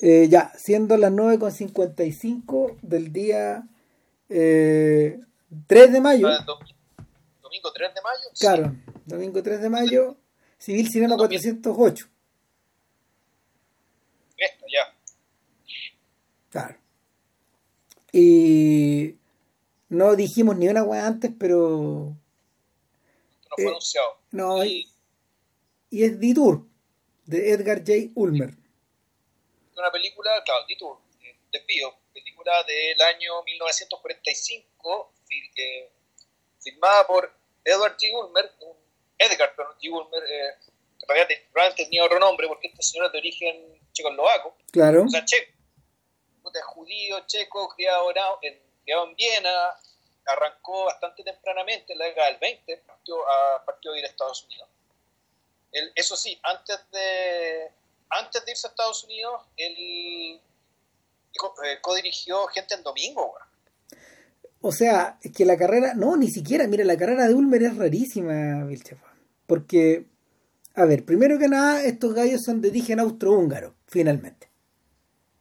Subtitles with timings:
[0.00, 3.66] Eh, ya, siendo las 9.55 del día
[4.28, 5.20] eh,
[5.66, 6.26] 3 de mayo.
[6.28, 6.58] Ah, dom-
[7.42, 8.22] Domingo 3 de mayo.
[8.38, 8.76] Claro,
[9.06, 10.16] domingo 3 de mayo,
[10.58, 12.08] Civil Sirena 408.
[14.36, 14.94] Esto, ya.
[16.50, 16.76] Claro.
[18.12, 19.16] Y
[19.88, 22.16] no dijimos ni una weá antes, pero.
[23.42, 24.06] Esto no fue Eh, anunciado.
[24.32, 24.88] No, Y
[25.90, 26.66] y es Detour,
[27.26, 28.10] de Edgar J.
[28.16, 28.56] Ulmer.
[29.76, 35.90] Una película, claro, Detour, eh, Desvío, película del año 1945, fil- eh,
[36.62, 37.32] filmada por
[37.64, 38.12] Edward G.
[38.14, 38.76] Ulmer, un
[39.18, 39.90] Edgar perdón, G.
[39.90, 40.54] Ulmer, eh,
[40.98, 45.04] que en realidad tenía otro nombre porque este señor es de origen checoslovaco, Claro.
[45.04, 45.52] o sea, checo,
[46.74, 48.10] judío, checo, criado
[48.42, 49.70] en, criado en Viena,
[50.26, 54.42] arrancó bastante tempranamente, en la década del 20, partió, a, partió a ir a Estados
[54.44, 54.68] Unidos.
[55.96, 57.70] Eso sí, antes de,
[58.10, 60.40] antes de irse a Estados Unidos, él eh,
[61.80, 63.34] codirigió Gente en Domingo.
[64.60, 67.76] O sea, es que la carrera, no, ni siquiera, mira, la carrera de Ulmer es
[67.76, 69.12] rarísima, Vilchefa.
[69.46, 70.06] Porque,
[70.74, 74.50] a ver, primero que nada, estos gallos son de origen austrohúngaro, finalmente.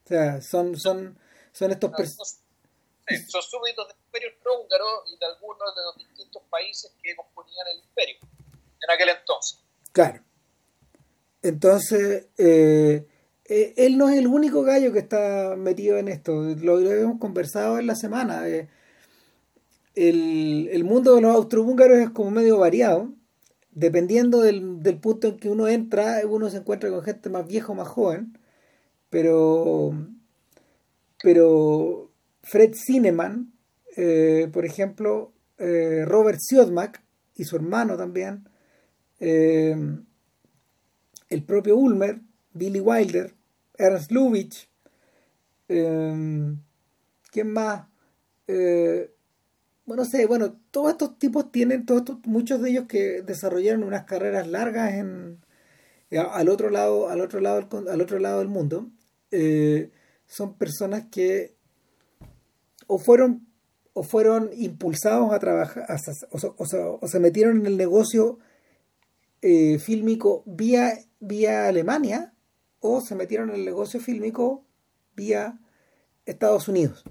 [0.04, 1.18] O sea, son, son,
[1.54, 5.82] son estos No, pers- no- sí, son súbditos del imperio austrohúngaro y de algunos de
[5.84, 9.60] los distintos países que componían el imperio en aquel entonces.
[9.94, 10.22] Claro.
[11.44, 13.06] Entonces, eh,
[13.46, 16.34] eh, él no es el único gallo que está metido en esto.
[16.56, 18.48] Lo, lo hemos conversado en la semana.
[18.50, 18.70] eh.
[19.96, 23.14] el, el mundo de los austrohúngaros es como medio variado.
[23.72, 27.72] Dependiendo del, del punto en que uno entra, uno se encuentra con gente más vieja
[27.72, 28.38] o más joven.
[29.10, 29.94] Pero,
[31.22, 32.12] pero
[32.44, 33.52] Fred Cineman,
[33.98, 37.04] eh, por ejemplo, eh, Robert Siodmak
[37.36, 38.48] y su hermano también,
[39.20, 39.76] eh,
[41.34, 42.22] el propio Ulmer,
[42.54, 43.34] Billy Wilder,
[43.78, 44.68] Ernst Lubitsch,
[45.68, 46.56] eh,
[47.32, 47.88] ¿quién más?
[48.48, 49.12] Eh,
[49.86, 53.84] bueno, no sé, bueno, todos estos tipos tienen, todos estos, muchos de ellos que desarrollaron
[53.84, 55.40] unas carreras largas en
[56.20, 58.92] al otro lado, al otro lado, al otro lado del mundo,
[59.32, 59.90] eh,
[60.28, 61.56] son personas que
[62.86, 63.48] o fueron
[63.94, 65.86] o fueron impulsados a trabajar,
[66.30, 68.40] o se metieron en el negocio
[69.46, 72.34] eh, fílmico vía, vía Alemania
[72.80, 74.64] o se metieron en el negocio fílmico
[75.18, 75.60] vía
[76.26, 77.04] Estados Unidos.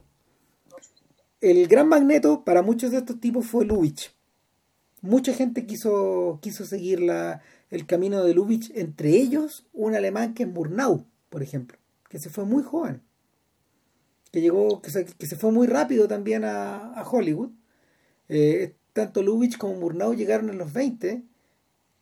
[1.43, 4.13] El gran magneto para muchos de estos tipos fue Lubitsch.
[5.03, 10.45] Mucha gente quiso, quiso seguir la, el camino de Lubitsch, entre ellos un alemán que
[10.45, 11.77] es Murnau, por ejemplo,
[12.09, 13.03] que se fue muy joven,
[14.31, 17.51] que llegó, que se, que se fue muy rápido también a, Hollywood.
[18.31, 21.25] Eh, tanto Lubitsch como Murnau llegaron en los 20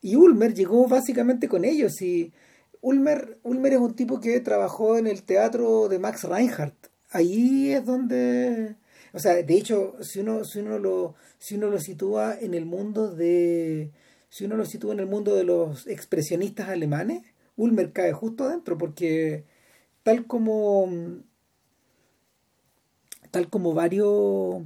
[0.02, 2.00] y Ulmer llegó básicamente con ellos.
[2.02, 2.32] Y
[2.80, 6.88] Ulmer, Ulmer es un tipo que trabajó en el teatro de Max Reinhardt.
[7.10, 8.76] Ahí es donde.
[9.12, 12.64] O sea, de hecho, si uno, si uno lo, si uno lo sitúa en el
[12.66, 13.90] mundo de.
[14.28, 17.24] Si uno lo sitúa en el mundo de los expresionistas alemanes,
[17.56, 19.44] Ulmer cae justo adentro, porque
[20.02, 20.88] tal como.
[23.30, 24.62] Tal como varios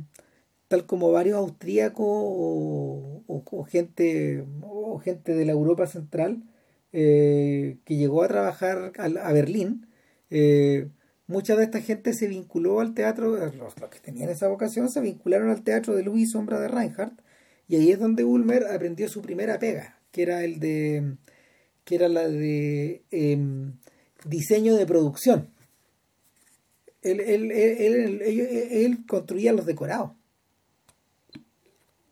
[0.69, 6.43] tal como varios austríacos o- gente o gente de la Europa central
[6.93, 9.87] eh, que llegó a trabajar a, Berlín
[10.31, 10.89] eh,
[11.27, 15.01] mucha de esta gente se vinculó al teatro los, los que tenían esa vocación se
[15.01, 17.19] vincularon al teatro de luz y sombra de Reinhardt
[17.67, 21.17] y ahí es donde Ulmer aprendió su primera pega que era el de
[21.85, 23.73] que era la de em,
[24.27, 25.51] diseño de producción.
[27.03, 30.13] Él, él- él- él construía los decorados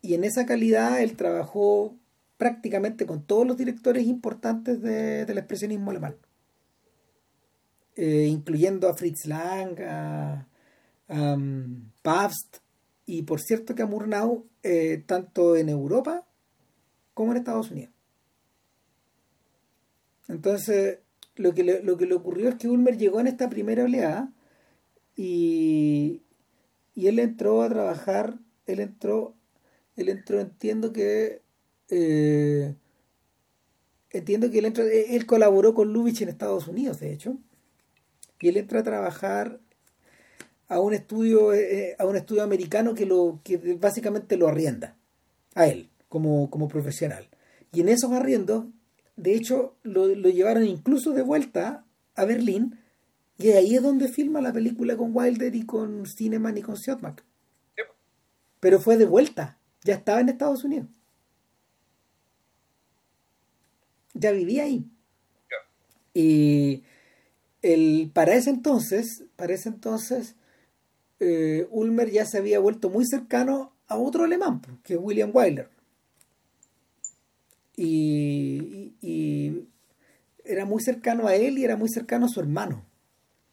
[0.03, 1.97] y en esa calidad él trabajó
[2.37, 6.17] prácticamente con todos los directores importantes de- del expresionismo alemán,
[7.95, 10.47] Eh, incluyendo a Fritz Lang, a,
[11.09, 12.57] um, Pabst
[13.05, 16.27] y por cierto que a Murnau, eh, tanto en Europa
[17.15, 17.93] como en Estados Unidos.
[20.29, 21.01] Entonces,
[21.37, 24.33] lo que, le, lo que le ocurrió es que Ulmer llegó en esta primera oleada
[25.15, 26.23] y,
[26.95, 29.35] y él entró a trabajar, él entró
[30.03, 31.43] él entró, entiendo que
[31.89, 32.75] eh,
[34.13, 37.39] entiendo que él entró, eh, él colaboró con Lubitsch en Estados Unidos, de hecho,
[38.41, 39.61] y él entra a trabajar
[40.69, 44.97] a un estudio, eh, a un estudio americano que lo, que básicamente lo arrienda
[45.55, 47.29] a él como, como profesional.
[47.73, 48.67] Y en esos arriendos,
[49.17, 51.85] de hecho, lo, lo llevaron incluso de vuelta
[52.15, 52.79] a Berlín,
[53.39, 57.25] y ahí es donde filma la película con Wilder y con Cineman y con Siodmak.
[57.77, 57.83] Sí,
[58.61, 60.89] Pero fue de vuelta, ya estaba en Estados Unidos.
[64.15, 64.89] Ya vivía ahí.
[66.15, 66.85] Y,
[67.63, 70.37] el, para ese entonces, para ese entonces,
[71.21, 75.71] eh, Ulmer ya se había vuelto muy cercano a otro alemán, que es William Wyler.
[77.77, 79.69] Y, y,
[80.45, 82.85] era muy cercano a él y era muy cercano a su hermano,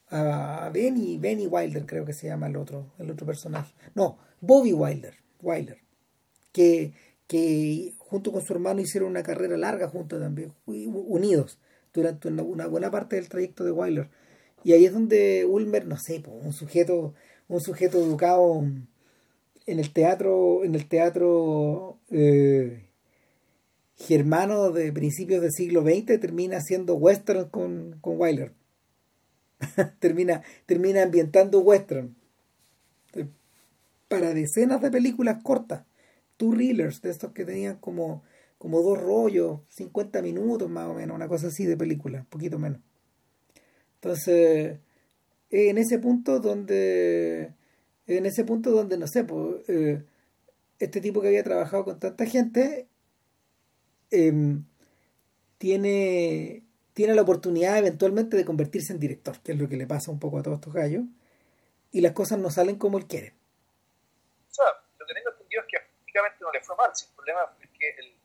[0.10, 3.74] a Benny, Benny Wilder, creo que se llama el otro, el otro personaje.
[3.94, 5.80] No, Bobby Wilder, Wilder
[6.52, 6.94] que,
[7.28, 11.60] que junto con su hermano hicieron una carrera larga juntos también, unidos
[11.94, 14.10] durante una, buena parte del trayecto de Wyler.
[14.64, 17.14] Y ahí es donde Ulmer, no sé, un sujeto,
[17.48, 18.64] un sujeto educado
[19.66, 22.90] en el teatro, en el teatro eh,
[23.96, 28.54] germano de principios del siglo XX, termina haciendo western con, con Wyler.
[30.00, 32.16] termina, termina ambientando western
[33.14, 33.28] eh,
[34.08, 35.84] para decenas de películas cortas,
[36.40, 38.24] two reelers, de estos que tenían como
[38.60, 42.60] como dos rollos, 50 minutos más o menos, una cosa así de película, un poquito
[42.60, 42.82] menos.
[43.96, 44.80] Entonces,
[45.50, 47.54] en ese punto donde,
[48.06, 50.04] en ese punto donde, no sé, pues, eh,
[50.78, 52.88] este tipo que había trabajado con tanta gente,
[54.12, 54.66] em,
[55.58, 56.64] tiene,
[56.94, 60.20] tiene la oportunidad eventualmente de convertirse en director, que es lo que le pasa un
[60.20, 61.06] poco a todos estos gallos,
[61.94, 63.34] y las cosas no salen como él quiere.
[64.52, 64.66] O sea,
[65.00, 65.68] lo que tengo entendido es
[66.40, 68.20] no le fue mal, el problema es que el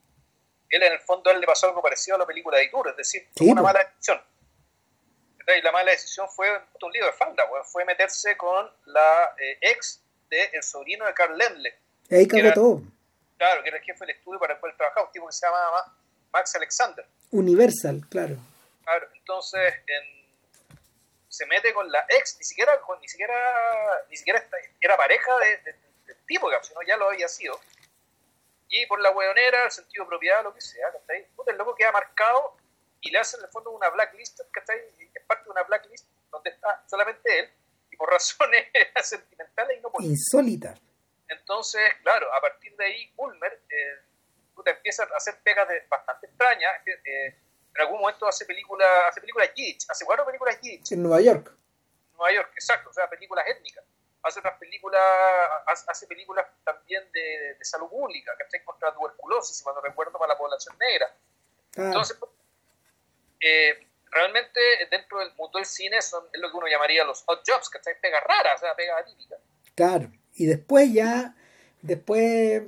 [0.74, 2.96] él en el fondo él le pasó algo parecido a la película de Itur, es
[2.96, 4.20] decir, fue una mala decisión.
[5.56, 6.48] Y la mala decisión fue
[6.82, 10.00] un lío de falda, fue meterse con la eh, ex
[10.30, 11.74] del el sobrino de Carl Lendle.
[12.08, 12.82] Y ahí cagó todo.
[13.36, 15.46] Claro, que era el jefe del estudio para el cual trabajaba, un tipo que se
[15.46, 15.94] llamaba
[16.32, 17.06] Max Alexander.
[17.30, 18.36] Universal, claro.
[18.84, 19.74] Claro, entonces
[21.28, 23.34] se mete con la ex, ni siquiera, ni siquiera,
[24.08, 24.48] ni siquiera
[24.80, 25.72] era pareja de,
[26.06, 27.60] del tipo, sino ya lo había sido
[28.68, 31.26] y por la hueonera, el sentido de propiedad, lo que sea, ¿cachai?
[31.46, 32.56] el loco queda marcado
[33.00, 34.78] y le hacen en el fondo una blacklist, ¿cachai?
[35.14, 37.50] Es parte de una blacklist donde está solamente él
[37.90, 38.66] y por razones
[39.02, 40.18] sentimentales y no políticas.
[40.18, 40.74] Insólita.
[41.28, 46.72] Entonces, claro, a partir de ahí, Ulmer eh, empieza a hacer pegas de, bastante extrañas.
[46.86, 47.26] Eh,
[47.74, 49.50] en algún momento hace películas, hace películas
[49.88, 50.92] hace cuatro películas Yiddish.
[50.92, 51.52] En Nueva York.
[52.16, 53.84] Nueva York, exacto, o sea, películas étnicas
[54.24, 55.00] hace otras películas,
[55.86, 60.32] hace películas también de, salud pública, que está contra la tuberculosis, si cuando recuerdo, para
[60.32, 61.14] la población negra.
[61.76, 62.18] Entonces,
[63.40, 64.60] eh, realmente
[64.90, 67.78] dentro del mundo del cine son, es lo que uno llamaría los hot jobs, que
[67.78, 69.36] está pega rara, o sea, pega atípica.
[69.74, 71.34] Claro, y después ya,
[71.82, 72.62] después,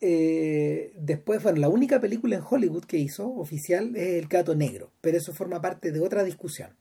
[0.00, 4.90] eh, después, bueno, la única película en Hollywood que hizo oficial es El Gato Negro,
[5.00, 6.76] pero eso forma parte de otra discusión.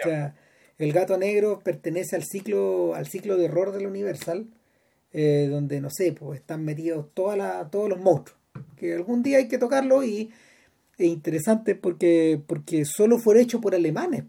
[0.00, 0.36] O sea,
[0.78, 4.46] el gato negro pertenece al ciclo, al ciclo de horror de la Universal,
[5.12, 8.38] eh, donde, no sé, pues están metidos toda la, todos los monstruos.
[8.76, 10.30] Que algún día hay que tocarlo y
[10.96, 14.24] es interesante porque, porque solo fue hecho por alemanes.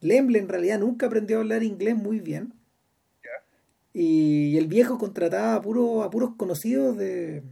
[0.00, 2.54] Lemble en realidad nunca aprendió a hablar inglés muy bien.
[3.92, 7.42] Y el viejo contrataba a, puro, a puros conocidos de,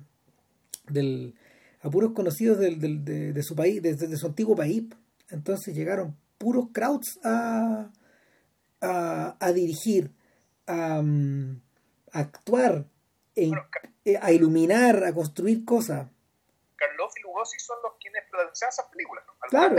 [0.89, 1.35] del,
[1.81, 4.85] a puros conocidos del, de, de, su país, desde de su antiguo país.
[5.31, 7.91] Entonces llegaron puros crowds a,
[8.81, 10.11] a, dirigir,
[10.67, 11.61] a, mm,
[12.13, 12.85] actuar,
[13.35, 13.51] e
[14.05, 16.09] eh, a iluminar, a construir cosas.
[16.77, 19.77] Carlos y Lugosi son los quienes producen esas películas, Claro,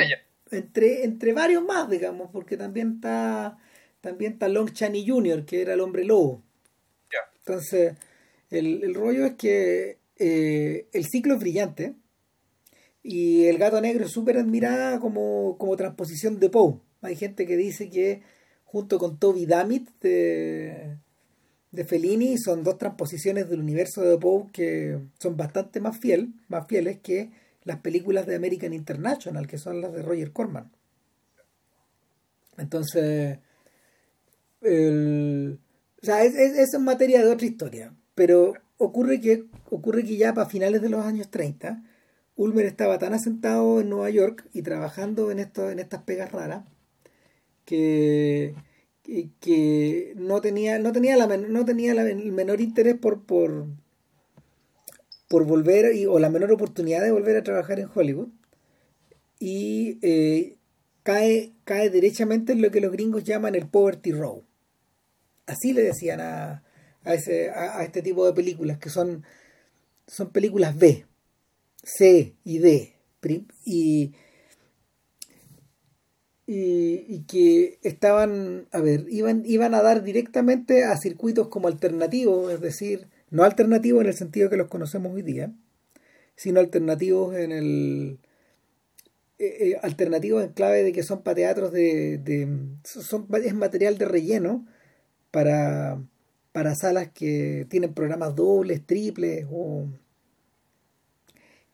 [0.52, 3.58] entre, entre varios más, digamos, porque también está
[4.02, 6.44] también está Long Chaney Jr., que era el hombre lobo.
[7.40, 7.96] Entonces,
[8.50, 11.96] el, rollo es que eh, el ciclo es brillante
[13.04, 16.80] y el gato negro es súper admirada como, como transposición de Poe.
[17.02, 18.22] Hay gente que dice que
[18.68, 20.98] junto con Toby Dammit de,
[21.72, 26.00] de Fellini, son dos transposiciones del universo de Poe que son bastante más,
[26.50, 27.32] más fieles que
[27.64, 30.70] las películas de American International, que son las de Roger Corman.
[32.58, 33.40] Entonces,
[34.62, 35.60] el,
[36.02, 40.50] o sea, es, es, materia de otra historia, pero ocurre que, ocurre que ya para
[40.50, 41.84] finales de los años 30,
[42.36, 46.64] Ulmer estaba tan asentado en Nueva York y trabajando en, esto, en estas pegas raras
[47.68, 48.56] que,
[49.42, 53.68] que, no tenía, no tenía, la, no tenía el menor interés por, por,
[55.28, 58.30] por volver o la menor oportunidad de volver a trabajar en Hollywood
[59.38, 60.56] y eh,
[61.04, 64.46] cae, cae derechamente en lo que los gringos llaman el poverty row.
[65.46, 66.64] Así le decían a,
[67.04, 69.26] a, ese, a, este tipo de películas, que son,
[70.08, 71.06] son películas B,
[71.84, 72.94] C y D.
[73.66, 74.14] Y,
[76.50, 82.62] y, que estaban, a ver, iban, iban a dar directamente a circuitos como alternativos, es
[82.62, 85.52] decir, no alternativos en el sentido que los conocemos hoy día,
[86.38, 88.20] sino alternativos en el
[89.40, 92.48] eh, eh, alternativos en clave de que son para teatros de, de
[92.86, 94.66] son, es material de relleno
[95.32, 96.02] para,
[96.54, 99.88] para salas que tienen programas dobles, triples o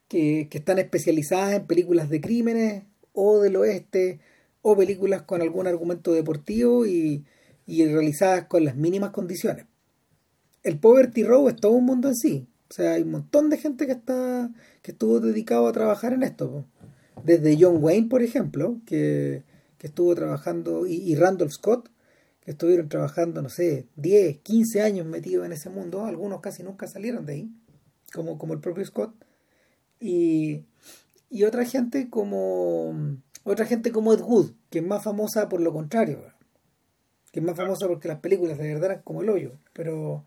[0.07, 4.19] que, que están especializadas en películas de crímenes o del oeste
[4.63, 7.23] o películas con algún argumento deportivo y,
[7.67, 9.67] y realizadas con las mínimas condiciones.
[10.63, 12.47] El Poverty Row es todo un mundo en sí.
[12.69, 14.49] O sea, hay un montón de gente que está
[14.81, 16.65] que estuvo dedicado a trabajar en esto.
[17.23, 19.43] Desde John Wayne, por ejemplo, que,
[19.79, 21.89] estuvo trabajando, y, Randolph Scott,
[22.41, 26.05] que estuvieron trabajando, no sé, 10, 15 años metidos en ese mundo.
[26.05, 27.51] Algunos casi nunca salieron de ahí,
[28.13, 29.13] como, como el propio Scott.
[29.99, 30.63] Y,
[31.29, 35.73] y otra gente como otra gente como Ed Wood, que es más famosa por lo
[35.73, 36.21] contrario,
[37.31, 40.25] que es más famosa porque las películas de verdad eran como el hoyo, pero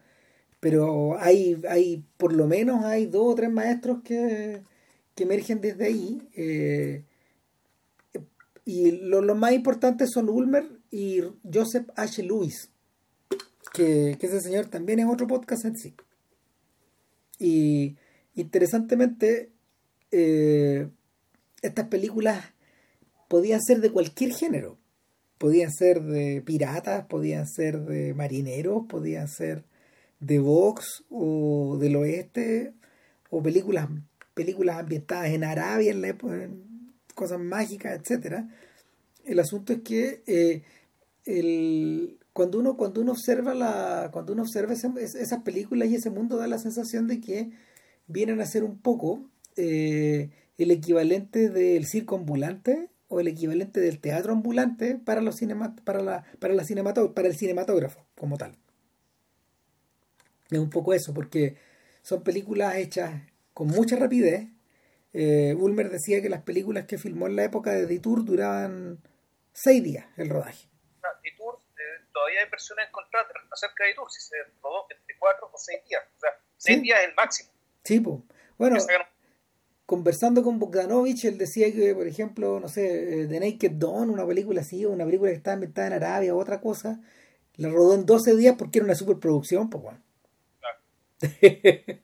[0.60, 4.62] pero hay, hay por lo menos hay dos o tres maestros que,
[5.14, 7.04] que emergen desde ahí eh,
[8.64, 11.20] y los más importantes son Ulmer y
[11.52, 12.22] Joseph H.
[12.22, 12.70] Lewis
[13.76, 15.94] que, ese señor también es otro podcast en sí.
[17.38, 17.96] Y
[18.34, 19.50] interesantemente
[20.10, 20.88] eh,
[21.62, 22.44] estas películas
[23.28, 24.78] podían ser de cualquier género.
[25.38, 29.64] Podían ser de piratas podían ser de marineros podían ser
[30.18, 32.72] de Vox o del oeste
[33.28, 33.88] o películas
[34.32, 36.48] películas ambientadas en Arabia en, la época,
[37.14, 38.48] cosas mágicas etcétera.
[39.24, 40.62] El asunto es que eh,
[41.26, 46.36] el, cuando uno cuando uno observa la cuando uno observa esas películas y ese mundo
[46.36, 47.50] da la sensación de que
[48.06, 54.00] vienen a ser un poco eh, el equivalente del circo ambulante o el equivalente del
[54.00, 55.40] teatro ambulante para los
[55.84, 56.64] para la para la
[57.14, 58.56] para el cinematógrafo como tal
[60.50, 61.56] es un poco eso, porque
[62.02, 63.22] son películas hechas
[63.52, 64.48] con mucha rapidez.
[65.12, 69.02] Eh, Ulmer decía que las películas que filmó en la época de Detour duraban
[69.52, 70.68] seis días el rodaje.
[71.24, 75.58] Detour, eh, todavía hay personas encontradas acerca de Detour, si se rodó entre cuatro o
[75.58, 76.02] seis días.
[76.16, 77.50] O sea, seis días es el máximo.
[77.82, 78.18] Sí, pues.
[78.58, 78.76] Bueno,
[79.86, 84.26] conversando con Bogdanovich, él decía que, por ejemplo, no sé, eh, The Naked Dawn, una
[84.26, 87.00] película así, una película que estaba inventada en Arabia o otra cosa,
[87.54, 90.02] la rodó en 12 días porque era una superproducción, pues bueno.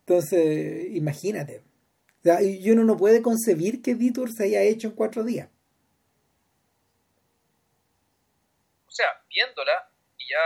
[0.00, 1.62] Entonces, imagínate.
[2.42, 5.48] y uno no puede concebir que Detour se haya hecho en cuatro días.
[8.86, 10.38] O sea, viéndola y ya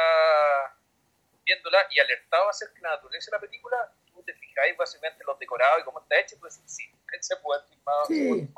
[1.44, 3.76] viéndola y alertado acerca de la naturaleza de la película,
[4.28, 6.84] te fijáis básicamente los decorados y cómo está hecho, pues sí,
[7.20, 7.62] se puede.
[8.06, 8.48] Sí.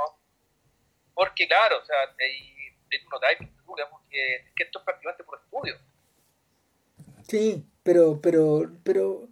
[1.15, 2.55] Porque claro, o sea, ahí,
[2.91, 5.77] ahí tú notas que, que esto es prácticamente por estudio.
[7.29, 9.29] Sí, pero, pero, pero,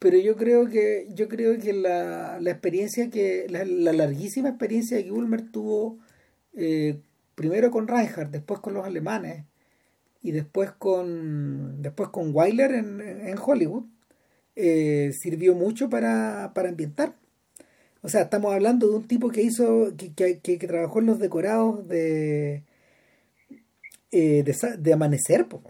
[0.00, 5.12] pero yo creo que, yo creo que la, la experiencia que, la, larguísima experiencia que
[5.12, 6.00] Ulmer tuvo,
[6.56, 6.98] eh,
[7.36, 9.44] primero con Reinhardt, después con los alemanes,
[10.22, 13.84] y después con, después con Weiler en, en Hollywood,
[14.56, 17.14] eh, sirvió mucho para, para ambientar.
[18.02, 21.18] O sea, estamos hablando de un tipo que hizo, que, que, que trabajó en los
[21.18, 22.62] decorados de,
[24.12, 25.62] eh, de, de, amanecer, pues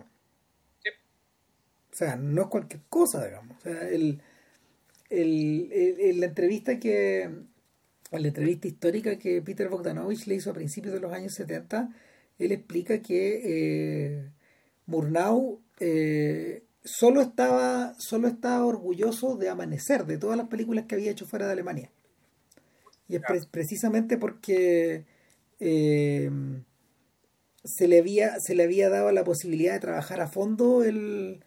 [1.97, 3.57] o sea, no es cualquier cosa, digamos.
[3.57, 4.21] O sea, el,
[5.09, 7.31] el, la entrevista que
[8.13, 11.89] la entrevista histórica que Peter Bogdanovich le hizo a principios de los años 70,
[12.39, 14.31] él explica que eh,
[14.85, 21.11] Murnau eh, solo estaba solo estaba orgulloso de Amanecer, de todas las películas que había
[21.11, 21.91] hecho fuera de Alemania.
[23.09, 25.05] Y es precisamente porque
[25.61, 26.31] eh,
[27.65, 31.43] se, le había, se le había dado la posibilidad de trabajar a fondo el,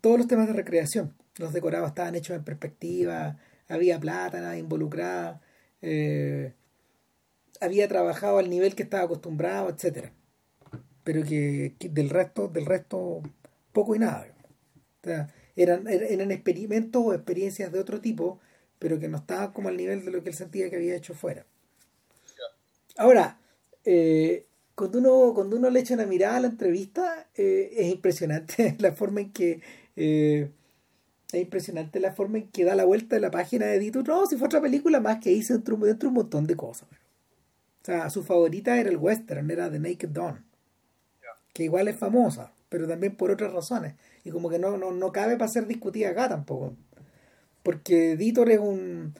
[0.00, 1.14] todos los temas de recreación.
[1.36, 5.40] Los decorados estaban hechos en perspectiva, había plata nada involucrada,
[5.82, 6.54] eh,
[7.60, 10.12] había trabajado al nivel que estaba acostumbrado, etcétera.
[11.02, 13.22] Pero que, del resto, del resto,
[13.72, 14.33] poco y nada.
[15.56, 18.40] Eran, eran experimentos o experiencias de otro tipo,
[18.78, 21.14] pero que no estaban como al nivel de lo que él sentía que había hecho
[21.14, 21.46] fuera.
[22.96, 23.38] Ahora,
[23.84, 28.76] eh, cuando uno, cuando uno le echa una mirada a la entrevista, eh, es impresionante
[28.78, 29.60] la forma en que
[29.96, 30.50] eh,
[31.32, 34.02] es impresionante la forma en que da la vuelta de la página de Dito.
[34.02, 36.88] No, si fue otra película más que hice dentro, dentro de un montón de cosas.
[36.90, 40.44] O sea, su favorita era el western, era The Naked Dawn.
[41.52, 43.94] Que igual es famosa, pero también por otras razones.
[44.24, 46.74] Y como que no, no, no cabe para ser discutida acá tampoco.
[47.62, 49.14] Porque Editor es un.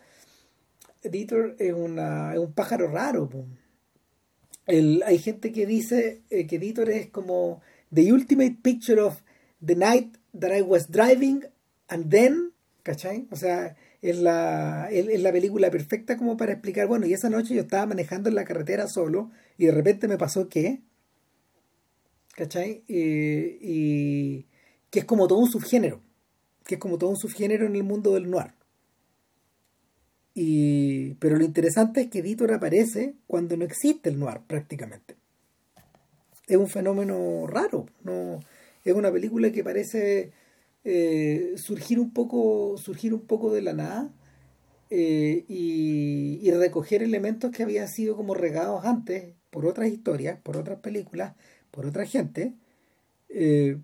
[1.02, 3.28] Editor es, una, es un pájaro raro.
[4.66, 7.61] el, hay gente que dice eh, que Editor es como
[7.92, 9.23] the ultimate picture of
[9.64, 11.44] the night that I was driving
[11.88, 13.28] and then, ¿cachai?
[13.30, 17.54] O sea, es la, es, la película perfecta como para explicar, bueno, y esa noche
[17.54, 20.80] yo estaba manejando en la carretera solo y de repente me pasó que,
[22.34, 22.84] ¿cachai?
[22.88, 24.46] y
[24.94, 26.00] que es como todo un subgénero,
[26.64, 28.52] que es como todo un subgénero en el mundo del noir.
[30.34, 35.16] Y, pero lo interesante es que Editor aparece cuando no existe el noir prácticamente.
[36.46, 38.38] Es un fenómeno raro, no
[38.84, 40.30] es una película que parece
[40.84, 44.14] eh, surgir un poco surgir un poco de la nada
[44.90, 50.78] eh, y, recoger elementos que habían sido como regados antes por otras historias, por otras
[50.78, 51.34] películas,
[51.72, 52.54] por otra gente.
[53.28, 53.76] Eh,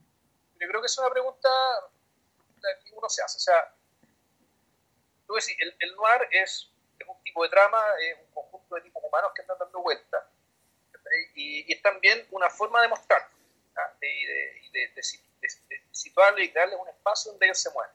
[0.61, 1.49] Yo creo que es una pregunta
[2.85, 3.39] que uno se hace.
[3.39, 3.75] O sea,
[5.27, 6.71] tú decís, el, el noir es,
[7.07, 10.23] un tipo de trama, es un conjunto de tipos humanos que están dando vueltas.
[11.35, 13.29] Y, es también una forma de mostrar
[14.03, 15.03] y de, de,
[15.91, 17.95] situarlo y darle un espacio donde ellos se mueven.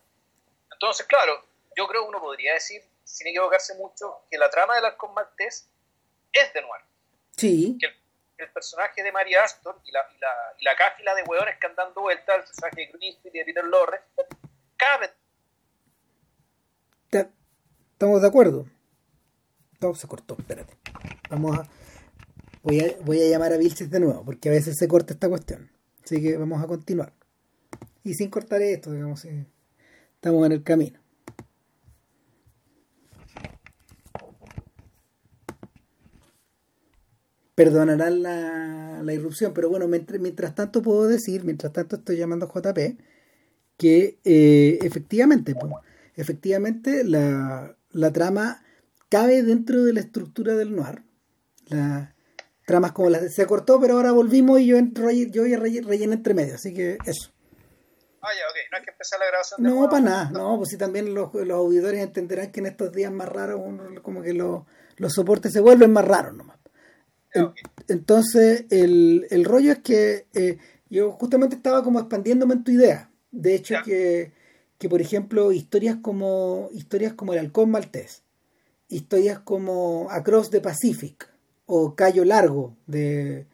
[0.72, 1.46] Entonces, claro,
[1.76, 5.70] yo creo que uno podría decir, sin equivocarse mucho, que la trama del Halcón Maltés
[6.34, 6.82] es de noir.
[7.38, 7.78] Sí.
[7.80, 7.96] Que el,
[8.54, 10.28] personaje de María Astor y la, y la,
[10.60, 13.46] y la cáfila de hueones que andan dando vueltas, el personaje de Greenfield y de
[13.46, 14.02] Peter Lorre,
[14.78, 15.12] cabe.
[17.12, 18.66] Estamos de acuerdo.
[19.80, 20.78] Todo se cortó, espérate.
[21.30, 21.68] Vamos a.
[22.62, 25.30] Voy a, voy a llamar a Vilches de nuevo, porque a veces se corta esta
[25.30, 25.72] cuestión.
[26.04, 27.14] Así que vamos a continuar
[28.06, 31.00] y sin cortar esto, digamos, estamos en el camino.
[37.56, 42.50] Perdonarán la, la irrupción, pero bueno, mientras, tanto puedo decir, mientras tanto estoy llamando a
[42.50, 42.78] JP,
[43.78, 45.74] que eh, efectivamente, pues,
[46.16, 48.64] efectivamente la, la, trama
[49.10, 51.04] cabe dentro de la estructura del noir.
[51.68, 52.14] La,
[52.66, 56.56] tramas como las se cortó, pero ahora volvimos y yo entro yo relleno entre medio,
[56.56, 57.32] así que eso.
[58.22, 58.72] Ah, ya, ok.
[58.72, 59.64] No hay que empezar la grabación.
[59.64, 60.30] no, para nada.
[60.32, 63.62] No, pues sí, también los, los, auditores entenderán que en estos días más raros,
[64.02, 64.64] como que los,
[64.98, 66.58] los soportes se vuelven más raros nomás.
[67.88, 70.58] Entonces, el, el, rollo es que eh,
[70.90, 73.12] yo justamente estaba como expandiéndome en tu idea.
[73.32, 74.32] De hecho, que,
[74.78, 78.24] que, por ejemplo, historias como, historias como El Halcón Maltés,
[78.88, 81.30] historias como Across the Pacific
[81.66, 83.48] o Cayo Largo de,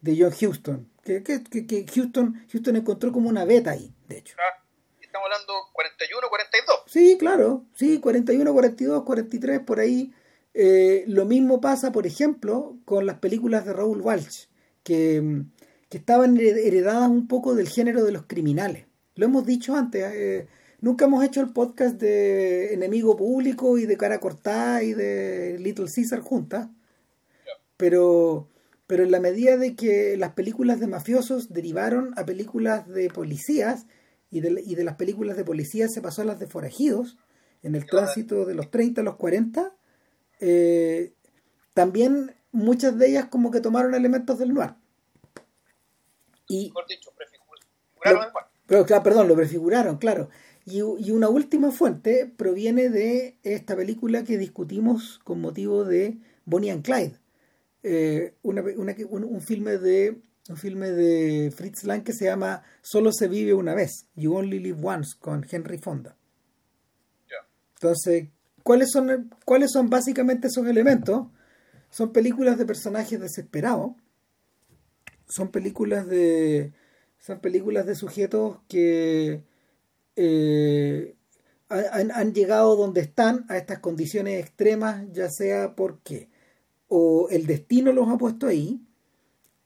[0.00, 4.36] de John Houston, que, que, que, Houston, Houston encontró como una beta ahí de hecho.
[4.38, 4.64] Ah,
[5.00, 6.82] estamos hablando 41, 42.
[6.86, 10.12] Sí, claro, sí, 41, 42, 43, por ahí.
[10.60, 14.46] Eh, lo mismo pasa, por ejemplo, con las películas de Raúl Walsh,
[14.82, 15.44] que,
[15.88, 18.86] que, estaban heredadas un poco del género de los criminales.
[19.14, 20.48] Lo hemos dicho antes, eh,
[20.80, 25.86] nunca hemos hecho el podcast de Enemigo Público y de Cara Cortada y de Little
[25.94, 26.68] Caesar juntas,
[27.76, 28.48] pero
[28.88, 33.86] pero en la medida de que las películas de mafiosos derivaron a películas de policías
[34.28, 37.16] y de, y de las películas de policía se pasó a las de forajidos
[37.62, 39.72] en el tránsito de los 30 a los 40,
[40.40, 41.12] eh,
[41.74, 44.74] también muchas de ellas como que tomaron elementos del noir.
[46.48, 48.32] Y, dicho, prefiguraron
[48.66, 50.28] Pero, claro, perdón, lo prefiguraron, claro.
[50.64, 56.70] Y, y, una última fuente proviene de esta película que discutimos con motivo de Bonnie
[56.70, 57.18] and Clyde.
[57.82, 62.62] Eh, una, una, un, un, filme de un filme de Fritz Lang que se llama
[62.82, 66.16] Solo se vive una vez, You Only Live Once, con Henry Fonda.
[67.74, 68.30] Entonces,
[68.68, 71.28] ¿cuáles son, ¿cuáles son básicamente esos elementos?
[71.88, 73.92] Son películas de personajes desesperados,
[75.26, 76.74] son películas de
[77.18, 79.42] son películas de sujetos que
[80.16, 81.16] eh,
[81.70, 86.28] han, llegado donde están a estas condiciones extremas, ya sea porque
[86.88, 88.82] o el destino los ha puesto ahí,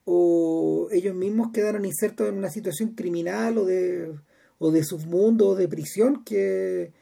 [0.05, 4.15] o ellos mismos quedaron insertos en una situación criminal o de,
[4.61, 6.93] o de submundo o de prisión que,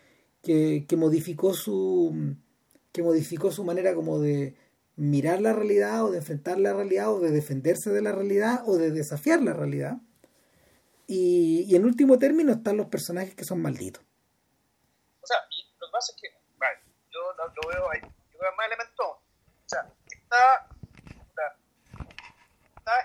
[0.43, 2.37] que, modificó su
[2.93, 4.57] que modificó su manera como de
[4.97, 8.77] mirar la realidad o de enfrentar la realidad o de defenderse de la realidad o
[8.77, 9.99] de desafiar la realidad.
[11.07, 14.03] Y, en último término están los personajes que son malditos.
[15.21, 16.79] O sea, y lo que pasa es que, vale,
[17.11, 19.07] yo lo, veo ahí, yo veo más elementos.
[19.07, 20.67] O sea, está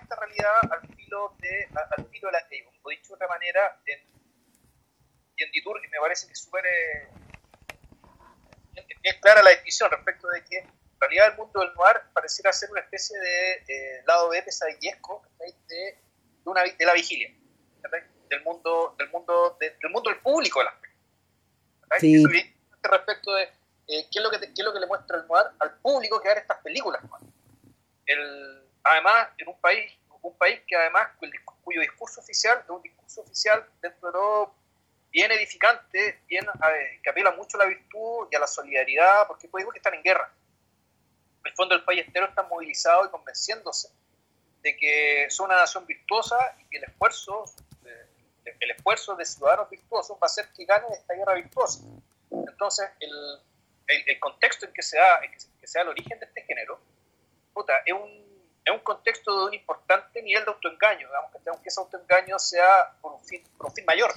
[0.01, 1.67] esta realidad al filo de,
[1.97, 2.63] al filo de la ley.
[2.63, 3.99] Como dicho de otra manera, en,
[5.37, 7.09] en Ditur, y me parece que es súper eh,
[9.09, 12.71] es clara la definición respecto de que en realidad el mundo del noir pareciera ser
[12.71, 15.99] una especie de eh, lado B pesadillesco de, de,
[16.45, 17.29] una, de la vigilia,
[18.29, 20.73] del mundo, del mundo, del mundo del público de las
[21.99, 22.43] películas.
[22.81, 23.43] Respecto de
[23.87, 26.19] eh, ¿qué, es lo que qué es lo que le muestra el noir al público
[26.19, 27.01] que ver estas películas.
[28.07, 29.91] El, además en un país,
[30.21, 31.09] un país que además
[31.63, 34.55] cuyo discurso oficial es un discurso oficial dentro de todo
[35.15, 36.45] bien edificante, bien,
[37.01, 40.03] que apela mucho a la virtud y a la solidaridad, porque puede que están en
[40.03, 40.29] guerra.
[41.39, 43.87] En el fondo, el país entero está movilizado y convenciéndose
[44.61, 47.45] de que son una nación virtuosa y que el esfuerzo,
[48.59, 51.79] el esfuerzo de ciudadanos virtuosos va a hacer que ganen esta guerra virtuosa.
[52.29, 53.39] Entonces, el,
[53.87, 55.37] el, contexto en que se da, en que
[55.73, 56.81] da el origen de este género,
[57.53, 58.25] puta, es un
[58.65, 62.97] es un contexto de un importante nivel de autoengaño, digamos, que aunque ese autoengaño sea
[62.99, 64.11] por un fin, por un fin mayor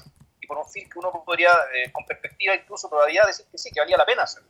[0.48, 3.80] por un fin que uno podría, eh, con perspectiva incluso todavía, decir que sí, que
[3.80, 4.42] valía la pena hacer.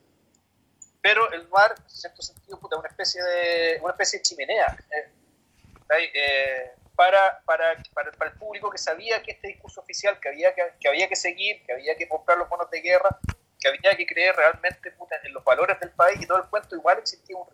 [1.02, 6.11] Pero el mar, en cierto sentido, es una especie de, una especie de chimenea eh,
[6.14, 10.62] eh, para, para, para, el público que sabía que este discurso oficial que había que,
[10.80, 13.18] que, había que seguir, que había que comprar los bonos de guerra,
[13.61, 16.98] que había que creer realmente en los valores del país y todo el cuento, igual
[16.98, 17.46] existía un,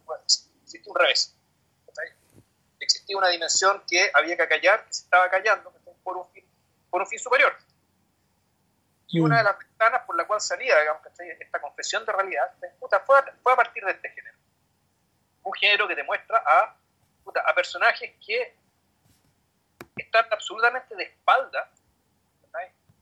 [0.62, 1.34] existía un revés
[2.84, 6.44] existía una dimensión que había que acallar, que se estaba callando por un fin,
[6.90, 7.56] por un fin superior.
[9.14, 11.02] Y una de las ventanas por la cual salía, digamos,
[11.40, 13.18] esta confesión de realidad, fue,
[13.52, 14.36] a, partir de este género.
[15.42, 16.76] Un género que demuestra a,
[17.46, 18.56] a personajes que
[19.96, 21.70] están absolutamente de espalda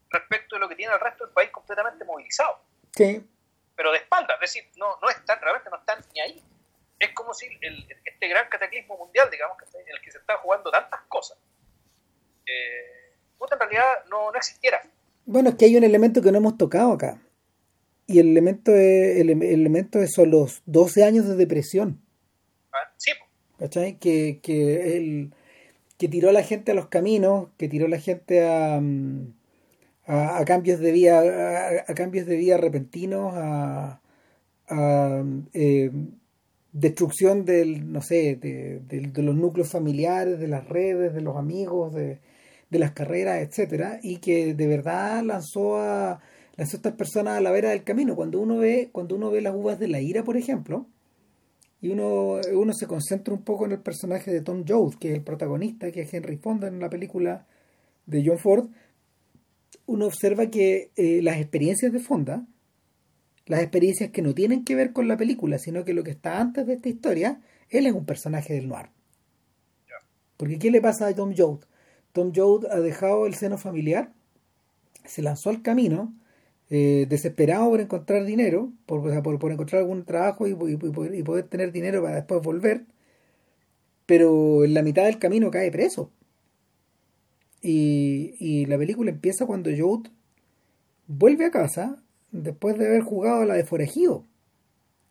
[0.09, 2.63] respecto de lo que tiene el resto del país completamente movilizado.
[2.95, 3.27] Sí.
[3.75, 6.43] Pero de espalda, es decir, no, no están, realmente no están ni ahí
[7.03, 7.45] es como si
[8.05, 11.37] este gran cataclismo mundial, digamos, en el que se están jugando tantas cosas,
[12.45, 13.15] eh,
[13.51, 14.81] en realidad no, no, existiera.
[15.25, 17.21] Bueno, es que hay un elemento que no hemos tocado acá.
[18.07, 22.01] Y el elemento es, el, elemento son los 12 años de depresión.
[22.71, 23.11] Ah, sí.
[23.57, 23.97] ¿Cachai?
[23.97, 25.33] Que, que, el,
[25.97, 28.81] que tiró a la gente a los caminos, que tiró a la gente a,
[30.05, 34.01] a, cambios de vía a, cambios de vía repentinos, a,
[34.67, 35.91] a eh,
[36.73, 42.19] destrucción del, no sé, de, los núcleos familiares, de las redes, de los amigos, de,
[42.79, 46.19] las carreras, etcétera, y que de verdad lanzó a
[46.57, 48.15] lanzó a estas personas a la vera del camino.
[48.15, 50.87] Cuando uno ve, cuando uno ve las uvas de la ira, por ejemplo,
[51.81, 55.15] y uno, uno se concentra un poco en el personaje de Tom Jones, que es
[55.15, 57.45] el protagonista, que es Henry Fonda en la película
[58.05, 58.69] de John Ford,
[59.85, 62.45] uno observa que eh, las experiencias de Fonda
[63.45, 66.39] las experiencias que no tienen que ver con la película, sino que lo que está
[66.39, 68.89] antes de esta historia, él es un personaje del noir.
[70.37, 71.59] Porque ¿qué le pasa a Tom Joad?
[72.13, 74.13] Tom Joad ha dejado el seno familiar,
[75.03, 76.13] se lanzó al camino,
[76.69, 79.01] eh, desesperado por encontrar dinero, por,
[79.39, 82.85] por, encontrar algún trabajo y, poder tener dinero para después volver,
[84.05, 86.11] pero en la mitad del camino cae preso.
[87.61, 90.11] Y, la película empieza cuando Joad
[91.07, 94.25] vuelve a casa después de haber jugado a la de forajido.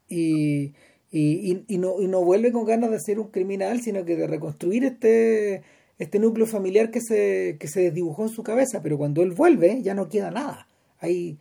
[0.08, 0.74] Y,
[1.12, 5.62] no, y no vuelve con ganas de ser un criminal, sino que de reconstruir este,
[5.98, 8.82] este núcleo familiar que se, que se desdibujó en su cabeza.
[8.82, 10.68] Pero cuando él vuelve, ya no queda nada.
[10.98, 11.38] Ahí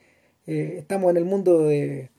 [0.47, 2.09] eh, estamos en el mundo de.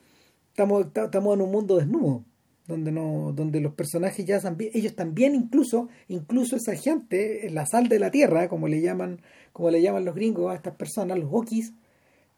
[0.51, 2.25] Estamos, estamos en un mundo desnudo
[2.67, 4.41] donde no donde los personajes ya
[4.73, 9.21] ellos también incluso incluso esa gente la sal de la tierra como le llaman
[9.53, 11.73] como le llaman los gringos a estas personas los hokis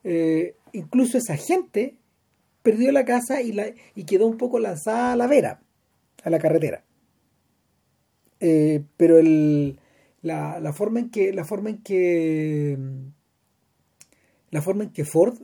[0.04, 1.96] eh, incluso esa gente
[2.64, 5.60] perdió la casa y, la, y quedó un poco lanzada a la vera,
[6.22, 6.82] a la carretera.
[8.40, 9.78] Eh, pero el,
[10.24, 12.78] la, la, forma en que la forma en que
[14.50, 15.38] la forma en que Ford,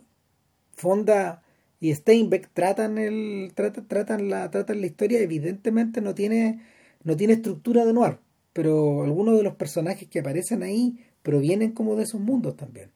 [0.72, 1.42] Fonda
[1.78, 6.64] y Steinbeck tratan el tratan, tratan la tratan la historia evidentemente no tiene
[7.04, 8.18] no tiene estructura de noir,
[8.52, 12.90] pero algunos de los personajes que aparecen ahí provienen como de esos mundos también.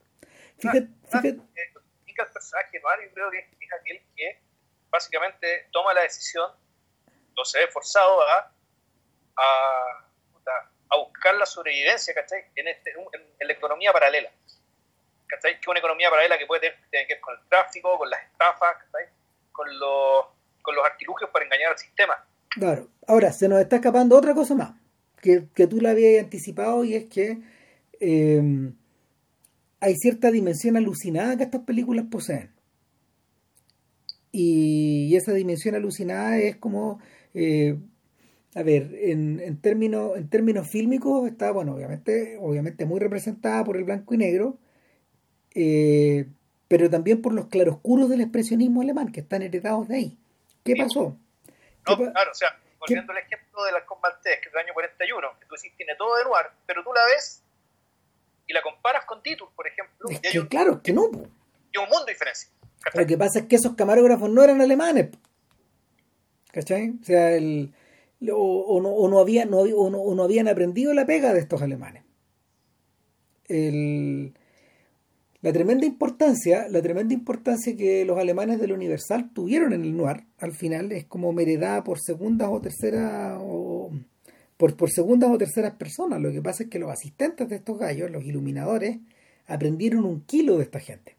[0.59, 4.41] Fíjate, fíjate, el personaje noir, yo creo que es aquel que
[4.91, 6.51] básicamente toma la decisión,
[7.37, 8.53] o se ve forzado a,
[9.37, 10.04] a,
[10.91, 12.45] a buscar la sobrevivencia, ¿cachai?
[12.55, 14.31] En, este, en, la economía paralela.
[15.27, 15.55] ¿cachai?
[15.55, 18.23] Que es una economía paralela que puede tener, que ver con el tráfico, con las
[18.23, 19.09] estafas, ¿cachai?
[19.53, 20.27] Con los,
[20.63, 22.15] con los artilugios para engañar al sistema.
[22.51, 22.89] Claro.
[23.07, 24.75] Ahora, se nos está escapando otra cosa más,
[25.21, 27.39] que, que tú la habías anticipado y es que
[28.01, 28.73] eh,
[29.81, 32.55] hay cierta dimensión alucinada que estas películas poseen.
[34.33, 37.01] Y esa dimensión alucinada es como,
[37.35, 37.77] eh,
[38.55, 43.77] a ver, en, en, términos, en términos fílmicos está, bueno, obviamente, obviamente muy representada por
[43.77, 44.59] el blanco y negro,
[45.55, 46.27] eh,
[46.69, 50.19] pero también por los claroscuros del expresionismo alemán que están heredados de ahí.
[50.65, 51.19] ¿Qué pasó?
[51.87, 55.29] No, claro, o sea, volviendo al ejemplo de la Maltés, que es del año 41,
[55.41, 57.43] que tú decís tiene todo de noir, pero tú la ves
[58.47, 61.11] y la comparas con Titus, por ejemplo, es que, claro, que no.
[61.73, 62.51] Y un mundo diferencia.
[62.93, 65.09] Lo que pasa es que esos camarógrafos no eran alemanes.
[66.53, 66.91] ¿Cachai?
[67.01, 67.75] O sea, el,
[68.33, 72.05] o, no, o, no, había, no, o, no, habían aprendido la pega de estos alemanes.
[73.49, 74.35] El,
[75.43, 80.25] la tremenda importancia, la tremenda importancia que los alemanes del Universal tuvieron en el noir,
[80.39, 83.91] al final es como meredada por segundas o terceras o
[84.57, 86.21] por, por segundas o terceras personas.
[86.21, 88.99] Lo que pasa es que los asistentes de estos gallos, los iluminadores,
[89.47, 91.17] aprendieron un kilo de esta gente.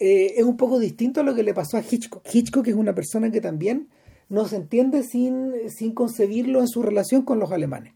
[0.00, 2.22] Eh, es un poco distinto a lo que le pasó a Hitchcock.
[2.32, 3.88] Hitchcock es una persona que también
[4.28, 7.94] no se entiende sin, sin concebirlo en su relación con los alemanes.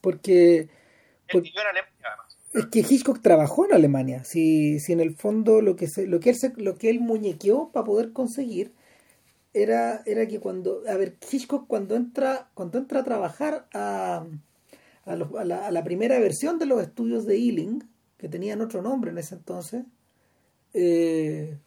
[0.00, 0.68] Porque,
[1.30, 1.50] porque
[2.54, 4.24] es que Hitchcock trabajó en Alemania.
[4.24, 7.70] Si, si en el fondo lo que, se, lo, que él lo que él muñequeó
[7.72, 8.72] para poder conseguir
[9.52, 10.82] era, era que cuando.
[10.88, 14.26] A ver, Hitchcock cuando entra, cuando entra a trabajar a,
[15.04, 17.84] a, la, a la, primera versión de los estudios de Ealing,
[18.16, 19.84] que tenían otro nombre en ese entonces,
[20.72, 21.58] eh,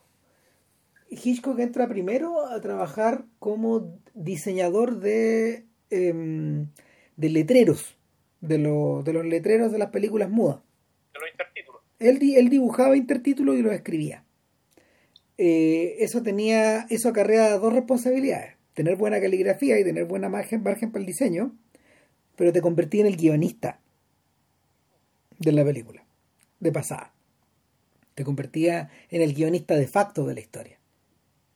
[1.09, 6.65] Hitchcock entra primero a trabajar como diseñador de, eh,
[7.17, 7.97] de letreros,
[8.41, 10.59] de, lo, de los letreros de las películas mudas
[11.19, 11.81] los intertítulos.
[11.99, 14.23] Él, él dibujaba intertítulos y los escribía.
[15.37, 18.55] Eh, eso tenía, eso acarrea dos responsabilidades.
[18.73, 21.55] Tener buena caligrafía y tener buena margen, margen para el diseño,
[22.35, 23.79] pero te convertía en el guionista
[25.39, 26.03] de la película,
[26.59, 27.13] de pasada.
[28.15, 30.78] Te convertía en el guionista de facto de la historia.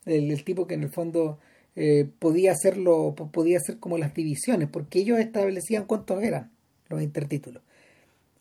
[0.05, 1.39] El, tipo que en el fondo
[1.75, 6.51] eh, podía hacerlo, podía hacer como las divisiones, porque ellos establecían cuántos eran
[6.89, 7.63] los intertítulos.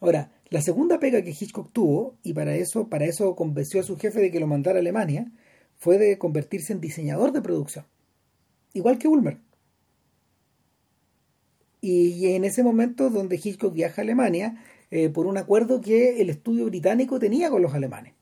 [0.01, 3.97] Ahora, la segunda pega que Hitchcock tuvo, y para eso, para eso convenció a su
[3.97, 5.31] jefe de que lo mandara a Alemania,
[5.79, 7.87] fue de convertirse en diseñador de producción.
[8.73, 9.39] Igual que Ulmer.
[11.81, 16.31] Y, en ese momento donde Hitchcock viaja a Alemania eh, por un acuerdo que el
[16.31, 18.15] estudio británico tenía con los alemanes.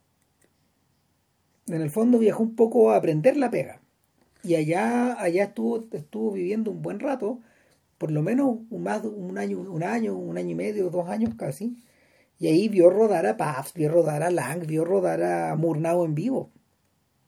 [1.67, 3.81] En el fondo viajó un poco a aprender la pega.
[4.43, 7.41] Y allá, allá estuvo, estuvo viviendo un buen rato,
[7.99, 11.35] por lo menos un, más, un año, un año, un año y medio, dos años
[11.37, 11.77] casi,
[12.41, 16.15] y ahí vio rodar a Pabst, vio rodar a Lang, vio rodar a Murnau en
[16.15, 16.51] vivo.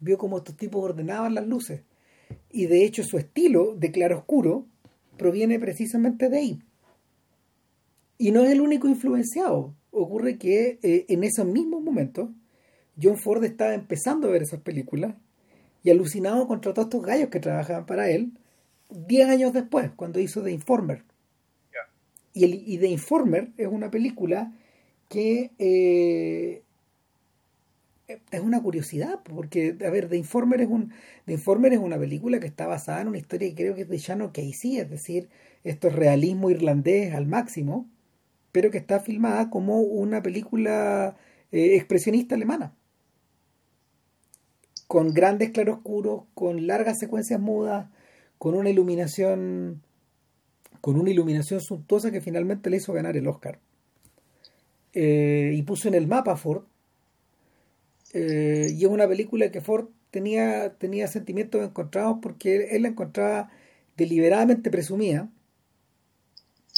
[0.01, 1.83] Vio cómo estos tipos ordenaban las luces.
[2.51, 4.67] Y de hecho su estilo de claroscuro
[5.19, 6.63] proviene precisamente de ahí.
[8.17, 9.75] Y no es el único influenciado.
[9.91, 12.31] Ocurre que eh, en esos mismos momentos
[13.03, 15.15] John Ford estaba empezando a ver esas películas
[15.83, 18.33] y alucinado contra todos estos gallos que trabajaban para él,
[18.89, 21.05] diez años después, cuando hizo The Informer.
[22.35, 24.53] Y, el, y The Informer es una película
[25.09, 26.63] que eh,
[28.31, 30.93] es una curiosidad, porque, a ver, The Informer, es un,
[31.27, 33.89] The Informer es una película que está basada en una historia que creo que es
[33.89, 35.29] de Shano Casey, es decir,
[35.65, 37.89] esto es realismo irlandés al máximo,
[38.53, 41.17] pero que está filmada como una película
[41.53, 42.75] eh, expresionista alemana,
[44.93, 47.89] con grandes claroscuros, con largas secuencias mudas,
[48.37, 49.81] con una iluminación
[50.83, 53.59] con una iluminación suntuosa que finalmente le hizo ganar el Oscar.
[54.93, 56.65] Eh, y puso en el mapa Ford.
[58.13, 63.49] Eh, y es una película que Ford tenía, tenía sentimientos encontrados porque él, la encontraba
[63.97, 65.31] deliberadamente presumida,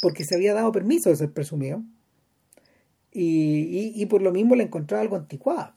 [0.01, 1.83] porque se había dado permiso de ser presumido,
[3.11, 5.74] y, y, por lo mismo la encontraba algo anticuada.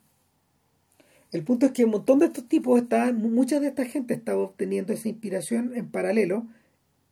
[1.33, 4.39] El punto es que un montón de estos tipos estaban, mucha de esta gente estaba
[4.39, 6.47] obteniendo esa inspiración en paralelo,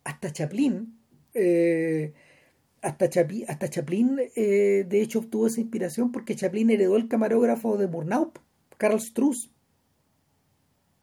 [0.05, 0.97] hasta Chaplin.
[1.35, 2.15] Eh,
[2.81, 3.07] hasta,
[3.49, 8.33] hasta Chaplin, eh, de hecho, obtuvo esa inspiración porque Chaplin heredó el camarógrafo de Murnau,
[8.79, 9.51] Carl Struss.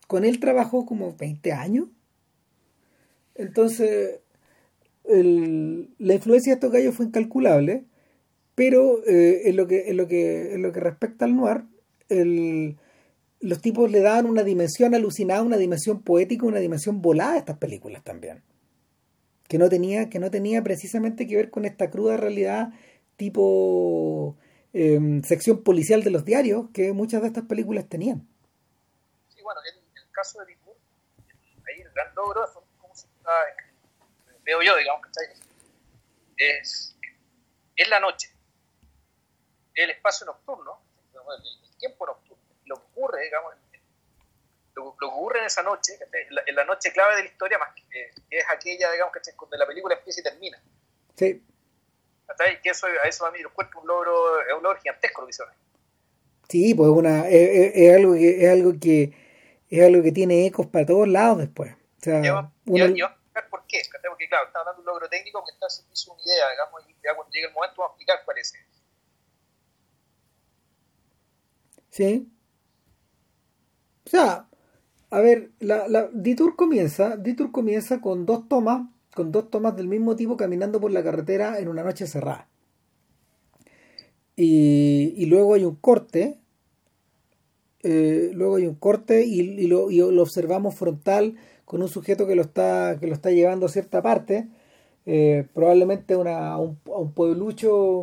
[0.08, 1.88] Con él trabajó como 20 años.
[3.36, 4.21] Entonces,
[5.06, 7.86] la influencia de estos gallos fue incalculable,
[8.56, 11.65] pero eh, en, lo que, en, lo que, en lo que respecta al noir,
[13.43, 17.58] los tipos le daban una dimensión alucinada, una dimensión poética, una dimensión volada a estas
[17.58, 18.41] películas también.
[19.49, 22.69] Que no tenía, que no tenía precisamente que ver con esta cruda realidad
[23.17, 24.38] tipo
[24.71, 28.25] em, sección policial de los diarios que muchas de estas películas tenían.
[29.27, 30.77] Sí, bueno, en, el caso de Bitburg,
[31.67, 32.47] ahí el gran logro,
[32.93, 33.32] se está,
[34.45, 35.01] veo yo, digamos,
[36.38, 36.95] es,
[37.75, 38.29] es la noche,
[39.75, 40.79] el espacio nocturno,
[41.13, 42.23] el, tiempo nocturno,
[43.04, 43.54] ocurre, digamos,
[44.76, 45.94] lo, que ocurre en esa noche,
[46.48, 49.68] en la, noche clave de la historia, más que, es aquella, digamos, que donde la
[49.68, 50.62] película empieza y termina.
[51.16, 51.44] Sí.
[52.63, 55.54] Que eso, a eso a mí un logro, es un logro gigantesco lo que hicieron.
[56.50, 59.13] Sí, pues una, es, algo que, es algo que
[59.70, 61.74] es algo que tiene ecos para todos lados después.
[61.74, 62.88] O sea, yo, uno...
[62.96, 63.08] yo,
[63.50, 66.50] por qué, porque claro, está hablando de un logro técnico que está hizo una idea,
[66.52, 68.54] digamos, y ya cuando llegue el momento vamos a explicar cuál es.
[71.89, 72.34] Sí.
[74.13, 74.47] Sea,
[75.10, 79.88] a ver, la, la Detour comienza, Detour comienza con dos tomas, con dos tomas del
[79.88, 82.47] mismo tipo caminando por la carretera en una noche cerrada.
[84.36, 86.38] y, luego hay un corte,
[87.82, 89.88] eh, luego hay un corte y, lo,
[90.21, 94.47] observamos frontal con un sujeto que lo está, que lo está llevando a cierta parte,
[95.08, 96.17] eh, probablemente a,
[96.58, 98.02] un, a, pueblucho,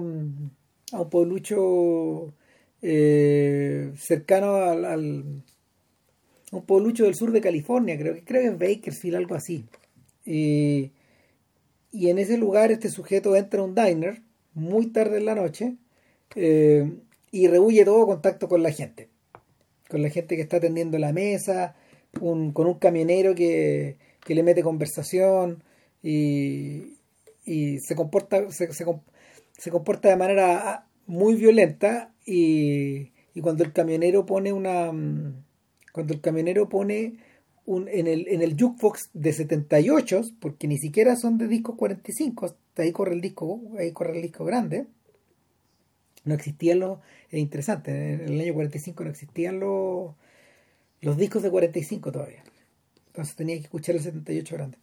[0.93, 2.35] a un pueblucho
[2.83, 5.45] eh, cercano al,
[6.51, 9.67] un pueblucho del sur de California, creo que creo que es Bakersfield, algo así.
[10.25, 10.91] y
[11.93, 14.23] en ese lugar este sujeto entra a un diner
[14.55, 15.77] muy tarde en la noche
[16.37, 16.91] eh,
[17.31, 19.09] y rehuye todo contacto con la gente,
[19.89, 21.75] con la gente que está atendiendo la mesa,
[22.19, 25.63] con un camionero que, le mete conversación
[26.03, 26.97] y,
[27.45, 34.53] se comporta se, se, comporta de manera muy violenta y, y, cuando el camionero pone
[34.53, 34.93] una
[35.93, 37.15] cuando el camionero pone
[37.67, 42.57] un, en, el, en el jukebox de 78 porque ni siquiera son de disco 45
[42.77, 44.87] ahí corre el disco ahí corre el disco grande
[46.25, 46.99] no existían los,
[47.31, 50.15] es interesante, en el año 45 no existían los,
[51.01, 52.43] los discos de 45 todavía.
[53.07, 54.79] Entonces tenía que escuchar el 78 grande.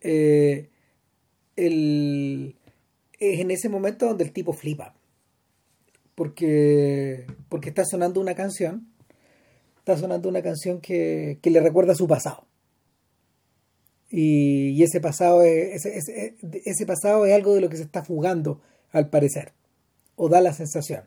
[0.00, 0.68] Eh,
[1.56, 2.56] el,
[3.18, 4.94] es en ese momento donde el tipo flipa.
[6.14, 8.89] Porque, porque está sonando una canción,
[9.80, 12.44] está sonando una canción que, que le recuerda a su pasado.
[14.08, 17.82] Y, y ese pasado es, ese, ese, ese pasado es algo de lo que se
[17.82, 18.60] está fugando,
[18.92, 19.52] al parecer
[20.16, 21.04] o da la sensación.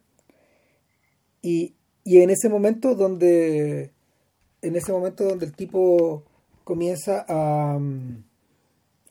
[1.42, 3.92] Y, en ese momento donde
[4.62, 6.24] en ese momento donde el tipo
[6.64, 7.80] comienza a,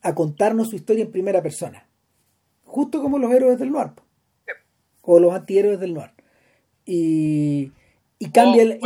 [0.02, 1.86] a contarnos su historia en primera persona,
[2.64, 3.92] justo como los héroes del noir
[5.02, 6.10] o los antihéroes del noir.
[6.84, 7.70] Y,
[8.18, 8.78] y cambia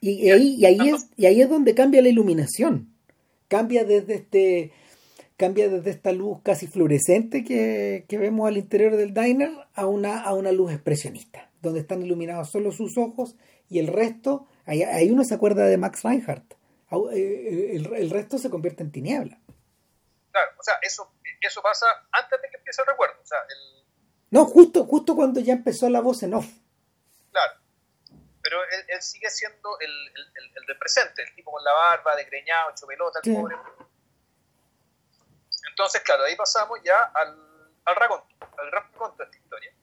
[0.00, 2.92] y, ahí, y, ahí es, y ahí es donde cambia la iluminación.
[3.48, 4.72] Cambia desde este
[5.38, 10.34] cambia desde esta luz casi fluorescente que, vemos al interior del diner a una, a
[10.34, 13.36] una luz expresionista, donde están iluminados solo sus ojos
[13.70, 16.54] y el resto, ahí, uno se acuerda de Max Reinhardt,
[17.14, 19.38] eh, el, resto se convierte en tiniebla.
[20.32, 23.20] Claro, o sea, eso, eso pasa antes de que empiece el recuerdo.
[23.22, 23.38] O sea,
[24.30, 26.48] No, justo, justo cuando ya empezó la voz en off.
[27.30, 27.52] Claro,
[28.48, 29.90] pero él, sigue siendo el,
[30.56, 33.56] el, del presente, el tipo con la barba, desgreñado, hecho pelota, el pobre.
[35.68, 37.36] Entonces, claro, ahí pasamos ya al,
[37.84, 39.74] al raconto, al raconto de esta historia,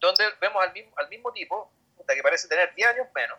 [0.00, 1.72] donde vemos al mismo, al mismo tipo,
[2.04, 3.38] que parece tener 10 años menos,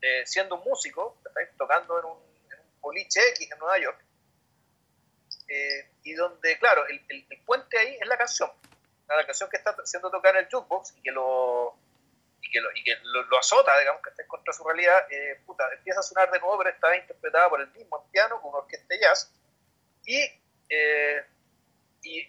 [0.00, 1.18] eh, siendo un músico,
[1.58, 2.30] tocando en un,
[2.80, 4.02] boliche X en Nueva York,
[5.46, 8.50] eh, y donde, claro, el, el, puente ahí es la canción,
[9.08, 11.76] la canción que está siendo tocada en el jukebox y que lo
[12.42, 15.06] y que lo, y que lo, azota, digamos, que está en contra de su realidad,
[15.10, 18.50] eh, puta, empieza a sonar de nuevo, pero vez interpretada por el mismo piano con
[18.50, 19.32] una orquesta jazz,
[20.04, 20.20] y,
[20.68, 21.24] eh,
[22.02, 22.20] y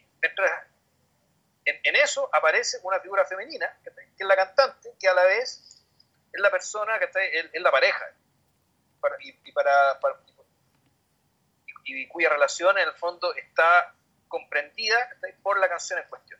[1.65, 5.83] en, eso aparece una figura femenina, que, es la cantante, que a la vez
[6.31, 8.05] es la persona que está, es, la pareja,
[9.19, 9.99] y, para,
[11.83, 13.93] y, cuya relación en el fondo está
[14.27, 15.09] comprendida
[15.43, 16.39] por la canción en cuestión.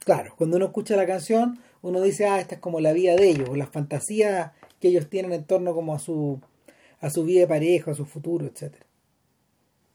[0.00, 3.28] Claro, cuando uno escucha la canción, uno dice, ah, esta es como la vida de
[3.28, 6.40] ellos, o las fantasías que ellos tienen en torno como a su,
[7.00, 8.86] a su vida de pareja, a su futuro, etcétera.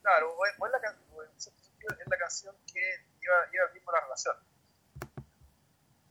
[0.01, 0.77] Claro, o es, la,
[1.37, 2.81] es la canción que
[3.19, 4.35] lleva, lleva de la relación.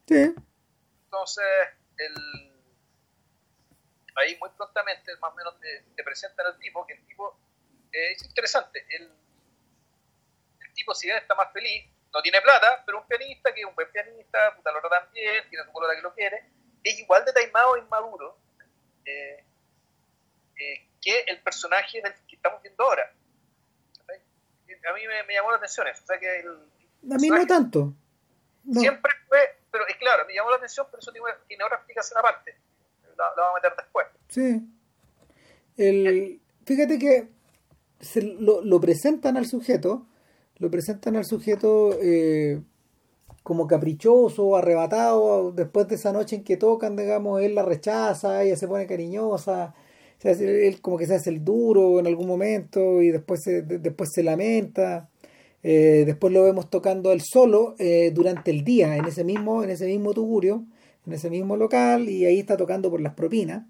[0.06, 0.34] Sí.
[1.04, 1.44] Entonces,
[1.96, 2.52] el,
[4.16, 7.38] ahí muy prontamente, más o menos, te, presentan al tipo, que el tipo
[7.92, 8.84] eh, es interesante.
[8.90, 9.12] El,
[10.60, 13.66] el tipo, si bien está más feliz, no tiene plata, pero un pianista que es
[13.66, 16.48] un buen pianista, puta, lo tratan bien, tiene su color que lo quiere,
[16.82, 18.38] es igual de taimado e inmaduro
[19.04, 19.44] eh,
[20.56, 23.12] eh, que el personaje en el que estamos viendo ahora
[24.88, 26.02] a mí me, llamó la atención eso.
[26.04, 27.94] O sea que a mí no tanto.
[28.72, 29.38] Siempre fue,
[29.70, 32.56] pero es claro, me llamó la atención, pero eso tiene, otra explicación aparte.
[33.16, 34.06] La, la, vamos a meter después.
[34.28, 34.62] Sí.
[35.76, 37.28] El, fíjate que
[38.00, 40.06] se lo, lo, presentan al sujeto,
[40.64, 42.60] lo presentan al sujeto eh,
[43.42, 48.56] como caprichoso, arrebatado, después de esa noche en que tocan, digamos, él la rechaza, ella
[48.56, 49.74] se pone cariñosa,
[50.22, 54.22] él como que se hace el duro en algún momento y después se, después se
[54.22, 55.10] lamenta.
[55.62, 59.70] Eh, después lo vemos tocando él solo eh, durante el día en ese mismo en
[59.70, 60.66] ese mismo tugurio
[61.06, 63.64] en ese mismo local y ahí está tocando por las propinas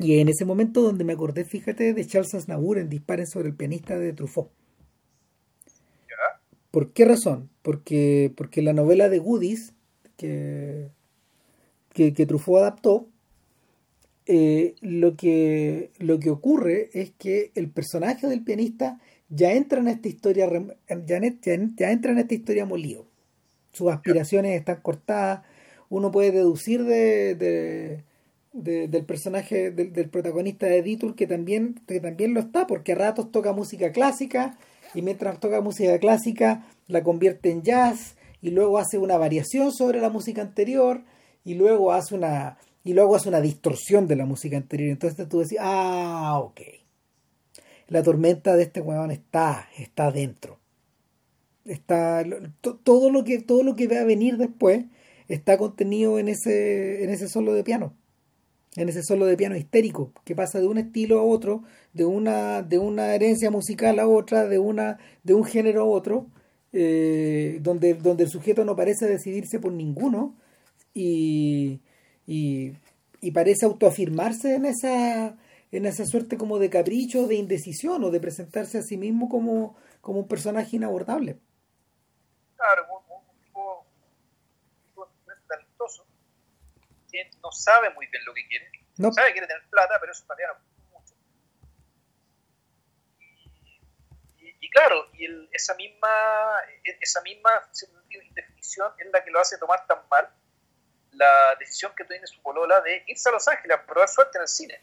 [0.00, 3.54] y en ese momento donde me acordé fíjate de Charles Aznavour en Disparen sobre el
[3.54, 4.50] pianista de Truffaut
[6.70, 7.50] ¿por qué razón?
[7.62, 9.74] porque porque la novela de Goodies
[10.16, 10.88] que
[11.92, 13.08] que, que Truffaut adaptó
[14.32, 19.88] eh, lo, que, lo que ocurre es que el personaje del pianista ya entra en
[19.88, 20.48] esta historia,
[20.88, 23.06] ya, ya entra en esta historia molido.
[23.72, 25.42] Sus aspiraciones están cortadas.
[25.88, 28.04] Uno puede deducir de,
[28.52, 33.30] del personaje, del, protagonista de Editor que también, que también lo está, porque a ratos
[33.30, 34.58] toca música clásica
[34.94, 40.00] y mientras toca música clásica la convierte en jazz y luego hace una variación sobre
[40.00, 41.02] la música anterior
[41.44, 44.90] y luego hace una y luego hace una distorsión de la música anterior.
[44.90, 46.60] Entonces tú decís, ah, ok.
[47.88, 50.58] La tormenta de este huevón está, está dentro.
[51.66, 52.24] Está,
[52.84, 54.86] todo, lo que, todo lo que va a venir después
[55.28, 57.94] está contenido en ese, en ese solo de piano.
[58.76, 62.62] En ese solo de piano histérico, que pasa de un estilo a otro, de una,
[62.62, 66.28] de una herencia musical a otra, de, una, de un género a otro,
[66.72, 70.36] eh, donde, donde el sujeto no parece decidirse por ninguno
[70.94, 71.80] y,
[72.26, 72.76] y,
[73.32, 75.36] parece autoafirmarse en esa,
[75.72, 79.76] en esa suerte como de capricho, de indecisión o de presentarse a sí mismo como,
[80.00, 81.38] como un personaje inabordable.
[82.56, 83.86] Claro, un, tipo,
[85.48, 86.04] talentoso,
[87.10, 89.12] que no sabe muy bien lo que quiere, no.
[89.12, 90.46] sabe que quiere tener plata, pero eso todavía
[90.92, 91.14] mucho.
[94.38, 96.08] Y, y, claro, y esa misma
[97.00, 97.50] esa misma
[98.10, 100.28] indefinición es la que lo hace tomar tan mal
[101.12, 104.42] la decisión que tiene su polola de irse a Los Ángeles a probar suerte en
[104.42, 104.74] el cine.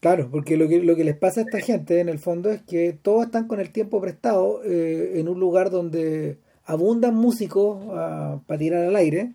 [0.00, 2.62] Claro, porque lo que, lo que les pasa a esta gente en el fondo es
[2.62, 8.40] que todos están con el tiempo prestado eh, en un lugar donde abundan músicos ah,
[8.46, 9.32] para tirar al aire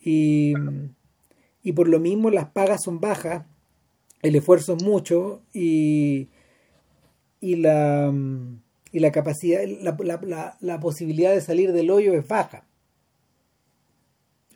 [0.00, 0.54] y,
[1.68, 3.44] y, por lo mismo las pagas son bajas,
[4.22, 6.28] el esfuerzo es mucho y,
[7.40, 8.12] y, la,
[8.92, 12.66] y la capacidad, la, la, la posibilidad de salir del hoyo es baja.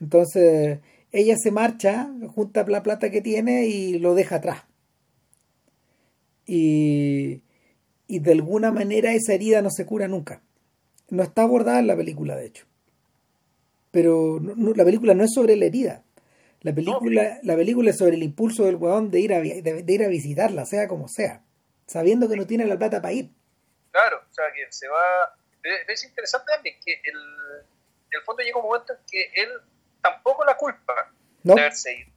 [0.00, 0.80] Entonces,
[1.12, 4.64] ella se marcha, junta la plata que tiene y lo deja atrás.
[6.46, 7.42] Y,
[8.08, 10.42] y de alguna manera esa herida no se cura nunca.
[11.08, 12.66] No está abordada en la película, de hecho.
[13.90, 16.04] Pero la película no es sobre la herida.
[16.62, 20.04] La película, la película es sobre el impulso del weón de ir, a, de, ir
[20.04, 21.42] a visitarla, sea como sea,
[21.86, 23.30] sabiendo que no tiene la plata para ir.
[23.90, 25.36] Claro, o sea, que se va...
[25.88, 29.48] Es interesante también que el, en el fondo llega un momento en que él
[30.00, 32.12] tampoco la culpa de haberse ido.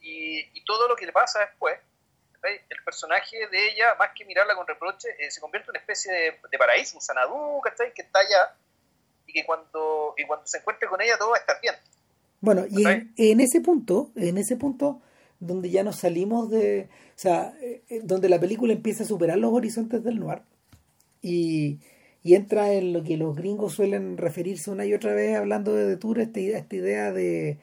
[0.00, 1.78] Y, todo lo que le pasa después,
[2.42, 6.12] el personaje de ella, más que mirarla con reproche, eh, se convierte en una especie
[6.12, 8.56] de, paraíso, un sanadú, Que está allá
[9.26, 11.74] y que cuando, y cuando se encuentre con ella todo va a estar bien.
[12.40, 12.84] Bueno, y
[13.16, 15.00] en, ese punto, en ese punto
[15.40, 19.38] donde ya nos salimos de, o sea, eh, eh, donde la película empieza a superar
[19.38, 20.42] los horizontes del noir
[21.22, 21.78] y,
[22.22, 25.86] y entra en lo que los gringos suelen referirse una y otra vez hablando de
[25.86, 27.58] Detour, esta, esta idea de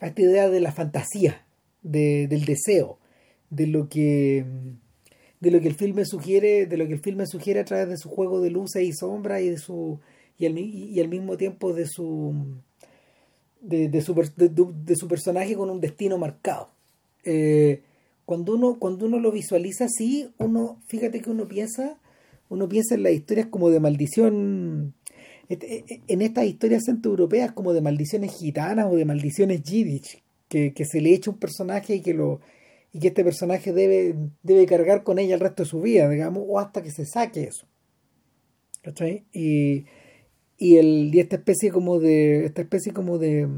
[0.00, 1.44] esta idea de la fantasía,
[1.82, 2.98] de, del deseo,
[3.50, 4.44] de lo que
[5.40, 7.96] de lo que el filme sugiere, de lo que el filme sugiere a través de
[7.96, 10.00] su juego de luces y sombras y de su
[10.38, 12.60] y al, y al mismo tiempo de su
[13.60, 16.70] de, de, su, de, su personaje con un destino marcado.
[17.24, 17.82] Eh,
[18.24, 21.98] cuando uno cuando uno lo visualiza así, uno fíjate que uno piensa
[22.48, 24.94] uno piensa en las historias como de maldición,
[25.48, 30.72] e, e, en estas historias centroeuropeas como de maldiciones gitanas o de maldiciones yiddish, que,
[30.84, 32.40] se le echa un personaje y que lo
[32.90, 36.44] y que este personaje debe, debe cargar con ella el resto de su vida, digamos,
[36.48, 37.66] o hasta que se saque eso.
[39.34, 39.84] Y,
[40.58, 43.48] y, el, y esta especie como de, esta especie como de,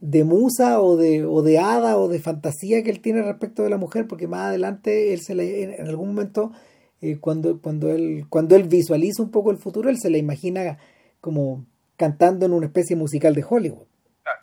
[0.00, 3.70] de musa o de, o de hada o de fantasía que él tiene respecto de
[3.70, 6.52] la mujer, porque más adelante él se le, en algún momento,
[7.00, 10.78] eh, cuando, cuando, él, cuando él visualiza un poco el futuro, él se le imagina
[11.20, 11.64] como
[11.96, 13.86] cantando en una especie musical de Hollywood.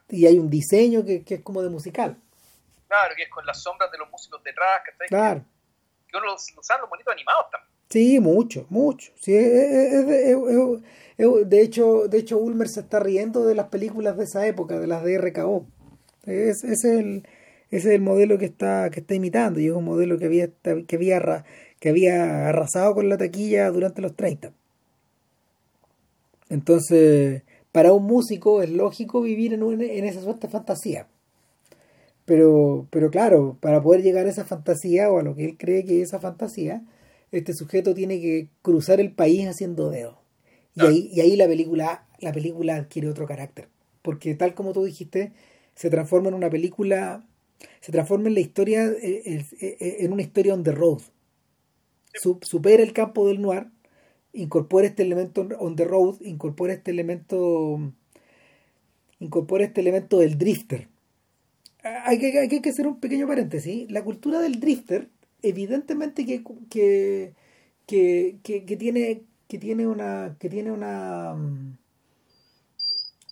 [0.09, 2.17] Y hay un diseño que, es como de musical.
[2.87, 5.43] Claro, que es con las sombras de los músicos detrás, que Claro.
[6.07, 7.72] Que uno los, los bonitos animados también.
[7.93, 9.11] Sí, mucho, mucho.
[9.21, 14.47] Sí, es, de hecho, de hecho, Ulmer se está riendo de las películas de esa
[14.47, 15.67] época, de las de RKO.
[16.25, 17.27] Es, el,
[17.69, 20.47] ese es el modelo que está, que está imitando y es un modelo que había,
[20.87, 21.45] que había,
[21.79, 24.53] que había arrasado con la taquilla durante los 30.
[26.49, 31.07] Entonces, para un músico es lógico vivir en, en esa suerte de fantasía.
[32.25, 35.85] Pero, pero claro, para poder llegar a esa fantasía o a lo que él cree
[35.85, 36.81] que es esa fantasía,
[37.33, 40.17] este sujeto tiene que cruzar el país haciendo dedos.
[40.75, 43.69] Y, ahí, y ahí la película, la película adquiere otro carácter.
[44.01, 45.33] Porque tal como tú dijiste,
[45.75, 47.27] se transforma en una película,
[47.81, 51.01] se transforma en la historia, eh, eh, eh, en una historia on the road.
[52.41, 53.67] supera el campo del noir,
[54.33, 57.93] incorpora este elemento on the road, incorpora este elemento,
[59.19, 60.87] incorpora este elemento del drifter
[61.83, 63.91] hay que, hay que hacer un pequeño paréntesis.
[63.91, 65.09] La cultura del drifter,
[65.43, 67.33] evidentemente que, que,
[67.85, 71.35] que, que, tiene que tiene una que tiene una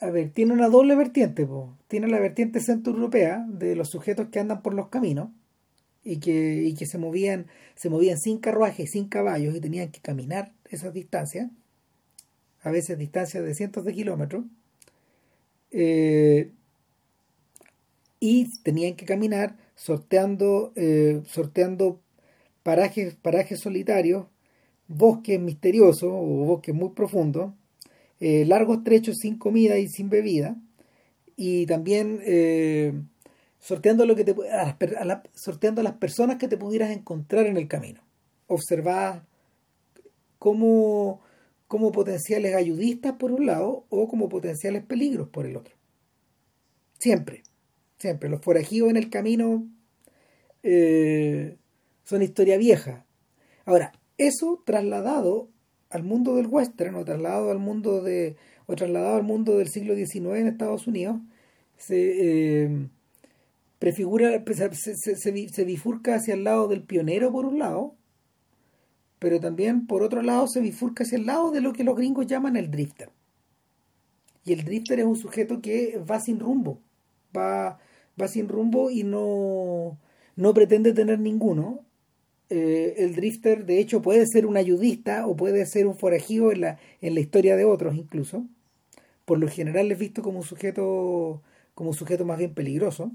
[0.01, 1.47] a ver, tiene una doble vertiente,
[1.88, 5.30] tiene la vertiente centroeuropea de los sujetos que andan por los caminos
[6.03, 10.01] y que, y que se movían se movían sin carruaje, sin caballos y tenían que
[10.01, 11.49] caminar esas distancias,
[12.62, 14.45] a veces distancias de cientos de kilómetros.
[15.72, 16.51] Eh,
[18.20, 22.01] y tenían que caminar sorteando, eh, sorteando
[22.64, 24.28] parajes, parajes solitarios,
[24.88, 27.53] bosques misteriosos o bosques muy profundos,
[28.20, 30.55] eh, largos trechos sin comida y sin bebida,
[31.36, 32.93] y también eh,
[33.59, 38.01] sorteando, lo que a las, sorteando las personas que te pudieras encontrar en el camino.
[38.47, 39.26] Observar
[40.38, 41.22] como,
[41.68, 45.76] como potenciales ayudistas por un lado o como potenciales peligros por el otro.
[46.99, 47.43] Siempre.
[47.97, 49.68] Siempre, los forajidos en el camino
[50.64, 51.57] eh,
[52.04, 53.06] son historia vieja.
[53.66, 55.49] Ahora, eso trasladado
[55.89, 58.36] al mundo del western o trasladado al mundo de
[58.66, 61.18] o trasladado al mundo del siglo XIX en Estados Unidos
[61.78, 62.88] se eh,
[63.80, 67.95] prefigura se, se, bifurca hacia el lado del pionero por un lado
[69.20, 72.28] pero también por otro lado se bifurca hacia el lado de lo que los gringos
[72.28, 73.10] llaman el drifter
[74.45, 76.80] y el drifter es un sujeto que va sin rumbo
[77.36, 77.80] va
[78.20, 79.97] va sin rumbo y no,
[80.36, 81.80] no pretende tener ninguno.
[82.54, 86.60] Eh, el drifter, de hecho, puede ser un ayudista o puede ser un forajido en
[86.60, 88.45] la, en la historia de otros incluso.
[89.24, 91.41] Por lo general es visto como un sujeto,
[91.76, 93.12] como un sujeto más bien peligroso,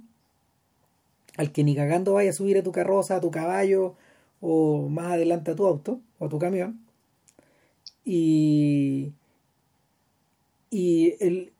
[1.36, 3.94] al que ni cagando vaya a subir a tu carroza, a tu caballo
[4.40, 6.80] o más adelante a tu auto o a tu camión.
[8.06, 9.12] Y,
[10.70, 11.52] y el,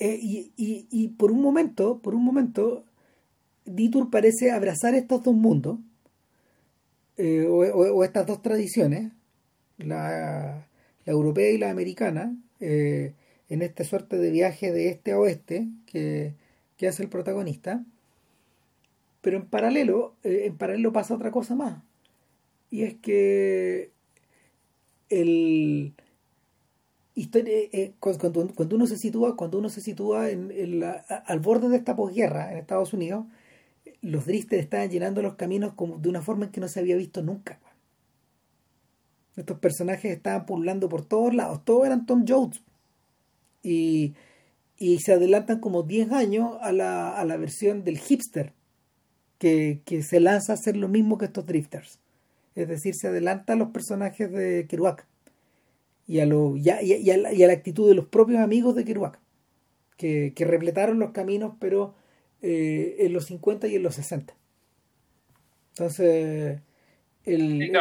[0.00, 2.82] eh, y, y, y, por un momento, por un momento,
[3.64, 5.78] Ditur parece abrazar estos dos mundos,
[7.16, 9.12] eh, o, estas dos tradiciones,
[9.78, 10.66] la,
[11.04, 13.14] la, europea y la americana, eh,
[13.48, 16.34] en esta suerte de viaje de este a oeste que,
[16.76, 17.84] que hace el protagonista.
[19.20, 21.82] Pero en paralelo, en paralelo pasa otra cosa más.
[22.70, 23.90] Y es que
[25.08, 25.94] el,
[27.16, 31.96] eh, eh, cuando, uno se sitúa, cuando uno se sitúa en, al borde de esta
[31.96, 33.24] posguerra en Estados Unidos,
[34.06, 36.96] los drifters estaban llenando los caminos como de una forma en que no se había
[36.96, 37.58] visto nunca.
[39.36, 42.62] Estos personajes estaban pululando por todos lados, todos eran Tom Jones.
[43.62, 44.14] Y,
[44.78, 48.52] y se adelantan como 10 años a la, a la versión del hipster,
[49.38, 51.98] que, que, se lanza a hacer lo mismo que estos drifters.
[52.54, 55.04] Es decir, se adelanta a los personajes de Kerouac
[56.06, 58.84] y a, lo, y, a, y, y a, la, actitud de los propios amigos de
[58.84, 59.18] Kerouac,
[59.96, 61.94] que, que repletaron los caminos, pero
[62.42, 64.34] eh, en los 50 y en los 60.
[65.70, 66.60] Entonces,
[67.24, 67.76] el, el,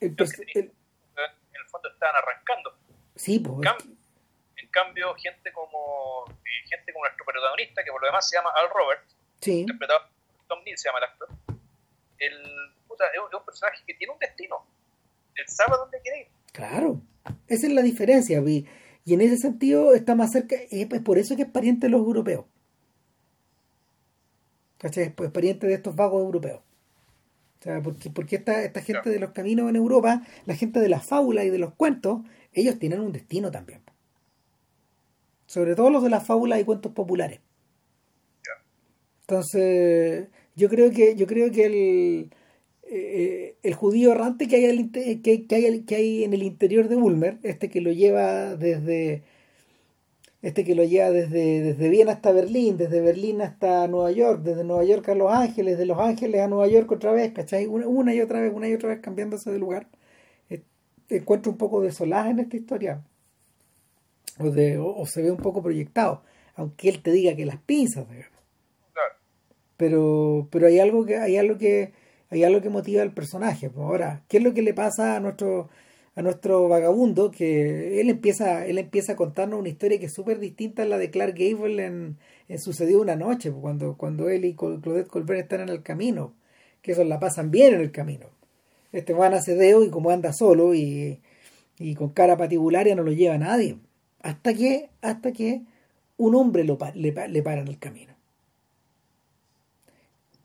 [0.00, 0.16] el,
[0.54, 0.72] el
[1.54, 2.76] en el fondo estaban arrancando.
[3.14, 3.56] Sí, pues.
[3.56, 3.96] En cambio,
[4.56, 8.50] en cambio gente como eh, gente como nuestro protagonista, que por lo demás se llama
[8.56, 9.60] Al Roberts, sí.
[9.60, 10.00] interpretado
[10.36, 11.28] por Tom Neal, se llama el actor.
[12.18, 12.42] El,
[12.86, 14.66] puta, es, un personaje que tiene un destino.
[15.34, 16.28] Él sabe dónde quiere ir.
[16.52, 17.00] Claro.
[17.48, 18.66] Esa es la diferencia, y,
[19.06, 22.46] en ese sentido está más cerca, es por eso que es pariente de los europeos.
[24.84, 25.14] ¿Cachai?
[25.14, 26.60] Pues pariente de estos vagos europeos.
[27.58, 30.90] O sea, porque, porque esta, esta gente de los caminos en Europa, la gente de
[30.90, 32.20] las fábulas y de los cuentos,
[32.52, 33.80] ellos tienen un destino también.
[35.46, 37.40] Sobre todo los de las fábulas y cuentos populares.
[39.22, 42.30] Entonces, yo creo que, yo creo que el,
[42.82, 46.96] eh, el judío errante que hay, que, que, hay, que hay en el interior de
[46.96, 49.22] Ulmer, este que lo lleva desde
[50.44, 54.62] este que lo lleva desde, desde Viena hasta Berlín, desde Berlín hasta Nueva York, desde
[54.62, 57.64] Nueva York a Los Ángeles, de Los Ángeles a Nueva York otra vez, ¿cachai?
[57.64, 59.88] Una, y otra vez, una y otra vez cambiándose de lugar.
[60.50, 60.62] Eh,
[61.08, 63.02] encuentro un poco de solaje en esta historia.
[64.38, 66.22] O, de, o, se ve un poco proyectado,
[66.56, 68.04] aunque él te diga que las pinzas,
[69.78, 71.94] Pero, pero hay algo que, hay algo que,
[72.28, 73.70] hay algo que motiva al personaje.
[73.70, 75.70] Pues ahora, ¿qué es lo que le pasa a nuestro
[76.16, 77.30] a nuestro vagabundo?
[77.30, 80.98] Que él empieza, él empieza a contarnos una historia que es súper distinta a la
[80.98, 82.18] de Clark Gable en,
[82.58, 86.34] Sucedió una noche, pues, cuando, cuando él y Claudette Colbert están en el camino,
[86.82, 88.26] que eso la pasan bien en el camino.
[88.92, 91.20] Este van a Cedeo y como anda solo y,
[91.78, 93.78] y con cara patibularia no lo lleva nadie.
[94.20, 95.62] Hasta que, hasta que
[96.16, 98.14] un hombre lo, le, le para en el camino.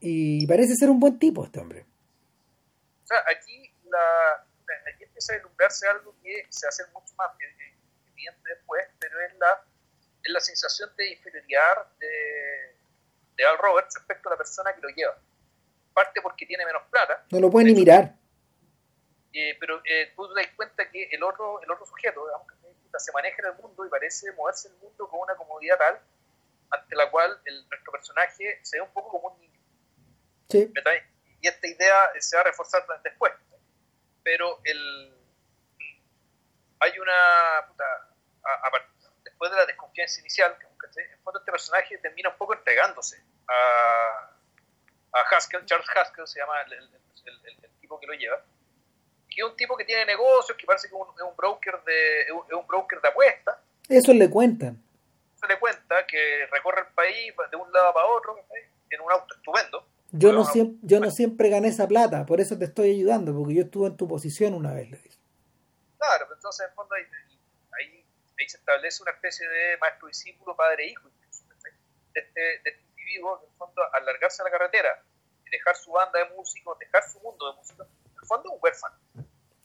[0.01, 1.85] Y parece ser un buen tipo este hombre.
[3.03, 4.47] O sea, aquí, la,
[5.37, 9.63] ilumbrarse algo que se hace mucho más evidente después, pero es la,
[10.23, 12.75] es la sensación de inferioridad de,
[13.35, 15.17] de Al Roberts respecto a la persona que lo lleva.
[15.93, 17.25] Parte porque tiene menos plata.
[17.31, 18.15] No lo puede ni mirar.
[19.33, 22.47] Eh, pero eh, tú te das cuenta que el otro, el otro sujeto, digamos,
[22.97, 25.99] se maneja en el mundo y parece moverse en el mundo con una comodidad tal
[26.71, 29.59] ante la cual el, nuestro personaje se ve un poco como un niño.
[30.49, 30.71] Sí.
[31.41, 33.33] Y esta idea se va a reforzar después.
[34.23, 35.18] Pero el,
[36.79, 37.67] hay una.
[37.67, 37.85] Puta,
[39.23, 40.55] después de la desconfianza inicial,
[40.97, 44.29] en fondo este personaje termina un poco entregándose a,
[45.13, 48.43] a Haskell, Charles Haskell se llama el, el, tipo que lo lleva,
[49.29, 52.31] que es un tipo que tiene negocios, que parece que es un, broker de, es
[52.31, 53.57] un, broker de apuestas.
[53.87, 54.81] Eso le cuentan.
[55.35, 58.45] Eso le cuenta que recorre el país de un lado para otro
[58.89, 59.85] en un auto estupendo.
[60.11, 63.53] Yo no, siempre, yo no siempre gané esa plata, por eso te estoy ayudando, porque
[63.53, 64.97] yo estuve en tu posición una vez, le
[65.99, 67.05] Claro, entonces en fondo ahí,
[67.77, 73.57] ahí, se establece una especie de maestro-discípulo, padre-hijo, de este, de este individuo, en el
[73.57, 75.03] fondo, al largarse a la carretera
[75.51, 78.59] dejar su banda de músicos, dejar su mundo de músicos, en el fondo es un
[78.61, 78.95] huérfano.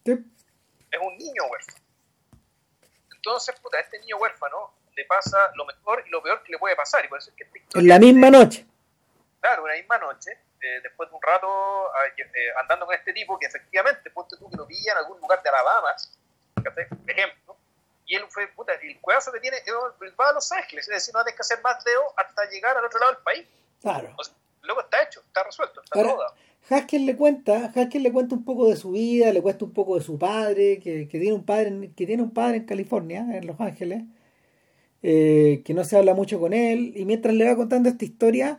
[0.04, 1.78] Es un niño huérfano.
[3.14, 6.58] Entonces, puta, a este niño huérfano le pasa lo mejor y lo peor que le
[6.58, 7.04] puede pasar.
[7.04, 8.66] Y por eso es que en la misma noche
[9.44, 13.44] claro, una misma noche, eh, después de un rato eh, andando con este tipo, que
[13.44, 15.94] efectivamente, ponte tú que lo pilla en algún lugar de Alabama,
[16.54, 17.56] por ejemplo,
[18.06, 19.56] y él fue, puta, el cuedazo que tiene
[20.20, 22.84] va a Los Ángeles, es decir, no tienes que hacer más dedo hasta llegar al
[22.84, 23.46] otro lado del país.
[23.80, 24.14] Claro.
[24.62, 26.24] luego está hecho, está resuelto, está todo.
[26.70, 29.96] Haskell le cuenta, Haskell le cuenta un poco de su vida, le cuenta un poco
[29.96, 33.46] de su padre, que, que tiene un padre, que tiene un padre en California, en
[33.46, 34.04] Los Ángeles,
[35.02, 38.58] eh, que no se habla mucho con él, y mientras le va contando esta historia,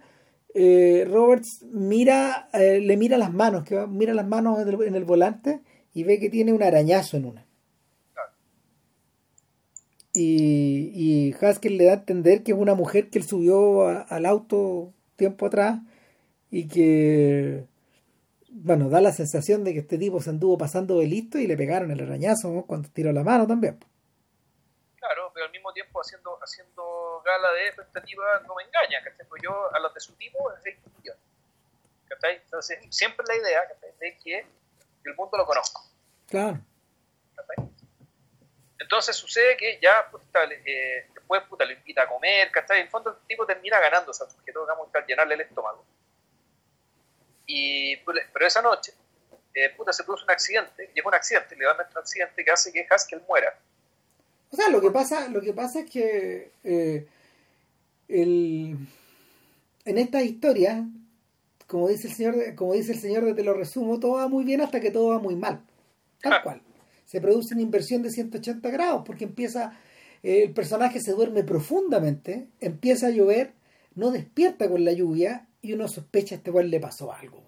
[0.53, 5.59] eh, Roberts mira, eh, le mira las manos, que mira las manos en el, volante
[5.93, 7.44] y ve que tiene un arañazo en una.
[10.15, 14.25] Y, y Haskell le da a entender que es una mujer que él subió al
[14.25, 15.79] auto tiempo atrás
[16.49, 17.65] y que,
[18.49, 21.57] bueno, da la sensación de que este tipo se anduvo pasando de listo y le
[21.57, 23.77] pegaron el arañazo cuando tiró la mano también.
[24.97, 29.27] Claro, pero al mismo tiempo haciendo, haciendo gala de expectativa no me engaña, ¿cachai?
[29.27, 30.63] Pues yo a los de su tipo es
[30.97, 31.21] millones.
[32.07, 32.37] ¿cachai?
[32.37, 33.61] Entonces, siempre la idea
[33.99, 34.47] de que
[35.03, 35.83] el mundo lo conozco.
[36.27, 36.59] Claro.
[38.79, 40.23] Entonces sucede que ya pues,
[40.65, 42.79] eh, después puta, lo invita a comer, ¿cachai?
[42.79, 45.85] En el fondo el tipo termina ganando al sujeto, digamos, al llenarle el estómago.
[47.45, 48.93] Y, pues, pero esa noche,
[49.53, 52.73] eh, puta, se produce un accidente, y es un accidente, legalmente un accidente que hace
[52.73, 53.57] que Haskell muera
[54.51, 57.05] o sea, lo que pasa, lo que pasa es que eh,
[58.07, 58.87] en
[59.83, 60.85] esta historia,
[61.67, 64.45] como dice el señor, como dice el señor de te lo resumo, todo va muy
[64.45, 65.61] bien hasta que todo va muy mal.
[66.21, 66.61] Tal cual.
[67.15, 69.71] Se produce una inversión de 180 grados porque empieza,
[70.21, 73.53] eh, el personaje se duerme profundamente, empieza a llover,
[73.95, 77.45] no despierta con la lluvia y uno sospecha a este cual le pasó algo.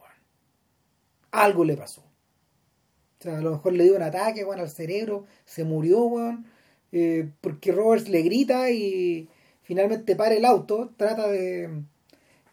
[1.32, 2.00] Algo le pasó.
[2.00, 6.46] O sea, a lo mejor le dio un ataque bueno, al cerebro, se murió, bueno,
[6.94, 9.28] eh, porque Roberts le grita y
[9.64, 11.84] finalmente para el auto, trata de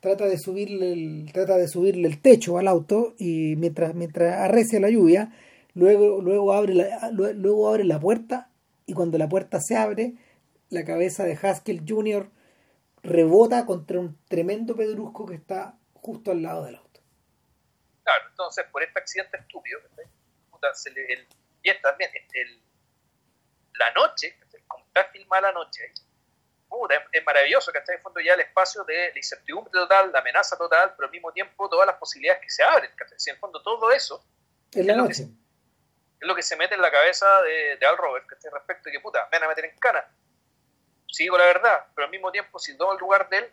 [0.00, 4.80] trata de subirle el, trata de subirle el techo al auto y mientras mientras arrecia
[4.80, 5.32] la lluvia,
[5.74, 8.50] luego luego abre la, luego abre la puerta
[8.86, 10.14] y cuando la puerta se abre,
[10.70, 12.28] la cabeza de Haskell Jr.
[13.02, 17.00] rebota contra un tremendo pedrusco que está justo al lado del auto.
[18.02, 19.80] Claro, entonces por este accidente estúpido,
[20.86, 21.28] el,
[21.62, 22.60] y es también el,
[23.74, 25.92] la noche, como está filmada la noche,
[27.12, 30.56] es, maravilloso, que está en fondo ya el espacio de la incertidumbre total, la amenaza
[30.56, 33.90] total, pero al mismo tiempo todas las posibilidades que se abren, Si en fondo todo
[33.92, 34.24] eso
[34.72, 35.14] es, Lo que,
[36.24, 39.00] es lo que se mete en la cabeza de, Al Robert, que respecto de que
[39.00, 40.04] puta, me van a meter en cana.
[41.06, 43.52] Sigo la verdad, pero al mismo tiempo, si tomo el lugar de él,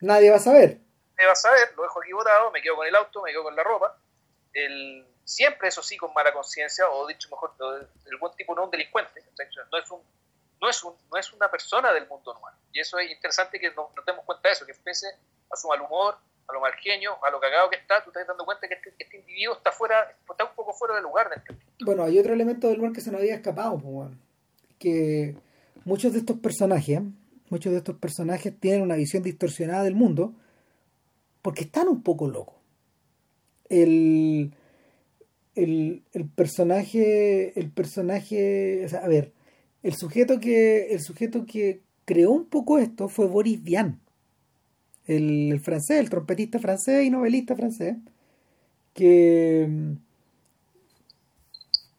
[0.00, 0.78] nadie va a saber.
[1.16, 3.42] Nadie va a saber, lo dejo aquí botado, me quedo con el auto, me quedo
[3.42, 3.98] con la ropa.
[4.52, 7.54] El, siempre eso sí con mala conciencia, o dicho mejor,
[8.06, 9.22] el buen tipo no es un delincuente,
[9.70, 10.02] no es, un,
[10.60, 12.54] no, es un, no es una persona del mundo normal.
[12.72, 15.08] Y eso es interesante que nos, demos cuenta de eso, que pese
[15.50, 16.16] a su mal humor,
[16.46, 18.94] a lo mal genio, a lo cagado que está, tú estás dando cuenta que este,
[18.96, 21.30] este individuo está fuera, está un poco fuera de lugar.
[21.84, 24.10] Bueno, hay otro elemento del lugar que se nos había escapado, pues,
[24.78, 25.36] que
[25.84, 27.00] muchos de estos personajes,
[27.48, 30.34] muchos de estos personajes tienen una visión distorsionada del mundo
[31.42, 32.56] porque están un poco locos.
[33.68, 34.52] El,
[35.54, 36.02] el,
[36.34, 39.32] personaje, el personaje, a ver,
[39.82, 44.00] el sujeto que, el sujeto que creó un poco esto fue Boris Vian,
[45.06, 47.96] el, francés, el trompetista francés y novelista francés,
[48.94, 49.96] que,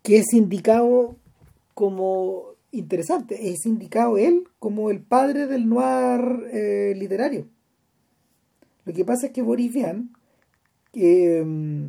[0.04, 1.16] que es indicado
[1.74, 7.48] como interesante, es indicado él como el padre del noir eh, literario.
[8.86, 10.12] Lo que pasa es que Boris Vian,
[10.94, 11.88] mm,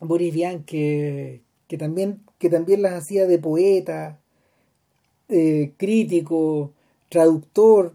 [0.00, 4.20] Boris Vian que, que, también, que también las hacía de poeta,
[5.28, 6.72] eh, crítico,
[7.08, 7.94] traductor,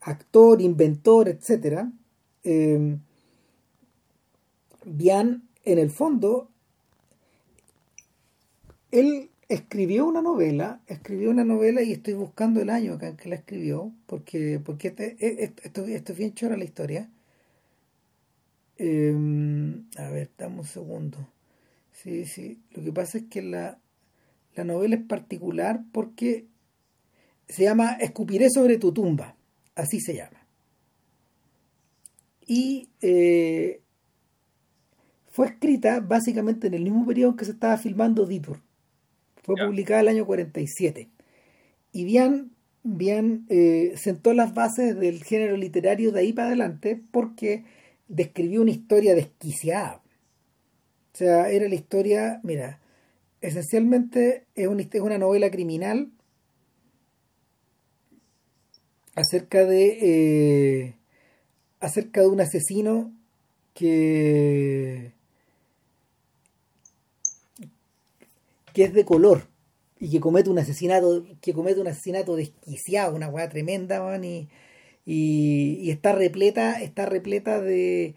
[0.00, 1.86] actor, inventor, etc.
[2.44, 2.98] Eh,
[4.84, 6.47] Vian, en el fondo,
[8.90, 13.36] él escribió una novela, escribió una novela y estoy buscando el año en que la
[13.36, 17.10] escribió, porque, porque este, e, e, esto, esto, es bien chora la historia.
[18.76, 21.18] Em, a ver, dame un segundo.
[21.92, 22.60] Sí, sí.
[22.72, 23.78] Lo que pasa es que la,
[24.54, 26.46] la novela es particular porque
[27.48, 29.36] se llama Escupiré sobre tu tumba.
[29.74, 30.46] Así se llama.
[32.46, 33.80] Y eh,
[35.26, 38.60] fue escrita básicamente en el mismo periodo en que se estaba filmando Detour.
[39.42, 41.08] Fue publicada el año 47.
[41.92, 42.50] Y bien,
[42.82, 47.64] bien eh, sentó las bases del género literario de ahí para adelante porque
[48.08, 50.02] describió una historia desquiciada.
[51.14, 52.80] O sea, era la historia, mira,
[53.40, 56.10] esencialmente es una, es una novela criminal
[59.14, 60.94] acerca de eh,
[61.80, 63.12] acerca de un asesino
[63.74, 65.12] que
[68.78, 69.48] que es de color
[69.98, 74.48] y que comete un asesinato, que comete un asesinato desquiciado, una weá tremenda, man, y,
[75.04, 78.14] y, está repleta, está repleta de,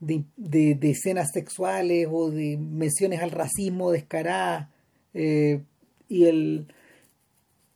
[0.00, 4.68] de, escenas sexuales o de menciones al racismo descaradas.
[5.14, 5.62] Eh,
[6.10, 6.66] y el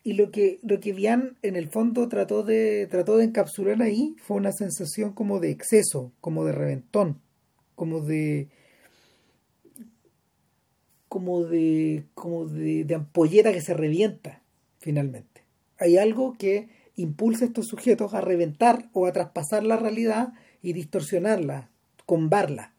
[0.05, 4.15] y lo que lo que Vian en el fondo trató de trató de encapsular ahí
[4.19, 7.19] fue una sensación como de exceso, como de reventón,
[7.75, 8.49] como de
[11.17, 14.43] como de, como de, ampolleta que se revienta
[14.81, 15.45] finalmente.
[15.79, 20.75] Hay algo que impulsa a estos sujetos a reventar o a traspasar la realidad y
[20.75, 21.71] distorsionarla,
[22.05, 22.75] combarla,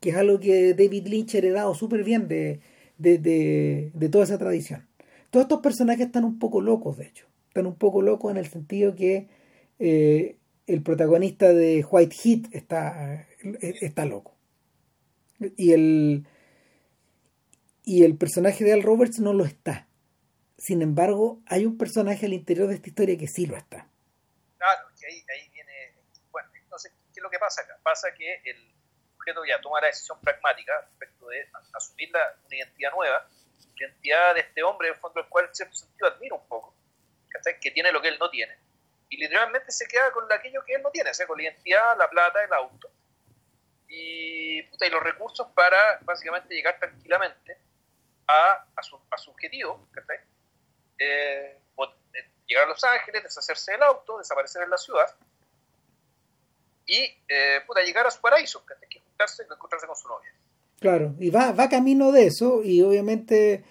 [0.00, 2.60] que es algo que David Lynch ha heredado súper bien de,
[2.96, 4.86] de, toda esa tradición.
[5.28, 7.26] Todos estos personajes están un poco locos, de hecho.
[7.48, 9.28] Están un poco locos en el sentido que
[9.78, 13.26] eh, el protagonista de White Heat está,
[13.82, 14.32] está loco.
[15.58, 16.24] Y el,
[17.84, 19.86] y el personaje de Al Roberts no lo está.
[20.56, 23.86] Sin embargo, hay un personaje al interior de esta historia que sí lo está.
[24.56, 25.94] Claro, que ahí, ahí viene.
[26.30, 27.78] Bueno, entonces, ¿qué es lo que pasa acá?
[27.82, 28.72] Pasa que el
[29.16, 33.28] sujeto ya toma la decisión pragmática respecto de asumir la, una identidad nueva,
[33.78, 36.74] la identidad de este hombre, en fondo, el cual en cierto sentido admira un poco,
[37.60, 38.56] que tiene lo que él no tiene.
[39.10, 41.98] Y literalmente se queda con aquello que él no tiene, o sea, con la identidad,
[41.98, 42.90] la plata, el auto.
[43.88, 47.58] Y, puta, y los recursos para básicamente llegar tranquilamente
[48.26, 49.86] a, a, su, a su objetivo,
[50.98, 51.58] eh,
[52.14, 55.06] eh, llegar a Los Ángeles, deshacerse del auto, desaparecer en la ciudad
[56.86, 56.98] y
[57.28, 60.30] eh, llegar a su paraíso, que juntarse, encontrarse con su novia.
[60.80, 63.64] Claro, y va, va camino de eso y obviamente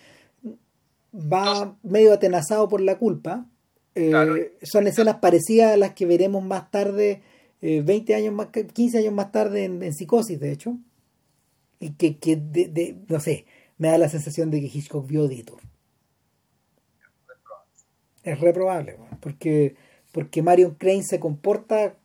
[1.14, 3.46] va medio atenazado por la culpa.
[3.96, 7.22] Eh, son escenas parecidas a las que veremos más tarde,
[7.62, 10.78] 20 años más, 15 años más tarde en, Psicosis, de hecho.
[11.80, 13.46] Y que, que de, de, no sé,
[13.78, 15.60] me da la sensación de que Hitchcock vio Detour.
[18.24, 19.76] Es reprobable, porque,
[20.12, 21.98] porque Marion Crane se comporta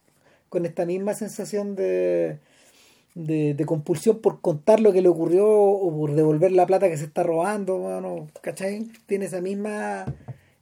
[0.49, 2.41] con esta misma sensación de,
[3.15, 7.05] de, compulsión por contar lo que le ocurrió o por devolver la plata que se
[7.05, 8.89] está robando, bueno, ¿cachai?
[9.07, 10.07] Tiene esa misma,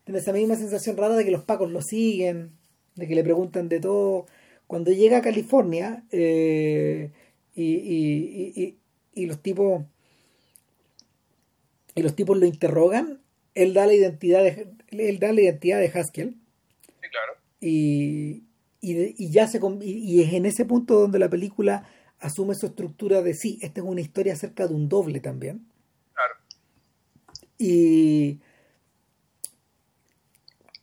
[0.04, 2.52] tiene esa misma sensación rara de que los pacos lo siguen,
[2.94, 4.26] de que le preguntan de todo.
[4.66, 7.12] Cuando llega a California eh,
[7.54, 8.76] y,
[9.14, 9.84] y los tipos
[11.96, 13.20] y los tipos lo interrogan,
[13.54, 16.36] él da la identidad de, él da la identidad de Haskell.
[16.84, 17.32] Sí, claro.
[17.58, 18.44] Y,
[18.82, 21.88] y, ya se y, es en ese punto donde la película
[22.20, 25.66] asume su estructura de sí, esta es una historia acerca de un doble también.
[26.12, 26.34] Claro.
[27.58, 28.40] Y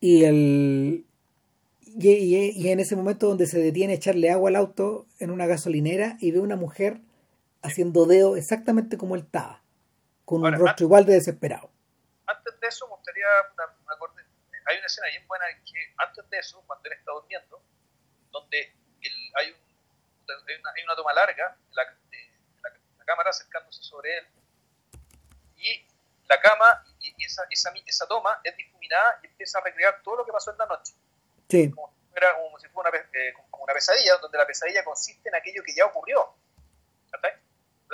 [0.02, 1.06] y el
[1.86, 5.46] y, y, en ese momento donde se detiene a echarle agua al auto en una
[5.46, 7.02] gasolinera y ve una mujer
[7.62, 9.63] haciendo deo exactamente como él estaba
[10.26, 11.72] con un rostro igual de desesperado.
[12.26, 13.26] Antes de eso, me gustaría,
[13.86, 14.24] me acordé,
[14.66, 17.62] hay una escena bien buena que antes de eso, cuando él está durmiendo,
[18.32, 18.74] donde
[19.36, 19.58] hay, un,
[20.76, 21.84] hay, una, toma larga de la,
[22.64, 24.28] la, cámara acercándose sobre él
[25.58, 25.86] y
[26.28, 30.26] la cama y, esa, esa, esa, toma es difuminada y empieza a recrear todo lo
[30.26, 30.94] que pasó en la noche.
[31.50, 31.70] Sí.
[31.72, 35.36] Como, era, como si fuera una, eh, como una pesadilla, donde la pesadilla consiste en
[35.36, 36.34] aquello que ya ocurrió.
[37.14, 37.28] ¿Está?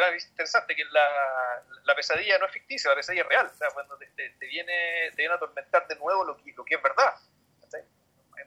[0.08, 3.52] Es interesante que la, la, pesadilla no es ficticia, la pesadilla es real.
[3.74, 4.08] Cuando te,
[4.40, 7.16] viene, te viene a atormentar de nuevo lo que, lo que es verdad.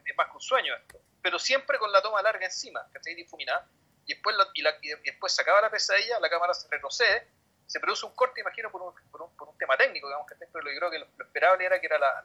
[0.05, 1.00] Es, más que un sueño esto.
[1.22, 3.14] pero siempre con la toma larga encima, ¿cachai?
[3.14, 3.68] Difuminada.
[4.05, 7.28] Y después, y, después se acaba la pesadilla, la cámara se retrocede,
[7.66, 10.34] se produce un corte, imagino, por un, por un, por un tema técnico, digamos, que
[10.53, 12.24] pero yo creo que lo, esperable era que era la,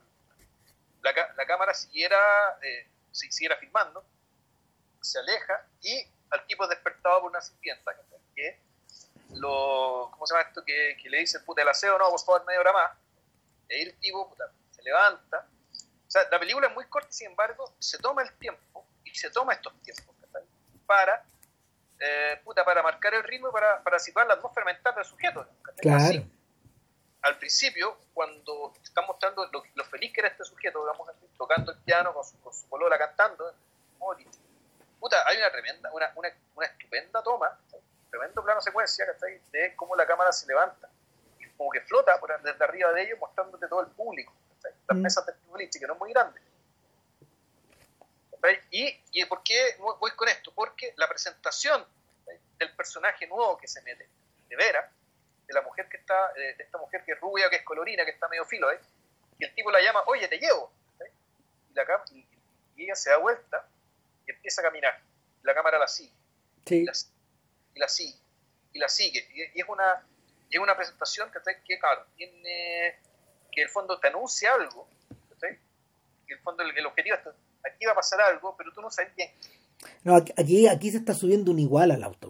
[1.02, 4.04] la, la cámara siguiera, eh, siguiera filmando,
[5.02, 7.96] se aleja y al tipo es despertado por una sirvienta,
[8.36, 8.60] que
[9.36, 10.64] lo, ¿cómo se llama esto?
[10.64, 12.92] Que, que le dice, puta, el aseo, no, por favor, media hora más.
[13.70, 15.48] Y ahí el tipo, puta, se levanta,
[16.08, 19.30] o sea, la película es muy corta, sin embargo, se toma el tiempo y se
[19.30, 20.16] toma estos tiempos
[20.86, 21.22] para,
[22.00, 25.46] eh, puta, para marcar el ritmo y para, para situar la atmósfera mental del sujeto.
[25.82, 26.24] Claro.
[27.22, 32.14] al principio, cuando está mostrando lo, feliz que era este sujeto, digamos, tocando el piano
[32.14, 33.54] con su, con su colola cantando,
[35.00, 37.60] puta, hay una tremenda, una, una, una estupenda toma,
[38.10, 39.06] tremendo plano secuencia,
[39.52, 40.90] De cómo la cámara se levanta,
[41.58, 44.34] como que flota por, desde arriba de ellos, mostrándote todo el público
[44.88, 45.02] las mm.
[45.02, 46.42] mesas de que no es muy grande.
[48.72, 50.54] ¿Y, ¿Y por qué voy con esto?
[50.54, 51.86] Porque la presentación
[52.58, 54.08] del personaje nuevo que se mete,
[54.48, 54.90] de Vera,
[55.46, 58.12] de la mujer que está, de esta mujer que es rubia, que es colorina, que
[58.12, 58.80] está medio filo, ¿eh?
[59.40, 60.72] y el tipo la llama, oye, te llevo.
[61.70, 63.68] Y, la, y, ella se da vuelta
[64.26, 65.02] y empieza a caminar.
[65.44, 66.14] la cámara la sigue.
[66.66, 66.94] Y, la,
[67.78, 68.18] y, la, sigue.
[68.74, 69.28] Y la sigue.
[69.34, 70.06] Y, es, una,
[70.50, 73.00] es una presentación que, que claro, tiene
[73.52, 74.88] que el fondo te anuncia algo,
[75.40, 77.22] que el fondo el, objetivo es,
[77.72, 79.30] aquí va a pasar algo, pero tú no sabes bien.
[80.04, 82.30] No, aquí, aquí se está subiendo un igual al auto.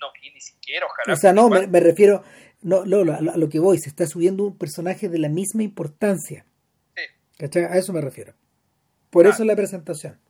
[0.00, 1.14] No, aquí ni siquiera, ojalá.
[1.14, 2.22] O sea, no, me, refiero,
[2.60, 6.44] no, a, lo que voy, se está subiendo un personaje de la misma importancia.
[7.40, 7.58] Sí.
[7.60, 8.34] A eso me refiero.
[9.10, 10.20] Por eso la presentación.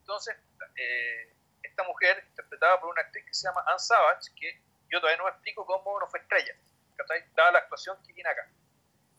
[0.00, 0.34] Entonces,
[0.76, 1.09] eh,
[2.60, 4.46] interpretada por una actriz que se llama Anne Savage, que
[4.90, 6.52] yo todavía no me explico cómo no fue estrella,
[7.36, 8.42] dada la actuación que tiene acá.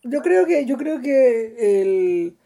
[0.02, 2.36] Yo creo que, yo creo que el,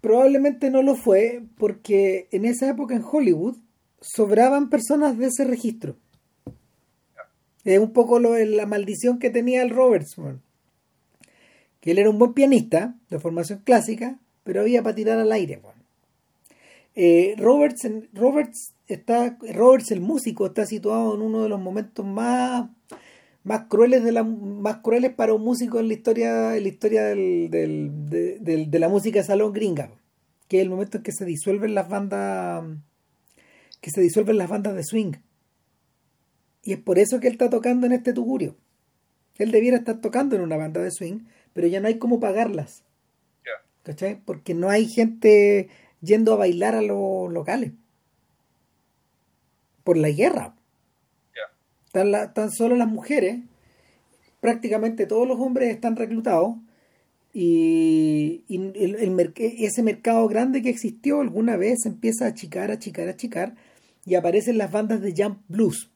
[0.00, 3.56] probablemente no lo fue porque en esa época en Hollywood
[4.00, 5.96] sobraban personas de ese registro.
[7.64, 10.14] Es un poco lo, la maldición que tenía el Roberts,
[11.80, 15.60] que él era un buen pianista de formación clásica, pero había para tirar al aire.
[16.98, 22.70] Eh, Roberts, Roberts está, Roberts el músico está situado en uno de los momentos más
[23.44, 27.04] más crueles de la más crueles para un músico en la historia en la historia
[27.04, 29.90] del, del, de, la música de salón gringa
[30.48, 32.64] que es el momento en que se disuelven las bandas
[33.82, 35.12] que se disuelven las bandas de swing.
[36.62, 38.56] Y es por eso que él está tocando en este tugurio.
[39.36, 42.84] Él debiera estar tocando en una banda de swing pero ya no hay cómo pagarlas.
[43.86, 44.20] ¿cachai?
[44.24, 45.68] porque no hay gente
[46.00, 47.72] yendo a bailar a los locales.
[49.84, 50.54] Por la guerra.
[51.92, 53.40] Tan solo las mujeres,
[54.40, 56.56] prácticamente todos los hombres están reclutados.
[57.32, 63.54] Y, el, ese mercado grande que existió alguna vez empieza a achicar, achicar, achicar.
[64.04, 65.90] Y aparecen las bandas de jump blues.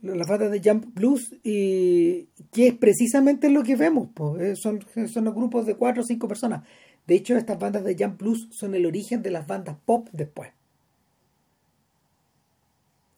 [0.00, 4.80] Las bandas de jump blues y que es precisamente lo que vemos, pues, son,
[5.12, 6.64] son los grupos de cuatro o cinco personas.
[7.08, 10.52] De hecho, estas bandas de jump blues son el origen de las bandas pop después.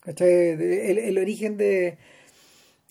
[0.05, 1.97] El, origen de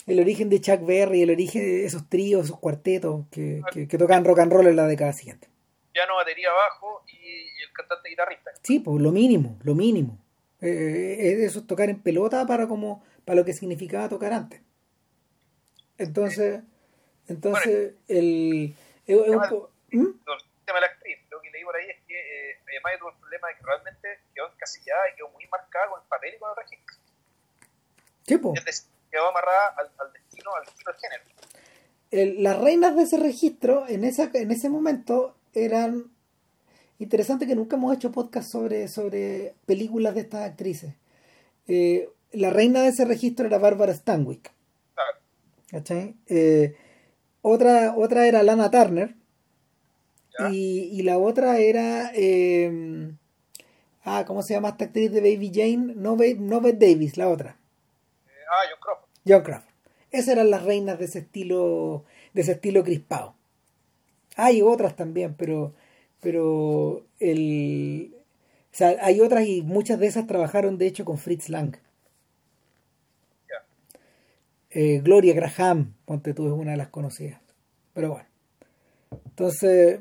[0.07, 4.25] el origen de Chuck Berry, el origen de esos tríos, esos cuartetos que, que, tocan
[4.25, 5.49] rock and roll en la década siguiente.
[5.95, 8.51] Ya no batería bajo y el cantante guitarrista.
[8.63, 10.19] Sí, pues lo mínimo, lo mínimo.
[10.61, 14.61] Eh, eso es tocar en pelota para como para lo que significaba tocar antes.
[15.97, 16.61] Entonces,
[17.27, 18.75] entonces el,
[19.07, 19.41] el, el.
[20.71, 23.16] tema de la actriz, lo que leí por ahí es que eh, además tuvo el
[23.18, 26.51] problema de que realmente quedó encasillada y quedó muy marcada con el papel y con
[26.51, 26.97] el registro.
[29.09, 31.01] quedó amarrada al, destino, al destino del
[32.11, 32.43] género.
[32.43, 36.11] las reinas de ese registro en, esa, en ese momento eran
[36.99, 40.95] interesante que nunca hemos hecho podcast sobre, sobre películas de estas actrices.
[41.68, 44.51] Eh, la reina de ese registro era Barbara Stanwyck.
[46.27, 46.77] Eh,
[47.43, 49.20] otra, otra era Lana Turner.
[50.53, 52.12] Y, la otra era.
[52.14, 53.12] Eh,
[54.05, 55.95] ah, ¿cómo se llama esta actriz de Baby Jane?
[55.95, 57.57] No, no Bette Davis, la otra.
[58.26, 59.09] Ah, John Crawford.
[59.26, 59.70] John Crawford.
[60.11, 63.34] Esas eran las reinas de ese estilo, de ese estilo crispado.
[64.36, 65.74] Hay otras también, pero,
[66.20, 68.14] pero el,
[68.72, 71.76] o sea, hay otras y muchas de esas trabajaron de hecho con Fritz Lang.
[74.72, 77.41] Eh, Gloria Graham, ponte tú, es una de las conocidas.
[77.93, 78.28] Pero bueno.
[79.26, 80.01] Entonces,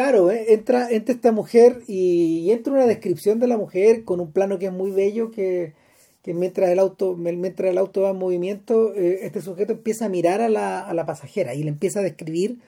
[0.00, 4.32] claro, eh, entra, entra esta mujer y, entra una descripción de la mujer con un
[4.32, 5.74] plano que es muy bello que
[6.22, 10.10] que mientras el auto, mientras el auto va en movimiento, eh, este sujeto empieza a
[10.10, 12.58] mirar a la, a la pasajera y le empieza a describir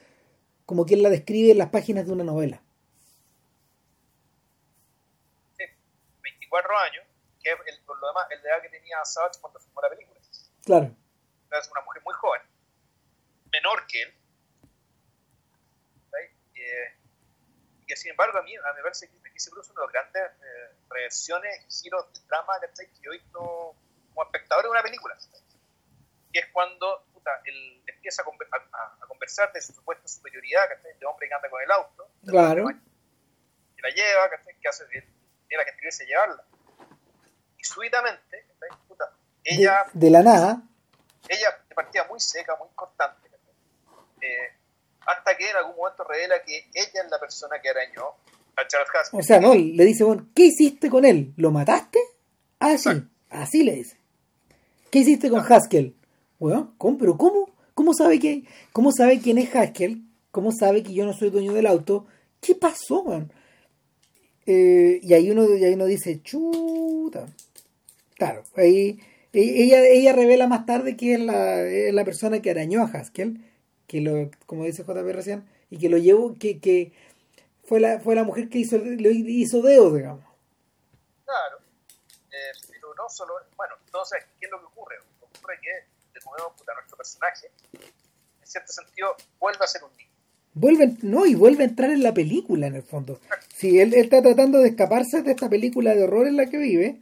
[0.65, 2.63] como quien la describe en las páginas de una novela.
[6.23, 7.05] 24 años,
[7.43, 9.89] que es el, por lo demás el de edad que tenía Savage cuando filmó la
[9.89, 10.19] película.
[10.65, 10.85] Claro.
[11.51, 12.41] Es una mujer muy joven,
[13.51, 14.13] menor que él.
[16.55, 17.03] Eh,
[17.83, 19.81] y que sin embargo a mí, a mí me parece que aquí se produce una
[19.81, 23.75] de las grandes eh, reversiones y giros de trama que yo he visto
[24.09, 25.17] como espectador de una película.
[26.31, 30.91] Que es cuando puta, él empieza a, a, a, conversar de su supuesta superioridad, de
[30.91, 32.09] este hombre que anda con el auto.
[32.25, 32.67] Claro.
[33.75, 36.43] Que la lleva, que hace, la que escribirse llevarla.
[37.57, 38.47] Y súbitamente,
[38.87, 39.13] puta,
[39.43, 39.85] ella...
[39.93, 40.61] De, de, la nada.
[41.27, 43.29] Ella de partida muy seca, muy cortante.
[44.21, 44.55] Eh,
[45.05, 48.03] hasta que en algún momento revela que ella es la persona que arañó
[48.55, 49.19] a Charles Haskell.
[49.19, 51.33] O sea, no, le dice, bueno, ¿qué hiciste con él?
[51.37, 51.99] ¿Lo mataste?
[52.59, 52.89] Ah, sí,
[53.29, 53.97] así le dice.
[54.89, 55.95] ¿Qué hiciste con Haskell?
[56.39, 56.97] Bueno, ¿cómo?
[56.97, 57.49] ¿Pero cómo?
[57.73, 60.03] ¿Cómo sabe, que, ¿Cómo sabe quién es Haskell?
[60.31, 62.05] ¿Cómo sabe que yo no soy dueño del auto?
[62.39, 63.31] ¿Qué pasó, man?
[64.45, 67.25] Eh, y, ahí uno, y ahí uno dice, chuta.
[68.15, 68.99] Claro, ahí
[69.33, 73.39] ella, ella revela más tarde que es la, es la persona que arañó a Haskell
[73.87, 76.93] que lo, como dice JP recién, y que lo llevó, que, que
[77.63, 80.23] fue la, fue la mujer que hizo, lo hizo dedo, digamos.
[81.25, 81.57] Claro,
[82.31, 84.95] eh, pero no solo, bueno, entonces, ¿qué es lo que ocurre?
[85.21, 90.09] Ocurre que, de nuevo, puta, nuestro personaje, en cierto sentido, vuelve a ser un niño.
[90.55, 93.19] Vuelve, no, y vuelve a entrar en la película, en el fondo.
[93.55, 96.57] Sí, él, él, está tratando de escaparse de esta película de horror en la que
[96.57, 97.01] vive,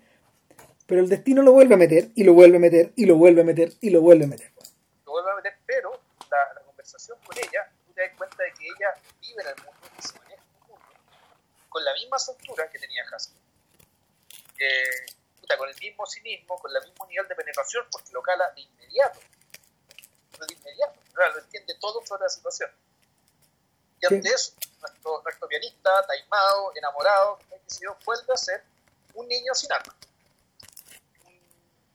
[0.86, 3.42] pero el destino lo vuelve a meter, y lo vuelve a meter, y lo vuelve
[3.42, 4.52] a meter, y lo vuelve a meter.
[5.06, 5.92] Lo vuelve a meter, pero
[6.30, 6.62] la, la
[7.02, 10.20] conversación con ella, tú te das cuenta de que ella vive en el mundo se
[10.20, 10.86] maneja en el mundo
[11.70, 13.38] con la misma estructura que tenía Haskell.
[14.60, 15.06] Eh,
[15.40, 18.62] puta, con el mismo cinismo, con el mismo nivel de penetración, porque lo cala de
[18.62, 19.20] inmediato.
[20.48, 22.70] De inmediato, lo entiende todo sobre la situación.
[24.02, 24.34] Y ante ¿Sí?
[24.34, 28.64] eso, nuestro, nuestro pianista, taimado, enamorado, que se dio, vuelve a ser
[29.14, 29.96] un niño sin arma.
[31.26, 31.40] Un,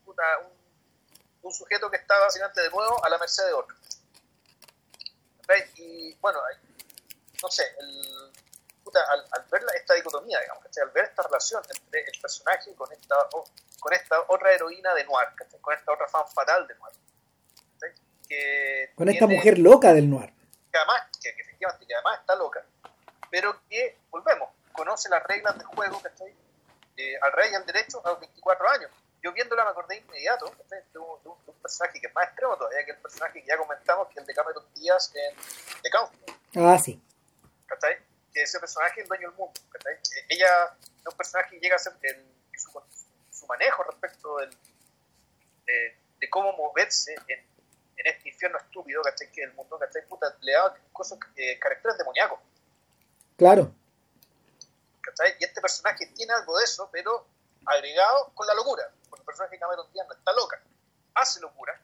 [0.07, 0.53] una, un,
[1.43, 3.77] un, sujeto que está básicamente de nuevo a la merced de otro.
[5.76, 6.40] Y bueno,
[7.42, 8.32] no sé, el,
[8.82, 12.92] puta, al, al, ver esta dicotomía, digamos, al ver esta relación entre el personaje con
[12.92, 13.16] esta,
[13.80, 15.28] con esta otra heroína de Noir,
[15.61, 16.94] con esta otra fan fatal de Noir.
[18.28, 20.32] Que con esta mujer loca del Noir.
[20.72, 22.64] Que además, que, que, efectivamente, que además está loca,
[23.30, 26.34] pero que, volvemos, conoce las reglas del juego, estoy
[26.97, 28.90] eh, al rey y al derecho a los 24 años.
[29.27, 32.29] Yo viéndola me acordé inmediato de un, de, un, de un, personaje que es más
[32.29, 35.37] extremo todavía que el personaje que ya comentamos, que es el de Cameron Díaz en
[35.83, 36.39] The Countdown.
[36.64, 37.03] Ah, sí.
[37.66, 37.97] ¿Cachai?
[38.33, 39.61] Que ese personaje es el dueño del mundo.
[39.72, 39.99] ¿cachai?
[40.29, 42.24] Ella es un personaje que llega a ser el,
[42.57, 42.70] su,
[43.33, 44.51] su, manejo respecto del,
[45.64, 47.41] de, de, cómo moverse en,
[47.97, 49.33] en, este infierno estúpido, ¿cachai?
[49.33, 50.07] Que el mundo, ¿cachai?
[50.07, 52.39] Puta, le da cosas, eh, caracteres demoníacos.
[53.37, 53.74] Claro.
[55.01, 55.35] ¿cachai?
[55.41, 57.27] Y este personaje tiene algo de eso, pero
[57.66, 60.62] agregado con la locura, porque el personaje de Cameron Díaz no está loca,
[61.14, 61.81] hace locuras,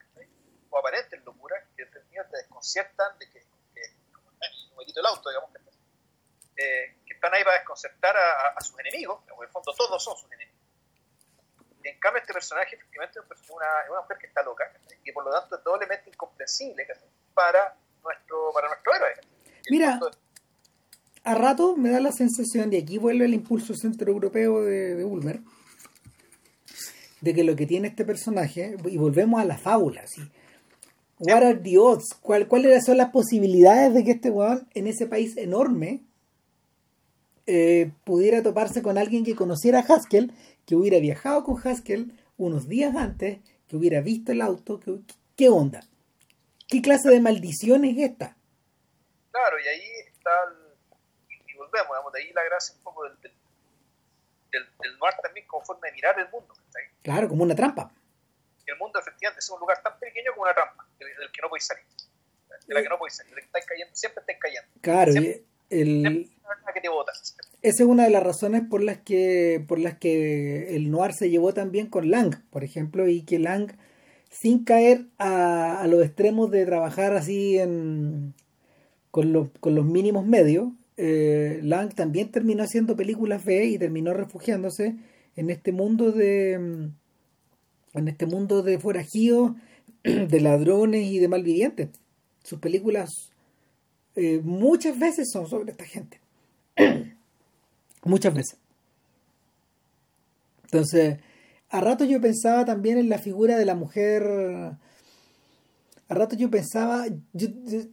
[0.69, 3.39] o aparentes locuras, que te desconciertan, de que,
[3.73, 3.81] que
[4.13, 5.49] como el auto, digamos,
[6.55, 10.15] eh, que están ahí para desconcertar a, a, sus enemigos, en el fondo todos son
[10.15, 10.53] sus enemigos.
[11.83, 14.71] Y en cambio este personaje efectivamente es una, una mujer que está loca,
[15.03, 16.87] y por lo tanto es doblemente incomprensible
[17.33, 19.13] para nuestro, para nuestro héroe.
[19.69, 19.99] Mira,
[21.23, 25.39] a rato me da la sensación, de aquí vuelve el impulso centroeuropeo de, de Ulmer,
[27.23, 30.29] de que lo que tiene este personaje, y volvemos a la fábula, ¿sí?
[31.19, 32.13] What are the odds?
[32.19, 36.01] ¿Cuál, ¿Cuáles son las posibilidades de que este weón en ese país enorme
[37.45, 40.33] eh, pudiera toparse con alguien que conociera a Haskell,
[40.65, 44.81] que hubiera viajado con Haskell unos días antes, que hubiera visto el auto?
[44.81, 44.99] Que,
[45.37, 45.79] ¿Qué onda?
[46.67, 48.35] ¿Qué clase de maldición es esta?
[49.31, 53.13] Claro, y ahí está, el, y volvemos, digamos, de ahí la gracia un poco del,
[53.21, 53.31] del,
[54.51, 56.53] del, del noir también como forma de mirar el mundo.
[57.01, 57.91] Claro, como una trampa.
[58.65, 61.65] El mundo efectivamente es un lugar tan pequeño como una trampa, del que no podéis
[61.65, 61.83] salir.
[62.67, 64.69] De la que no podéis salir, de la que estáis cayendo, siempre estáis cayendo.
[64.81, 67.35] Claro, siempre, el, siempre que te botas.
[67.61, 71.29] Esa es una de las razones por las que por las que el noir se
[71.29, 73.71] llevó también con Lang, por ejemplo, y que Lang,
[74.29, 78.33] sin caer a, a los extremos de trabajar así en,
[79.11, 84.13] con, los, con los mínimos medios, eh, Lang también terminó haciendo películas B y terminó
[84.13, 84.95] refugiándose
[85.35, 86.91] en este mundo de
[87.93, 89.53] en este mundo de forajidos,
[90.03, 91.89] de ladrones y de malvivientes.
[92.43, 93.09] Sus películas
[94.15, 96.19] eh, muchas veces son sobre esta gente.
[98.03, 98.57] muchas veces.
[100.65, 101.19] Entonces,
[101.69, 104.23] a rato yo pensaba también en la figura de la mujer.
[106.13, 107.47] A rato yo pensaba, yo,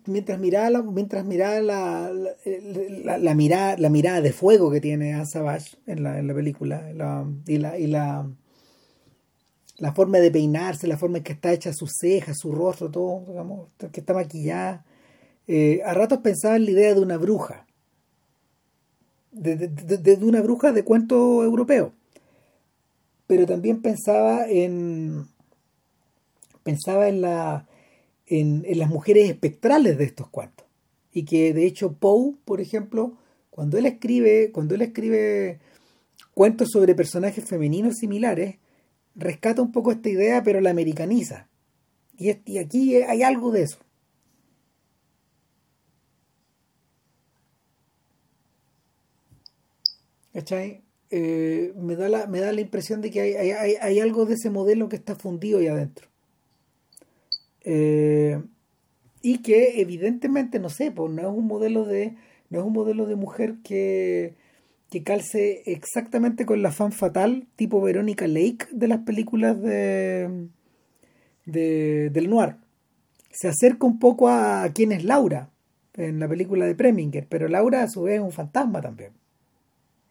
[0.05, 5.79] mientras miraba, la, mientras miraba la, mirada, la mirada de fuego que tiene a Savage
[5.87, 6.91] en la, en la película
[7.47, 8.29] y, la,
[9.79, 13.71] la, forma de peinarse, la forma en que está hecha sus cejas, su rostro, todo,
[13.91, 14.85] que está maquillada.
[15.47, 17.67] Eh, a ratos pensaba en la idea de una bruja,
[19.33, 21.95] de, de, una bruja de cuento europeo.
[23.27, 25.27] Pero también pensaba en
[26.63, 27.67] pensaba en la
[28.31, 30.67] en, en, las mujeres espectrales de estos cuentos.
[31.13, 33.19] Y que de hecho Poe, por ejemplo,
[33.51, 35.59] cuando él escribe, cuando él escribe
[36.33, 38.57] cuentos sobre personajes femeninos similares,
[39.15, 41.49] rescata un poco esta idea, pero la americaniza.
[42.17, 43.79] Y, y aquí hay algo de eso.
[50.33, 50.83] ¿Cachai?
[51.11, 54.35] Eh, me, da la, me da la impresión de que hay, hay, hay, algo de
[54.35, 56.10] ese modelo que está fundido ahí adentro.
[57.63, 58.41] Eh,
[59.23, 62.17] y que evidentemente, no sé, pues no es un modelo de,
[62.49, 64.35] no es un modelo de mujer que,
[64.91, 70.49] que calce exactamente con la fan fatal tipo Verónica Lake de las películas de,
[71.45, 72.57] de, del noir.
[73.31, 75.51] Se acerca un poco a, quien es Laura
[75.95, 79.13] en la película de Preminger, pero Laura a su vez es un fantasma también.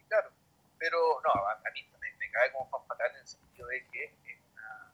[0.08, 0.30] Claro,
[0.78, 4.04] pero no, a, mí me, me, cae como fan fatal en el sentido de que
[4.06, 4.93] es una,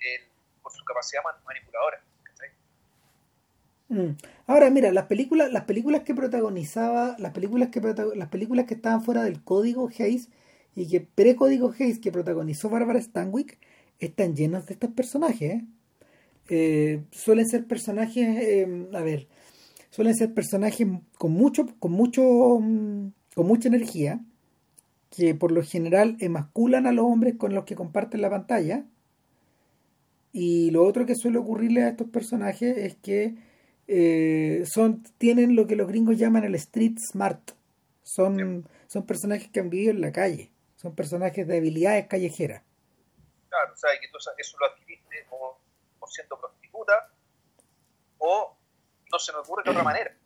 [0.00, 0.20] el,
[0.62, 2.02] por capacidad manipuladora.
[3.92, 4.16] Mm.
[4.46, 7.80] Ahora, mira, las películas, las películas que protagonizaba, las películas que
[8.16, 10.30] las películas que estaban fuera del código Hayes
[10.74, 13.58] y que pre-código Hayes que protagonizó Barbara Stanwyck
[13.98, 15.42] están llenas de estos personajes.
[15.42, 15.64] ¿eh?
[16.48, 19.28] Eh, suelen ser personajes, eh, a ver,
[19.90, 22.22] suelen ser personajes con mucho, con mucho,
[22.60, 24.20] mm, con mucha energía,
[25.10, 28.86] que por lo general emasculan a los hombres con los que comparten la pantalla.
[30.32, 33.34] Y lo otro que suele ocurrirle a estos personajes es que
[33.86, 37.52] eh, son, tienen lo que los gringos llaman el street smart.
[38.02, 40.50] Son, son personajes que han vivido en la calle.
[40.76, 42.62] Son personajes de habilidades callejeras.
[43.48, 45.58] Claro, o sea, que tú eso lo adquiriste o,
[46.08, 47.10] siendo prostituta
[48.18, 48.56] o
[49.10, 50.16] no se me ocurre de otra manera.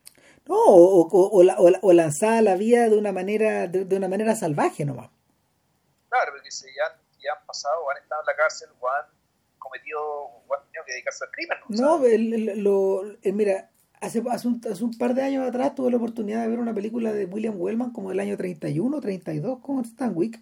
[0.46, 4.36] No, o, o, o, o lanzada a la vida de una manera de, una manera
[4.36, 5.11] salvaje nomás.
[6.09, 9.07] Claro, porque si ya, ya han pasado han estado en la cárcel o han
[9.59, 11.59] cometido o han tenido que dedicarse al crimen.
[11.68, 13.02] No, el, lo,
[13.32, 16.59] mira, hace, hace, un, hace un par de años atrás tuve la oportunidad de ver
[16.59, 20.40] una película de William Wellman como del año 31, 32 con Stanwyck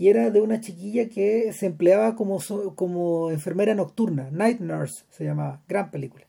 [0.00, 2.38] y era de una chiquilla que se empleaba como,
[2.74, 6.26] como enfermera nocturna, Night Nurse se llamaba, gran película.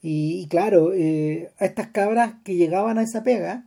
[0.00, 3.64] Y, claro, eh, a estas cabras que llegaban a esa pega,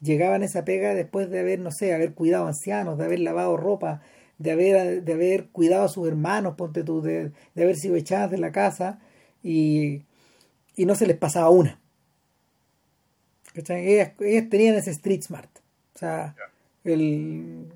[0.00, 3.56] llegaban a esa pega después de haber, no sé, haber cuidado ancianos, de haber lavado
[3.56, 4.02] ropa,
[4.38, 8.30] de haber, de haber cuidado a sus hermanos, ponte tú, de, de haber sido echadas
[8.30, 9.00] de la casa
[9.42, 10.02] y,
[10.74, 11.80] y no se les pasaba una.
[13.54, 15.50] Ellas, ellas, tenían ese street smart.
[15.94, 16.36] O sea,
[16.84, 17.66] el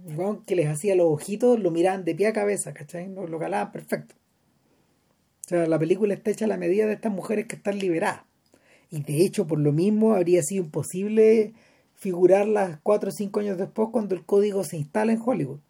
[0.47, 3.09] que les hacía los ojitos lo miraban de pie a cabeza, ¿cachai?
[3.09, 4.15] Lo, lo calaban perfecto.
[5.47, 8.23] O sea, la película está hecha a la medida de estas mujeres que están liberadas.
[8.91, 11.55] Y de hecho, por lo mismo, habría sido imposible
[11.95, 15.61] figurarlas cuatro o cinco años después cuando el código se instala en Hollywood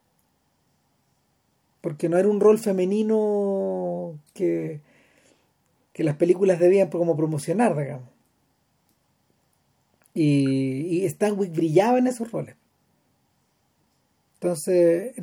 [1.81, 4.81] porque no era un rol femenino que,
[5.93, 8.09] que las películas debían como promocionar, digamos.
[10.13, 12.57] Y, y Stanwyck brillaba en esos roles.
[14.35, 15.15] Entonces,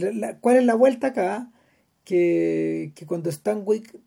[0.41, 1.51] ¿cuál es la vuelta acá?
[2.03, 3.99] Que, que cuando Stanwyck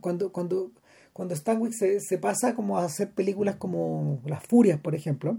[0.00, 0.72] cuando, cuando,
[1.12, 5.38] cuando se, pasa como a hacer películas como Las Furias, por ejemplo,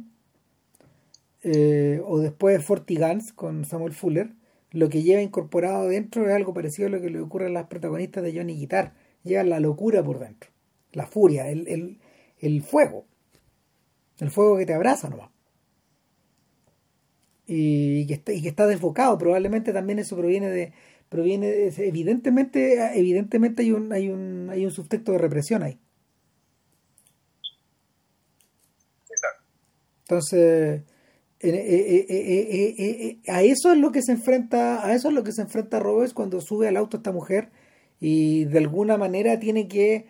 [1.44, 4.34] eh, o después Fortigans con Samuel Fuller,
[4.72, 7.68] lo que lleva incorporado dentro es algo parecido a lo que le ocurre a las
[7.68, 8.94] protagonistas de Johnny Guitar.
[9.24, 10.52] Lleva la locura por dentro,
[10.92, 12.00] la furia, el, el,
[12.40, 13.06] el fuego.
[14.20, 15.32] El fuego que te abraza nomás.
[17.48, 19.18] Y que, está, y que está desbocado.
[19.18, 20.74] Probablemente también eso proviene de.
[21.10, 25.80] proviene de, evidentemente, evidentemente hay un, hay un, hay un subtexto de represión ahí.
[30.02, 30.84] Entonces
[31.42, 35.32] eh, eh, eh, a eso es lo que se enfrenta a eso es lo que
[35.32, 37.50] se enfrenta Roberts cuando sube al auto esta mujer
[38.02, 40.08] y de alguna manera tiene que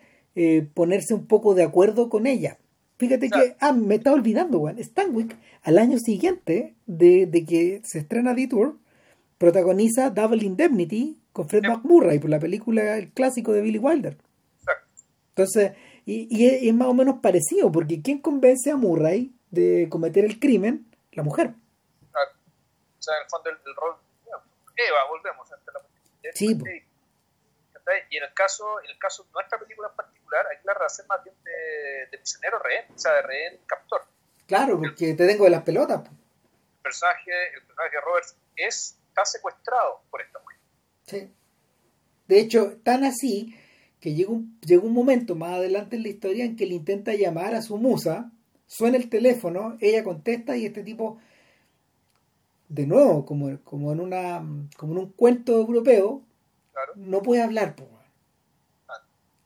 [0.74, 2.58] ponerse un poco de acuerdo con ella.
[2.98, 7.98] Fíjate que ah me estaba olvidando Juan Stanwyck al año siguiente de, de que se
[7.98, 8.78] estrena Detour
[9.38, 14.16] protagoniza Double Indemnity con Fred McMurray por la película el clásico de Billy Wilder.
[15.30, 15.72] Entonces
[16.06, 20.38] y, y es más o menos parecido porque quién convence a Murray de cometer el
[20.38, 21.50] crimen la mujer.
[21.50, 23.96] O sea, en el fondo el, rol.
[24.76, 25.80] Eva, volvemos ante la
[26.34, 26.46] Sí,
[28.10, 31.06] Y en el caso, en el caso de nuestra película en particular, aquí la relación
[31.06, 34.02] más bien de, de prisionero rehén, o sea, de rehén captor.
[34.46, 36.00] Claro, porque te tengo de las pelotas.
[36.08, 40.58] El personaje, el personaje de Roberts es, está secuestrado por esta mujer.
[41.06, 41.34] Sí.
[42.26, 43.56] De hecho, tan así
[44.00, 47.14] que llega un, llega un momento más adelante en la historia en que él intenta
[47.14, 48.30] llamar a su musa,
[48.70, 51.18] suena el teléfono, ella contesta y este tipo,
[52.68, 54.44] de nuevo, como, como, en, una,
[54.76, 56.22] como en un cuento europeo,
[56.94, 57.74] no puede hablar.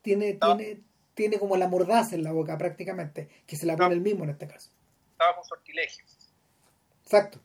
[0.02, 0.82] Tiene, tiene,
[1.14, 4.30] tiene como la mordaza en la boca prácticamente, que se la pone el mismo en
[4.30, 4.68] este caso.
[5.12, 6.05] Estaba con sortilegio.
[7.02, 7.38] Exacto.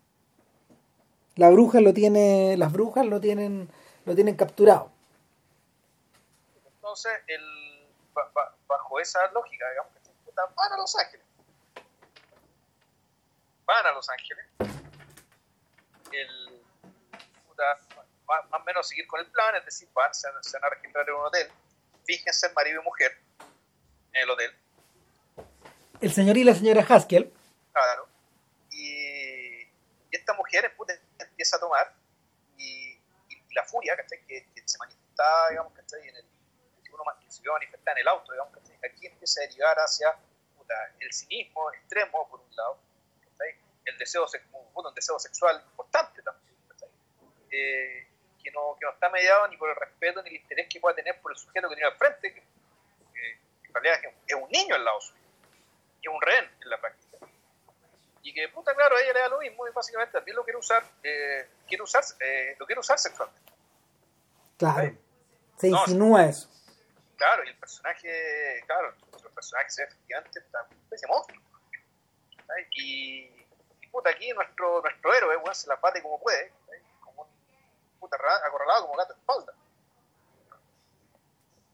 [1.38, 3.70] La bruja lo tiene, las brujas lo tienen,
[4.04, 4.92] lo tienen capturado.
[6.76, 7.88] Entonces, el,
[8.68, 10.00] bajo esa lógica, digamos que
[10.36, 11.29] van a Los Ángeles.
[13.70, 14.46] Van a Los Ángeles.
[16.12, 16.64] El,
[18.26, 21.14] más o menos seguir con el plan, es decir, van, se, van a registrar en
[21.14, 21.48] un hotel.
[22.04, 23.22] Fíjense, marido y mujer,
[24.14, 24.58] en el hotel.
[26.02, 27.32] El señor y la señora Haskell.
[27.72, 28.08] Claro.
[28.72, 29.68] Y,
[30.10, 30.76] esta mujer
[31.20, 31.94] empieza a tomar
[32.58, 32.98] y,
[33.54, 36.26] la furia que, que, se manifestaba, digamos, en el,
[36.84, 38.52] que uno se vio manifestar en el auto, digamos,
[38.84, 40.16] aquí empieza a derivar hacia
[41.00, 42.89] el cinismo extremo, por un lado,
[43.90, 44.26] el deseo,
[44.74, 46.56] un deseo sexual importante también,
[47.52, 48.08] eh,
[48.42, 50.96] que, no, que no está mediado ni por el respeto ni el interés que pueda
[50.96, 52.44] tener por el sujeto que tiene al frente, que,
[53.64, 55.20] en realidad es un niño al lado suyo,
[56.02, 57.18] y es un rehén en la práctica.
[58.22, 60.58] Y que, puta, claro, a ella le da lo mismo y básicamente también lo quiere
[60.58, 63.52] usar, eh, quiere usar eh, lo quiere usar sexualmente.
[64.58, 64.98] Claro,
[65.58, 66.50] se insinúa eso.
[67.16, 68.94] Claro, y el personaje, claro,
[69.24, 71.42] el personaje se ve efectivamente está un especie de monstruo.
[72.72, 73.30] Y,
[73.92, 76.52] puta, aquí nuestro, nuestro héroe, bueno, se la bate como puede,
[77.02, 79.54] como un puta acorralado como gato de espalda.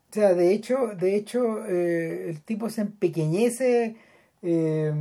[0.09, 3.97] O sea, de hecho, de hecho eh, el tipo se empequeñece,
[4.41, 4.93] eh,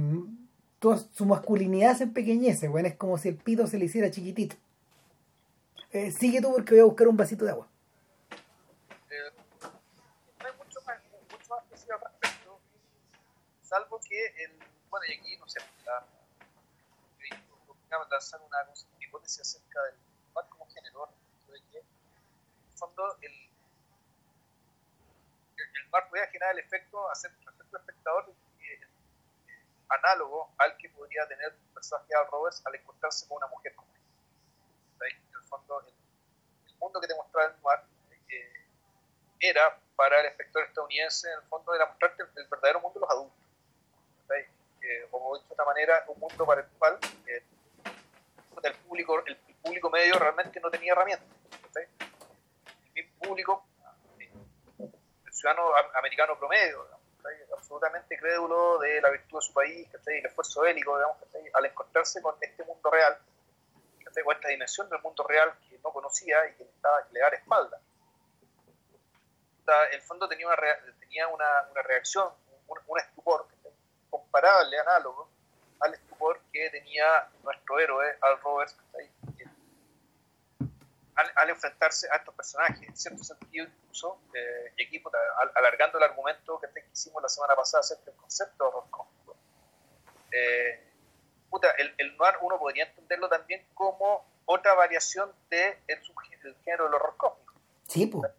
[0.78, 4.56] toda su masculinidad se empequeñece, bueno, es como si el pito se le hiciera chiquitito.
[5.92, 7.68] Eh, sigue tú porque voy a buscar un vasito de agua.
[13.74, 14.52] salvo que el,
[14.88, 16.06] bueno, y aquí, no sé, la,
[18.10, 18.58] lanzar una
[19.00, 19.94] hipótesis acerca del
[20.34, 21.08] mar como género,
[21.48, 21.86] de que, en
[22.70, 23.32] el fondo, el,
[25.56, 28.34] el, mar puede generar el efecto, hacer el efecto espectador
[29.88, 33.74] análogo al que podría tener el personaje de Al Roberts al encontrarse con una mujer
[33.74, 34.00] como él.
[35.00, 37.84] En el fondo, el, mundo que te mostraba el mar
[38.28, 38.66] eh,
[39.40, 43.10] era para el espectador estadounidense, en el fondo, era mostrarte el verdadero mundo de los
[43.10, 43.38] adultos.
[45.10, 47.42] Como dicho de esta manera, un mundo para el cual eh,
[48.64, 51.28] el, público, el, público medio realmente no tenía herramientas.
[52.94, 53.66] El público,
[54.78, 56.86] el ciudadano americano promedio,
[57.56, 61.16] absolutamente crédulo de la virtud de su país, el esfuerzo bélico, digamos,
[61.54, 63.18] al encontrarse con este mundo real,
[64.22, 67.34] con esta dimensión del mundo real que no conocía y que, estaba, que le daba
[67.34, 67.80] espalda.
[69.92, 70.56] el fondo tenía una,
[71.00, 72.32] tenía una, una reacción,
[72.68, 73.46] un, un estupor
[74.08, 75.33] comparable, análogo,
[75.80, 78.76] al estupor que tenía nuestro héroe, Al Roberts,
[81.16, 85.02] al, enfrentarse a estos personajes, en cierto sentido incluso, eh, y aquí
[85.54, 89.36] alargando el argumento que hicimos la semana pasada acerca del concepto de horror cósmico.
[90.32, 90.80] Eh,
[91.78, 96.00] el, el, noir uno podría entenderlo también como otra variación del de
[96.42, 97.54] el género del horror cósmico.
[97.86, 98.30] Sí, pues.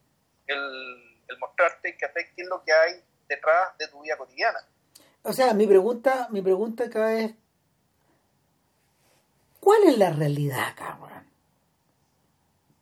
[0.47, 4.59] El, el mostrarte que qué es lo que hay detrás de tu vida cotidiana
[5.25, 7.33] o sea, mi pregunta, mi pregunta acá es,
[9.59, 10.99] ¿cuál es la realidad acá,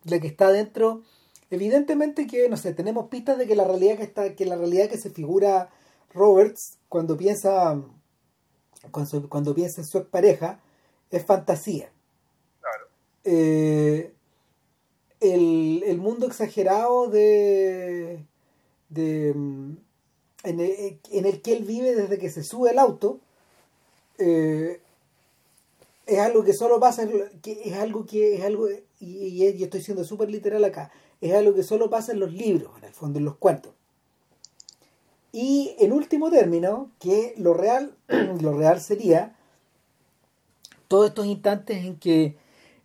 [0.04, 1.04] La que está dentro,
[1.50, 4.90] evidentemente que, no sé, tenemos pistas de que la realidad que está, que la realidad
[4.90, 5.70] que se figura
[6.14, 7.82] Roberts cuando piensa,
[8.92, 10.60] cuando, piensa en su pareja,
[11.12, 11.92] es fantasía.
[12.60, 12.88] Claro.
[13.24, 14.14] Eh,
[15.22, 18.26] el, el mundo exagerado de,
[18.90, 19.34] de
[20.44, 23.20] en el, que él vive desde que se sube al auto,
[24.18, 24.82] eh,
[26.06, 27.08] es algo que solo pasa,
[27.44, 28.68] es algo que es algo,
[29.00, 30.92] y, estoy siendo súper literal acá,
[31.22, 33.74] es algo que solo pasa en los libros, en el fondo, en los cuentos.
[35.32, 37.96] Y en último término, que lo real,
[38.42, 39.36] lo real sería
[40.90, 42.36] todos estos instantes en que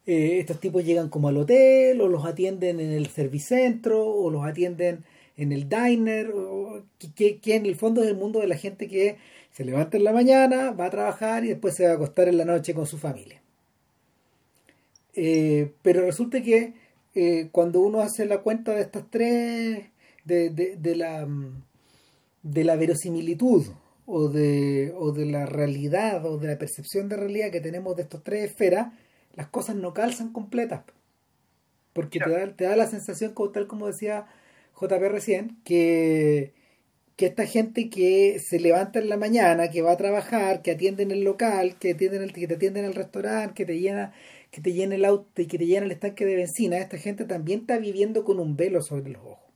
[0.06, 4.46] eh, estos tipos llegan como al hotel, o los atienden en el servicentro, o los
[4.46, 5.04] atienden
[5.38, 6.30] en el diner,
[7.14, 9.16] que, que, en el fondo es el mundo de la gente que
[9.52, 12.36] se levanta en la mañana, va a trabajar y después se va a acostar en
[12.36, 13.40] la noche con su familia.
[15.14, 16.74] Eh, pero resulta que
[17.14, 19.86] eh, cuando uno hace la cuenta de estas tres
[20.24, 21.26] de, de, de la
[22.42, 23.66] de la verosimilitud
[24.06, 28.02] o de, o de la realidad o de la percepción de realidad que tenemos de
[28.02, 28.92] estos tres esferas,
[29.34, 30.82] las cosas no calzan completas.
[31.92, 34.26] Porque te da, te da la sensación, como, tal como decía
[34.80, 36.52] JP recién, que,
[37.16, 41.02] que esta gente que se levanta en la mañana, que va a trabajar, que atiende
[41.02, 44.12] en el local, que, atienden el, que te atiende en el restaurante, que te llena
[44.50, 47.24] que te llena el auto y que te llena el estanque de benzina, esta gente
[47.24, 49.48] también está viviendo con un velo sobre los ojos.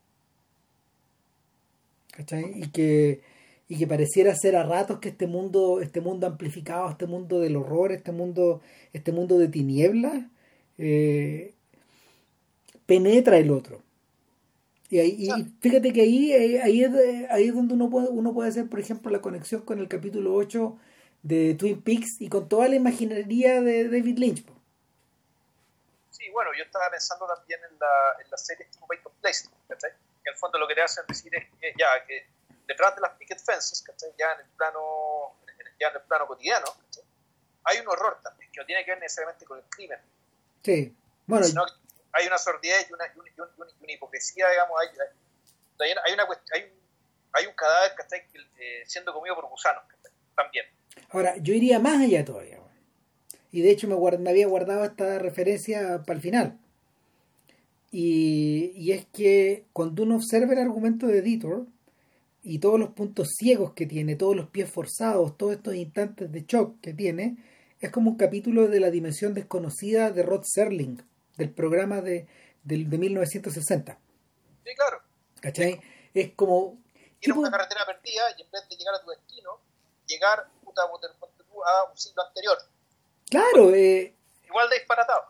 [2.12, 2.52] ¿Cachai?
[2.56, 3.22] Y que,
[3.68, 7.56] y que pareciera ser a ratos que este mundo, este mundo amplificado, este mundo del
[7.56, 8.60] horror, este mundo,
[8.92, 10.26] este mundo de tinieblas,
[10.76, 11.54] eh,
[12.84, 13.82] penetra el otro.
[14.92, 16.92] Y, ahí, fíjate que ahí, ahí, es,
[17.30, 20.34] ahí es donde uno puede, uno puede hacer, por ejemplo, la conexión con el capítulo
[20.34, 20.78] 8
[21.22, 24.44] de Twin Peaks y con toda la imaginería de David Lynch.
[26.10, 29.92] Sí, bueno, yo estaba pensando también en la, en la serie Steve of Place, ¿cachai?
[30.22, 32.26] Que en el fondo lo que te hacen decir es que ya, que
[32.66, 34.10] detrás de las picket fences, ¿cachai?
[34.18, 35.38] Ya en el plano,
[35.80, 37.04] ya en el plano cotidiano, ¿cachai?
[37.64, 40.00] Hay un horror también, que no tiene que ver necesariamente con el crimen.
[40.62, 40.94] Sí,
[41.26, 41.46] bueno.
[41.46, 41.81] Sino que
[42.12, 46.70] hay una sordidez y una, y una, hipocresía, digamos, hay, hay, hay, una, hay, un,
[47.32, 49.82] hay un cadáver, que está eh, siendo comido por gusanos,
[50.36, 50.66] También.
[51.10, 52.58] Ahora, yo iría más allá todavía.
[53.50, 56.58] Y de hecho me, había guardado esta referencia para el final.
[57.90, 61.66] Y, y, es que cuando uno observa el argumento de Editor
[62.42, 66.44] y todos los puntos ciegos que tiene, todos los pies forzados, todos estos instantes de
[66.46, 67.36] shock que tiene,
[67.80, 71.02] es como un capítulo de la dimensión desconocida de Rod Serling,
[71.36, 72.26] del programa de,
[72.64, 73.98] de, de 1960.
[74.64, 75.02] Sí, claro.
[75.40, 75.80] ¿Cachai?
[76.14, 76.78] Es como...
[77.18, 79.60] Tienes una carretera perdida y en vez de llegar a tu destino,
[80.06, 82.58] llegar puta, a un siglo anterior.
[83.30, 84.14] Claro, eh,
[84.44, 85.22] igual de disparatado.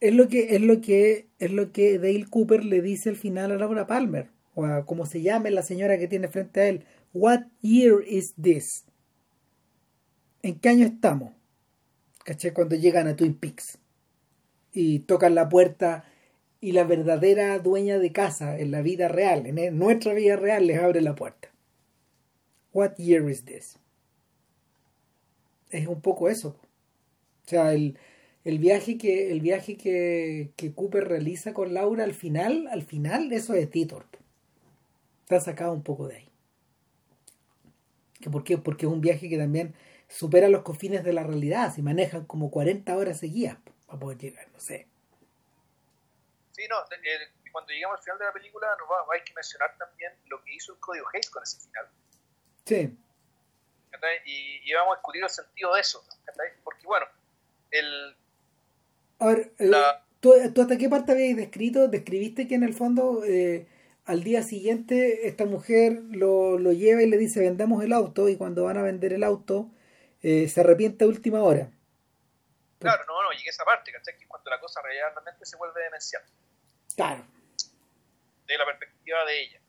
[0.00, 3.52] Es lo que es lo que es lo que Dale Cooper le dice al final
[3.52, 6.86] a Laura Palmer o a como se llame la señora que tiene frente a él.
[7.12, 8.84] What year is this?
[10.42, 11.32] ¿En qué año estamos?
[12.24, 12.52] ¿Caché?
[12.52, 13.78] Cuando llegan a Twin Peaks
[14.72, 16.04] y tocan la puerta
[16.60, 20.78] y la verdadera dueña de casa en la vida real, en nuestra vida real, les
[20.78, 21.50] abre la puerta.
[22.72, 23.78] What year is this?
[25.70, 26.56] Es un poco eso.
[27.44, 27.98] O sea, el,
[28.44, 33.32] el viaje que el viaje que, que, Cooper realiza con Laura al final, al final
[33.32, 34.06] eso es Titor.
[35.24, 36.28] Está sacado un poco de ahí.
[38.20, 38.56] ¿Que ¿Por qué?
[38.56, 39.74] Porque es un viaje que también
[40.08, 41.74] supera los confines de la realidad.
[41.74, 43.58] Se manejan como 40 horas seguidas
[43.98, 44.86] poder llegar, no sé.
[46.52, 46.76] Sí, no,
[47.50, 50.54] cuando llegamos al final de la película nos va, hay que mencionar también lo que
[50.54, 51.88] hizo el código Hayes con ese final.
[52.64, 52.98] Sí.
[54.24, 56.02] Y, y, vamos a discutir el sentido de eso.
[56.64, 57.06] Porque bueno,
[57.70, 58.16] el...
[59.18, 59.70] A ver, eh,
[60.20, 61.88] ¿tú, hasta qué parte habías descrito?
[61.88, 63.68] Describiste que en el fondo eh,
[64.04, 68.36] al día siguiente esta mujer lo, lo, lleva y le dice vendamos el auto y
[68.36, 69.70] cuando van a vender el auto
[70.22, 71.70] eh, se arrepiente a última hora.
[72.82, 74.16] Claro, no, no, llegué a esa parte, ¿cachai?
[74.18, 76.22] Que cuando la cosa realmente se vuelve demencial.
[76.94, 77.24] Claro.
[78.46, 79.60] De la perspectiva de ella.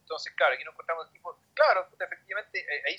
[0.00, 2.96] Entonces, claro, aquí nos encontramos el tipo, claro, efectivamente eh, ahí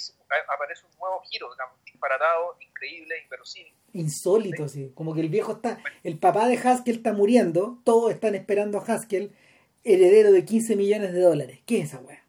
[0.48, 3.74] aparece un nuevo giro, digamos, disparatado, increíble, inverosímil.
[3.94, 4.92] Insólito, sí.
[4.94, 8.84] Como que el viejo está, el papá de Haskell está muriendo, todos están esperando a
[8.84, 9.36] Haskell,
[9.84, 11.60] heredero de 15 millones de dólares.
[11.66, 12.24] ¿Qué es esa weá?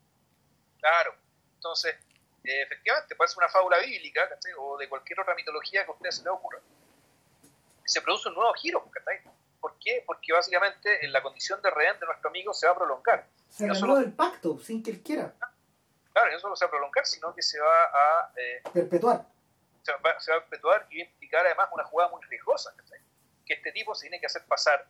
[0.79, 1.15] Claro,
[1.57, 1.95] entonces,
[2.45, 4.53] eh, efectivamente, puede ser una fábula bíblica, ¿cachai?
[4.59, 6.59] O de cualquier otra mitología que a usted se le ocurra.
[7.91, 9.21] Se produce un nuevo giro, ¿cachai?
[9.61, 10.03] ¿Por qué?
[10.07, 13.67] Porque básicamente en la condición de rehén de nuestro amigo se va a prolongar se
[13.67, 15.35] no solo, el pacto, sin que él quiera.
[16.13, 18.33] Claro, no solo se va a prolongar, sino que se va a...
[18.37, 19.27] Eh, perpetuar.
[19.83, 23.01] Se va, se va, a perpetuar y implicar además una jugada muy riesgosa, ¿cachai?
[23.45, 24.87] Que este tipo se tiene que hacer pasar,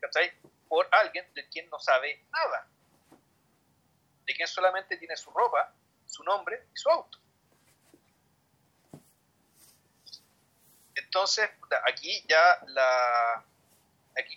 [0.00, 0.32] ¿cachai?
[0.68, 2.68] Por alguien de quien no sabe nada.
[4.24, 5.72] De quien solamente tiene su ropa,
[6.06, 7.18] su nombre y su auto.
[10.98, 11.48] Entonces,
[11.86, 13.44] aquí ya la...
[14.16, 14.36] Aquí,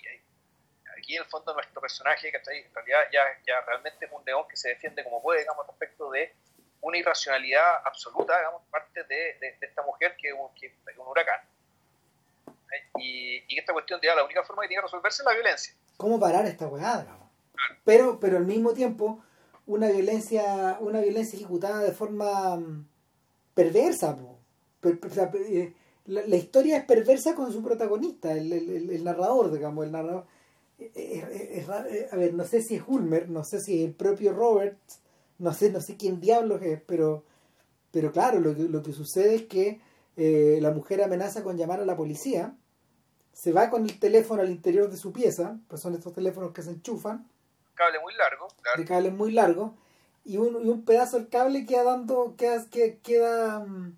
[0.97, 2.59] aquí en el fondo nuestro personaje, ¿cachai?
[2.59, 6.11] En realidad ya, ya realmente es un león que se defiende como puede, digamos, respecto
[6.11, 6.33] de
[6.81, 11.41] una irracionalidad absoluta, digamos, parte de, de, esta mujer que, es un huracán.
[12.97, 15.73] Y, y, esta cuestión de la única forma que tiene que resolverse es la violencia.
[15.97, 17.05] ¿Cómo parar esta weá,
[17.83, 19.23] Pero, pero al mismo tiempo,
[19.65, 22.87] una violencia, una violencia ejecutada de forma mm,
[23.53, 24.17] perversa,
[24.83, 25.73] eh,
[26.11, 30.25] la, la, historia es perversa con su protagonista, el, el, el narrador, digamos, el narrador
[30.93, 34.77] es, a ver, no sé si es Hulmer, no sé si es el propio Robert,
[35.39, 37.23] no sé, no sé quién diablos es, pero,
[37.91, 39.81] pero claro, lo que, lo que sucede es que
[40.17, 42.55] eh, la mujer amenaza con llamar a la policía,
[43.33, 46.63] se va con el teléfono al interior de su pieza, pues son estos teléfonos que
[46.63, 47.27] se enchufan.
[47.75, 48.47] cable muy largo,
[48.77, 49.75] de cable muy largo,
[50.23, 53.97] y un, y un pedazo del cable queda dando, queda, queda, queda, mm,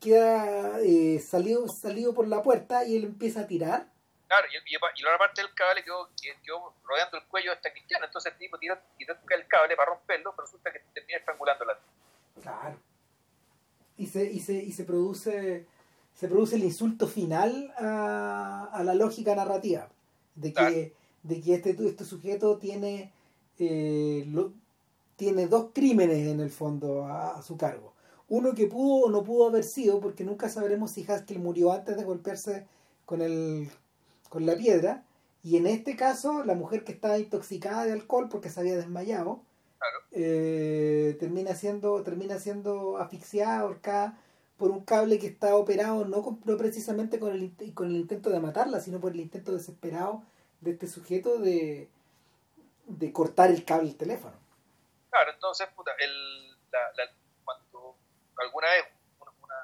[0.00, 3.86] queda eh, salido, salido por la puerta y él empieza a tirar.
[4.26, 6.08] Claro, y, y, y la otra parte del cable quedó,
[6.42, 9.90] quedó rodeando el cuello de esta cristiana, entonces el tipo tiró, tiró el cable para
[9.90, 11.78] romperlo, pero resulta que termina estrangulándola.
[12.42, 12.78] Claro.
[13.96, 15.66] Y se, y se, y se produce
[16.14, 19.88] se produce el insulto final a, a la lógica narrativa
[20.34, 23.10] de que, de que este, este sujeto tiene
[23.58, 24.52] eh, lo,
[25.16, 27.94] tiene dos crímenes en el fondo a, a, su cargo
[28.30, 31.96] uno que pudo o no pudo haber sido porque nunca sabremos si Haskell murió antes
[31.96, 32.66] de golpearse
[33.04, 33.68] con el
[34.30, 35.04] con la piedra
[35.42, 39.42] y en este caso la mujer que estaba intoxicada de alcohol porque se había desmayado
[39.78, 39.98] claro.
[40.12, 44.18] eh, termina siendo termina siendo asfixiada ahorcada
[44.56, 48.40] por un cable que está operado no, no precisamente con el, con el intento de
[48.40, 50.22] matarla, sino por el intento desesperado
[50.60, 51.88] de este sujeto de,
[52.86, 54.36] de cortar el cable del teléfono.
[55.08, 57.10] Claro, entonces, puta, el, la,
[58.40, 58.84] alguna vez
[59.18, 59.54] una,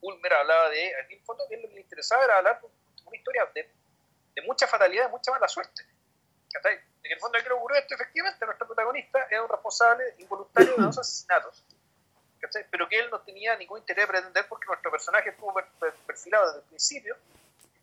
[0.00, 2.68] Ulmer hablaba de, en el fondo, que lo que le interesaba era hablar de
[3.04, 3.68] una historia de,
[4.34, 5.82] de mucha fatalidad, de mucha mala suerte.
[6.52, 6.78] ¿Cachai?
[7.02, 7.94] En el fondo, ¿qué ocurrió esto?
[7.94, 11.64] Efectivamente, nuestro protagonista era un responsable involuntario de dos asesinatos
[12.40, 12.66] ¿cachai?
[12.70, 15.54] pero que él no tenía ningún interés de pretender porque nuestro personaje estuvo
[16.06, 17.16] perfilado desde el principio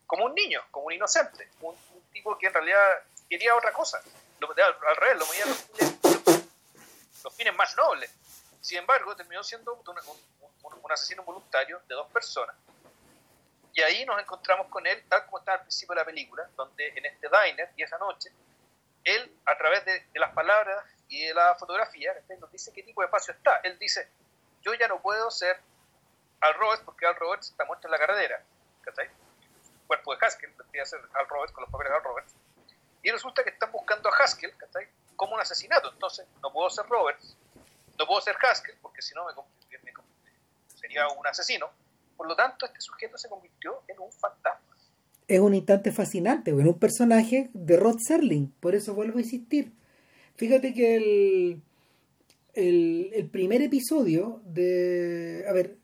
[0.06, 4.02] como un niño, como un inocente, un, un tipo que en realidad quería otra cosa,
[4.40, 8.14] lo, al, al, revés, lo veía los fines, los fines más nobles.
[8.64, 12.56] Sin embargo, terminó siendo un, un, un, asesino voluntario de dos personas.
[13.74, 16.88] Y ahí nos encontramos con él, tal como está al principio de la película, donde
[16.96, 18.32] en este diner y esa noche,
[19.04, 23.08] él, a través de, las palabras y de la fotografía, nos dice qué tipo de
[23.08, 23.58] espacio está.
[23.66, 24.08] Él dice,
[24.62, 25.60] yo ya no puedo ser
[26.40, 28.42] Al Roberts porque Al Roberts está muerto en la carretera.
[29.88, 32.34] Cuerpo de Haskell tendría que ser Al Roberts con los papeles de Al Roberts.
[33.02, 34.56] Y resulta que están buscando a Haskell
[35.18, 35.92] como un asesinato.
[35.92, 37.36] Entonces, no puedo ser Roberts,
[37.98, 39.92] no puedo ser Haskell porque si no me, me,
[40.68, 41.70] sería un asesino.
[42.18, 44.60] Por lo tanto, este sujeto se convirtió en un fantasma.
[45.28, 48.52] Es un instante fascinante, en un personaje de Rod Serling.
[48.60, 49.72] Por eso vuelvo a insistir.
[50.36, 51.64] Fíjate que el
[52.54, 55.46] el, el primer episodio de...
[55.50, 55.78] A ver,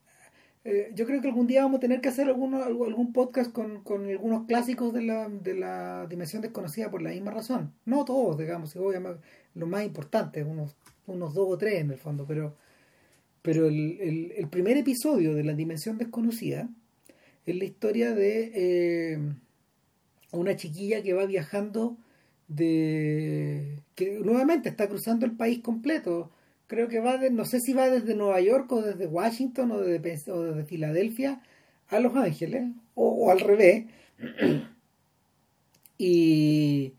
[0.63, 3.83] eh, yo creo que algún día vamos a tener que hacer alguno, algún podcast con,
[3.83, 7.73] con algunos clásicos de la, de la dimensión desconocida por la misma razón.
[7.85, 9.21] No todos, digamos, obviamente
[9.55, 10.75] lo más importante, unos,
[11.09, 12.55] unos dos o tres en el fondo, pero,
[13.41, 16.69] pero el, el, primer episodio de la dimensión desconocida
[17.45, 19.19] es la historia de eh,
[20.31, 21.97] una chiquilla que va viajando
[22.47, 26.31] de que nuevamente está cruzando el país completo
[26.69, 29.79] creo que va de, no sé si va desde Nueva York o desde Washington o
[29.79, 31.41] desde, o desde Filadelfia
[31.89, 33.85] a Los Ángeles, o, o al revés.
[35.97, 36.93] y,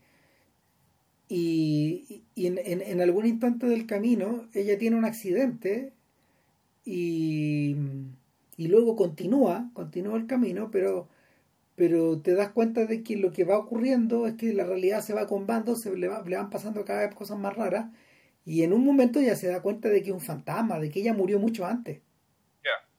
[1.29, 5.93] y, y en, en, en, algún instante del camino ella tiene un accidente
[6.83, 7.75] y,
[8.57, 11.07] y luego continúa, continúa el camino, pero,
[11.75, 15.13] pero te das cuenta de que lo que va ocurriendo es que la realidad se
[15.13, 17.91] va combando, se le, va, le van pasando cada vez cosas más raras
[18.43, 21.01] y en un momento ya se da cuenta de que es un fantasma, de que
[21.01, 22.01] ella murió mucho antes.
[22.63, 22.89] Yeah.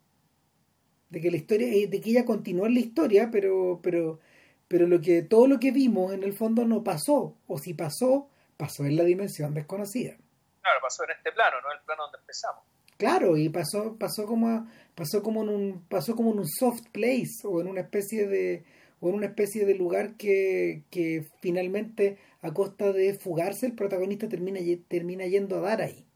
[1.11, 4.21] De que la historia, eh, de que ella continuó en la historia, pero, pero,
[4.69, 7.35] pero lo que, todo lo que vimos en el fondo no pasó.
[7.49, 8.29] O si pasó,
[8.63, 10.15] pasó en la dimensión desconocida.
[10.61, 12.63] Claro, pasó en este plano, no en el plano donde empezamos.
[12.97, 17.45] Claro, y pasó, pasó como pasó como en un, pasó como en un soft place,
[17.45, 18.65] o en una especie de,
[19.01, 24.29] o en una especie de lugar que, que finalmente a costa de fugarse, el protagonista
[24.29, 26.07] termina, termina yendo a dar ahí.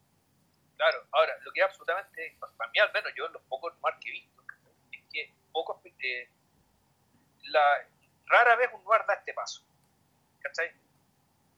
[0.77, 3.95] Claro, ahora, lo que es absolutamente, para mí al menos, yo en los pocos noir
[3.99, 4.41] que he visto,
[4.93, 6.29] es que pocos, eh,
[7.51, 7.61] la,
[8.27, 9.65] rara vez un noir da este paso,
[10.39, 10.86] ¿cachai?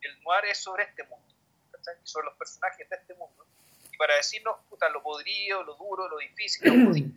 [0.01, 1.33] El noir es sobre este mundo,
[1.71, 1.95] ¿cachai?
[2.03, 3.45] Sobre los personajes de este mundo.
[3.91, 7.09] Y para decirnos, puta, lo podrido, lo duro, lo difícil, lo jodido,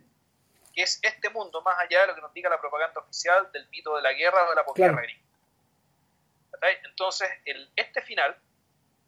[0.74, 3.68] que es este mundo, más allá de lo que nos diga la propaganda oficial del
[3.68, 6.78] mito de la guerra o de la posguerra claro.
[6.84, 8.36] Entonces, el, este final,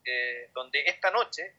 [0.05, 1.55] eh, donde esta noche,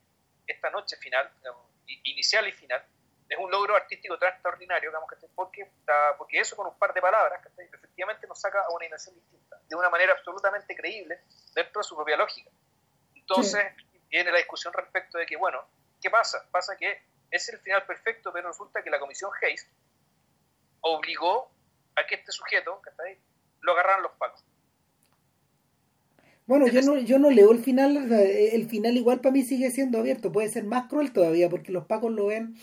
[0.45, 1.65] esta noche final, digamos,
[2.03, 2.83] inicial y final,
[3.27, 5.69] es un logro artístico tan extraordinario, digamos, que porque,
[6.17, 9.75] porque eso con un par de palabras, efectivamente nos saca a una dimensión distinta, de
[9.75, 11.19] una manera absolutamente creíble
[11.53, 12.51] dentro de su propia lógica.
[13.15, 13.99] Entonces, sí.
[14.09, 15.65] viene la discusión respecto de que, bueno,
[16.01, 16.45] ¿qué pasa?
[16.51, 19.67] Pasa que es el final perfecto, pero resulta que la comisión Hayes
[20.81, 21.51] obligó
[21.95, 23.17] a que este sujeto, que
[23.61, 24.43] lo agarraran los pacos.
[26.45, 29.97] Bueno, yo no, yo no leo el final, el final igual para mí sigue siendo
[29.97, 32.55] abierto, puede ser más cruel todavía, porque los pacos lo ven,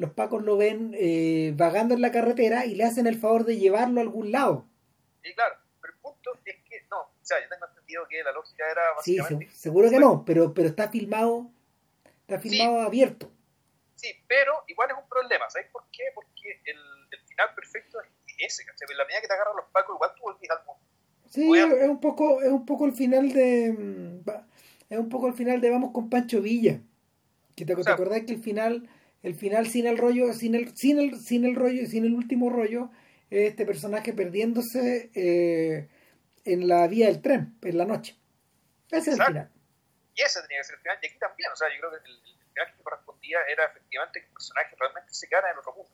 [0.00, 3.58] los pacos lo ven eh, vagando en la carretera y le hacen el favor de
[3.58, 4.66] llevarlo a algún lado.
[5.22, 8.32] Sí, claro, pero el punto es que, no, o sea, yo tengo entendido que la
[8.32, 9.50] lógica era básicamente...
[9.50, 11.50] Sí, seguro que no, pero, pero está filmado,
[12.22, 13.30] está filmado abierto.
[13.96, 16.04] Sí, pero igual es un problema, ¿sabes por qué?
[16.14, 16.78] Porque el,
[17.10, 18.08] el final perfecto es
[18.38, 18.88] ese, ¿cachai?
[18.90, 20.82] En la medida que te agarran los pacos, igual tú volvís al mundo.
[21.28, 24.30] Sí, es un poco, es un poco el final de mm,
[24.90, 26.80] es un poco el final de Vamos con Pancho Villa.
[27.54, 28.88] Que te, acordás que el final,
[29.22, 32.50] el final sin el rollo, sin el, sin el, sin el rollo, sin el último
[32.50, 32.90] rollo,
[33.30, 35.88] este personaje perdiéndose eh,
[36.44, 38.16] en la vía del tren, en la noche.
[38.90, 39.50] Ese es el final.
[40.14, 42.10] Y ese tenía que ser el final, y aquí también, o sea, yo creo que
[42.10, 42.20] el,
[42.52, 45.90] final que correspondía era efectivamente que el personaje realmente se quedara en otro mundo.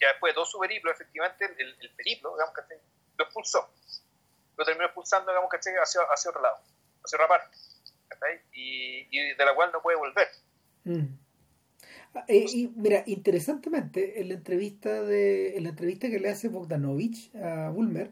[0.00, 2.76] Ya después de todo su periplo, efectivamente, el, el periplo, digamos que
[3.16, 3.68] lo expulsó.
[4.56, 6.60] Lo terminó expulsando, digamos, que hacia, hacia otro lado,
[7.04, 7.56] hacia otra parte.
[8.52, 10.28] Y, y, de la cual no puede volver.
[10.84, 11.06] Mm.
[12.14, 16.48] Ah, eh, y mira, interesantemente, en la entrevista de en la entrevista que le hace
[16.48, 18.10] Bogdanovich a Bulmer,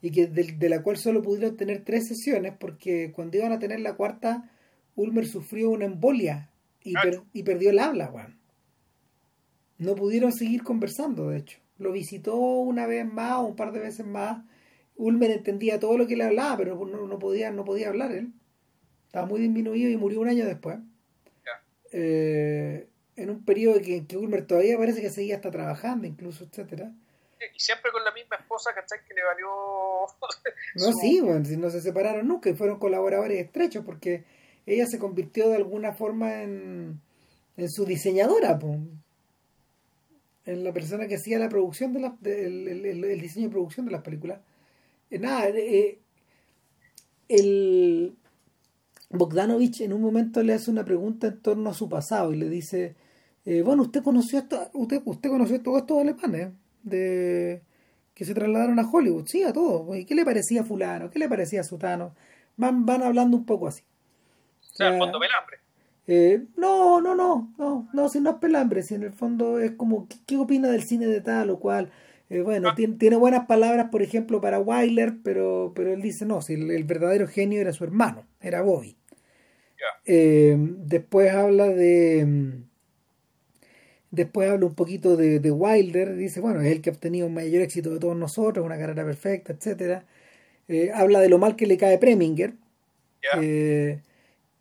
[0.00, 3.80] y que de, la cual solo pudieron tener tres sesiones, porque cuando iban a tener
[3.80, 4.50] la cuarta,
[4.94, 6.50] Ulmer sufrió una embolia
[6.84, 6.94] y,
[7.32, 8.38] y perdió el habla, Juan.
[9.78, 11.58] No pudieron seguir conversando, de hecho.
[11.78, 14.44] Lo visitó una vez más o un par de veces más.
[14.96, 18.32] Ulmer entendía todo lo que le hablaba, pero no, podía, no podía hablar él.
[19.06, 20.78] Estaba muy disminuido y murió un año después.
[21.92, 22.88] Eh,
[23.18, 26.92] en un periodo en que, Ulmer todavía parece que seguía hasta trabajando, incluso, etcétera.
[27.54, 28.98] Y siempre con la misma esposa, ¿cachai?
[29.06, 29.48] Que le valió.
[30.74, 34.24] no, sí, bueno, no se separaron nunca y fueron colaboradores estrechos porque
[34.66, 37.00] ella se convirtió de alguna forma en,
[37.56, 38.80] en su diseñadora, pues
[40.48, 44.02] en la persona que hacía la producción de, la, el, diseño de producción de las
[44.02, 44.40] películas.
[45.10, 45.98] Eh, nada, eh,
[47.28, 48.16] el
[49.10, 52.48] Bogdanovich en un momento le hace una pregunta en torno a su pasado y le
[52.48, 52.96] dice,
[53.50, 56.50] eh, bueno, usted conoció esto, usted, usted conoció todos estos alemanes
[56.82, 57.62] de
[58.12, 59.96] que se trasladaron a Hollywood, sí, a todos.
[59.96, 61.08] ¿Y qué le parecía a fulano?
[61.08, 62.14] ¿Qué le parecía a sutano?
[62.58, 63.84] Van, van hablando un poco así.
[64.60, 65.60] O sea, el fondo pelambre.
[66.06, 69.70] Eh, no, no, no, no, no, si no es pelambre, si en el fondo es
[69.70, 71.90] como, ¿qué, opina del cine de tal o cual?
[72.28, 72.74] Eh, bueno, ah.
[72.74, 77.26] tiene, buenas palabras, por ejemplo, para Wyler, pero, pero él dice, no, si el, verdadero
[77.26, 78.98] genio era su hermano, era Bobby.
[80.04, 82.66] Eh, después habla de...
[84.10, 87.34] Después habla un poquito de, de, Wilder, dice, bueno, es el que ha obtenido un
[87.34, 90.04] mayor éxito de todos nosotros, una carrera perfecta, etcétera.
[90.94, 92.54] habla de lo mal que le cae Preminger.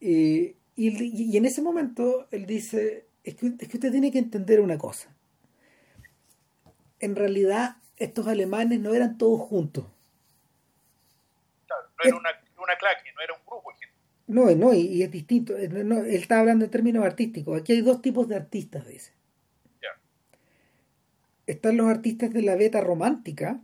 [0.01, 4.61] y y, en ese momento él dice, es que, es que usted tiene que entender
[4.61, 5.09] una cosa.
[6.99, 9.85] En realidad, estos alemanes no eran todos juntos.
[11.65, 12.29] Claro, no era una,
[12.61, 13.73] una claque, no era un grupo.
[14.27, 15.57] No, no, y, es distinto.
[15.57, 17.59] él está hablando en términos artísticos.
[17.59, 19.13] Aquí hay dos tipos de artistas, dice.
[21.47, 23.59] Están los artistas de la beta romántica.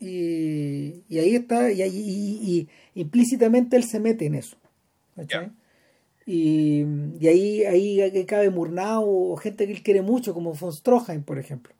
[0.00, 4.56] Y, y ahí está, y, y, implícitamente él se mete en eso.
[6.26, 6.84] Y,
[7.20, 11.38] y, ahí, ahí cabe Murnau o gente que él quiere mucho, como von Stroheim, por
[11.38, 11.74] ejemplo.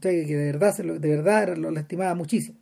[0.00, 2.58] Que, de verdad, de verdad lo, estimaba muchísimo.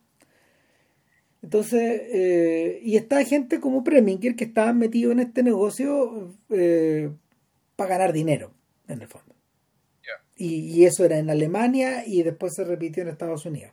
[1.43, 7.11] Entonces, eh, y está gente como Preminger que estaban metidos en este negocio eh,
[7.77, 8.53] para ganar dinero,
[8.89, 9.30] en el fondo.
[10.43, 13.73] Y, eso era en Alemania y después se repitió en Estados Unidos.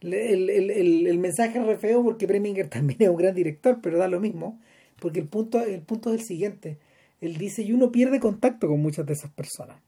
[0.00, 3.80] El, el, el, el mensaje es re feo porque Preminger también es un gran director,
[3.82, 4.58] pero da lo mismo.
[4.98, 6.78] Porque el punto, el punto es el siguiente.
[7.20, 9.82] Él dice, y uno pierde contacto con muchas de esas personas.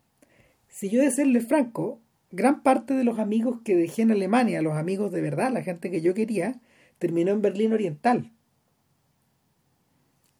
[0.68, 4.76] Si yo de serle franco, gran parte de los amigos que dejé en Alemania, los
[4.76, 6.60] amigos de verdad, la gente que yo quería,
[6.98, 8.30] terminó en Berlín Oriental.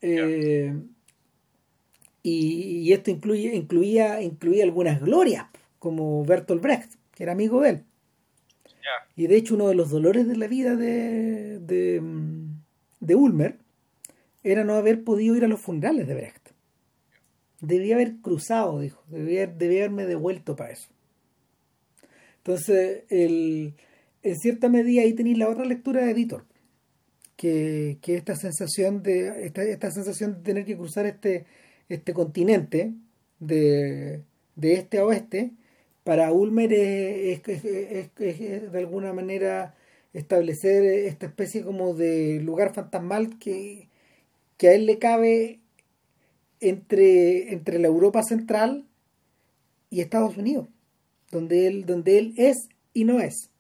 [0.03, 0.75] Eh,
[2.23, 5.47] y, esto incluye, incluía, incluía algunas glorias,
[5.81, 7.85] como Bertolt Brecht, que era amigo de él.
[9.17, 12.01] Y de hecho uno de los dolores de la vida de, de,
[13.01, 13.59] de Ulmer
[14.43, 16.51] era no haber podido ir a los funerales de Brecht.
[17.61, 20.89] Debía haber cruzado, dijo, debía, haberme devuelto para eso.
[22.39, 23.75] Entonces, el,
[24.23, 26.47] en cierta medida ahí tenéis la otra lectura de Editor,
[27.37, 31.45] que, que esta sensación de esta, esta, sensación de tener que cruzar este,
[31.91, 32.95] este continente
[33.41, 34.23] de,
[34.57, 35.53] de este a oeste,
[36.05, 39.75] para Ulmer es, de alguna manera
[40.13, 43.89] establecer esta especie como de lugar fantasmal que,
[44.57, 45.61] que a él le cabe
[46.61, 48.87] entre, entre la Europa central
[49.91, 50.69] y Estados Unidos,
[51.31, 53.51] donde él, donde él es y no es.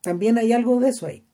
[0.00, 1.24] También hay algo de eso ahí.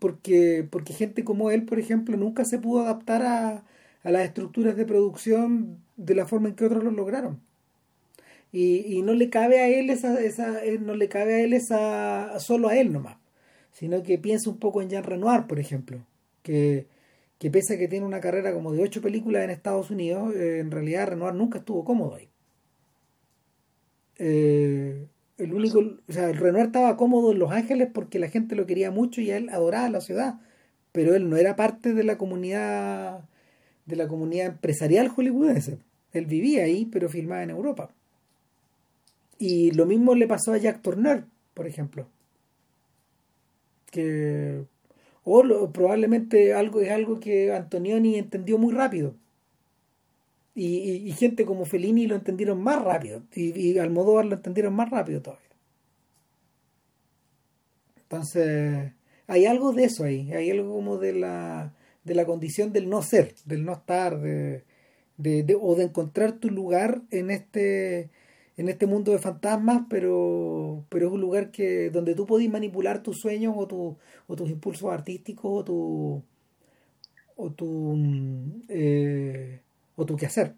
[0.00, 3.64] porque, porque gente como él, por ejemplo, nunca se pudo adaptar a,
[4.04, 7.40] a las estructuras de producción de la forma en que otros lo lograron.
[8.50, 12.40] Y, no le cabe a él esa, esa eh, no le cabe a él esa
[12.40, 13.18] solo a él nomás
[13.72, 15.98] sino que piensa un poco en Jean Renoir por ejemplo
[16.42, 16.86] que,
[17.38, 20.60] que pese a que tiene una carrera como de ocho películas en Estados Unidos eh,
[20.60, 22.30] en realidad Renoir nunca estuvo cómodo ahí
[24.16, 25.06] eh,
[25.36, 28.64] el único o sea el Renoir estaba cómodo en Los Ángeles porque la gente lo
[28.64, 30.40] quería mucho y él adoraba la ciudad
[30.92, 33.28] pero él no era parte de la comunidad
[33.84, 35.80] de la comunidad empresarial hollywoodense
[36.12, 37.90] él vivía ahí pero filmaba en Europa
[39.38, 41.24] y lo mismo le pasó a Jack Turner,
[41.54, 42.08] por ejemplo.
[43.90, 44.64] Que.
[45.24, 49.14] O probablemente algo es algo que Antonioni entendió muy rápido.
[50.54, 53.22] Y, gente como Fellini lo entendieron más rápido.
[53.32, 55.46] Y, y Almodóvar lo entendieron más rápido todavía.
[58.02, 58.92] Entonces,
[59.28, 60.32] hay algo de eso ahí.
[60.32, 64.64] Hay algo como de la, de la condición del no ser, del no estar, de,
[65.18, 68.10] de, o de encontrar tu lugar en este
[68.56, 73.04] en este mundo de fantasmas, pero, pero es un lugar que donde tú podés manipular
[73.04, 73.96] tus sueños o, tu,
[74.26, 76.22] o tus impulsos artísticos o tu
[77.36, 77.96] o tu
[78.68, 79.60] eh,
[79.96, 80.54] o tu quehacer.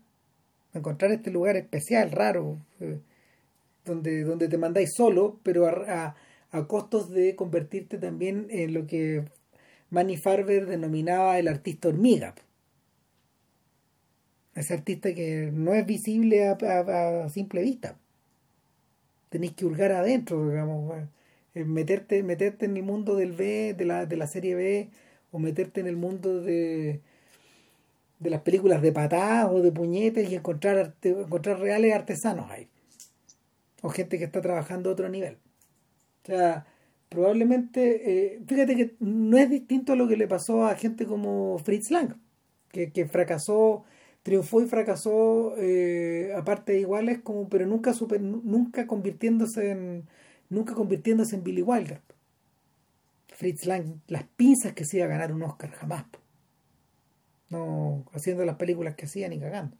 [0.73, 2.99] Encontrar este lugar especial, raro, eh,
[3.85, 6.17] donde, donde te mandáis solo, pero a,
[6.53, 9.25] a, costos de convertirte también en lo que
[9.91, 12.35] Manny Farber denominaba el artista hormiga
[14.55, 17.97] ese artista que no es visible a, simple vista.
[19.29, 20.93] Tenéis que hurgar adentro, digamos,
[21.55, 24.91] eh, meterte, meterte en el mundo del B, de la, de la serie B,
[25.31, 27.01] o meterte en el mundo de,
[28.19, 32.69] de las películas de patadas o de puñetes y encontrar, encontrar reales artesanos ahí.
[33.83, 35.39] O gente que está trabajando a otro nivel.
[36.25, 36.67] O sea,
[37.09, 41.59] probablemente, eh, fíjate que no es distinto a lo que le pasó a gente como
[41.59, 42.17] Fritz Lang,
[42.71, 43.85] que, que fracasó
[44.23, 50.09] triunfó y fracasó eh, a partes iguales como pero nunca super, nunca convirtiéndose en
[50.49, 52.01] nunca convirtiéndose en Billy Wilder.
[53.29, 56.05] Fritz Lang las pinzas que se iba a ganar un Oscar jamás
[57.51, 59.77] no haciendo las películas que hacía ni cagando.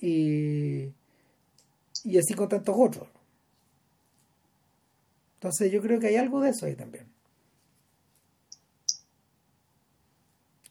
[0.00, 0.92] Y
[2.04, 3.08] y así con tantos otros.
[5.34, 7.06] Entonces yo creo que hay algo de eso ahí también.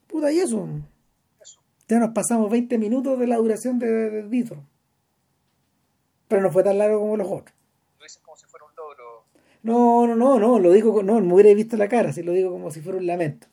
[0.07, 0.67] Puta y eso
[1.91, 4.57] ya nos pasamos 20 minutos de la duración de, de,
[6.29, 7.53] Pero no fue tan largo como los otros.
[7.99, 9.25] Lo dices como si fuera un logro.
[9.63, 12.49] No, no, no, no, lo digo, no, me hubiera visto la cara, si lo digo
[12.49, 13.47] como si fuera un lamento.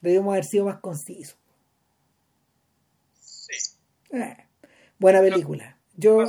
[0.00, 1.38] Debíamos haber sido más concisos.
[3.20, 3.76] Sí.
[4.10, 4.36] Eh,
[4.98, 5.78] buena película.
[5.96, 6.24] Yo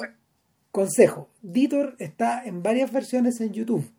[0.72, 3.92] consejo, Vitor está en varias versiones en YouTube.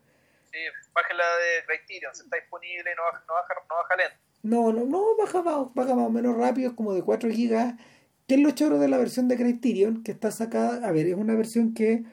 [0.53, 0.59] Sí,
[0.93, 4.30] bájala de Criterion, está disponible, no baja, no baja, no baja lento.
[4.43, 7.75] No, no, no, baja más, baja más menos rápido, es como de 4 gigas.
[8.27, 10.03] ¿Qué es lo choro de la versión de Criterion?
[10.03, 12.03] Que está sacada, a ver, es una versión que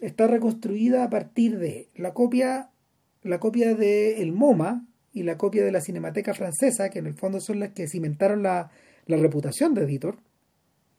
[0.00, 2.70] está reconstruida a partir de la copia,
[3.22, 7.14] la copia de el MoMA y la copia de la Cinemateca Francesa, que en el
[7.14, 8.70] fondo son las que cimentaron la,
[9.06, 10.18] la reputación de Editor,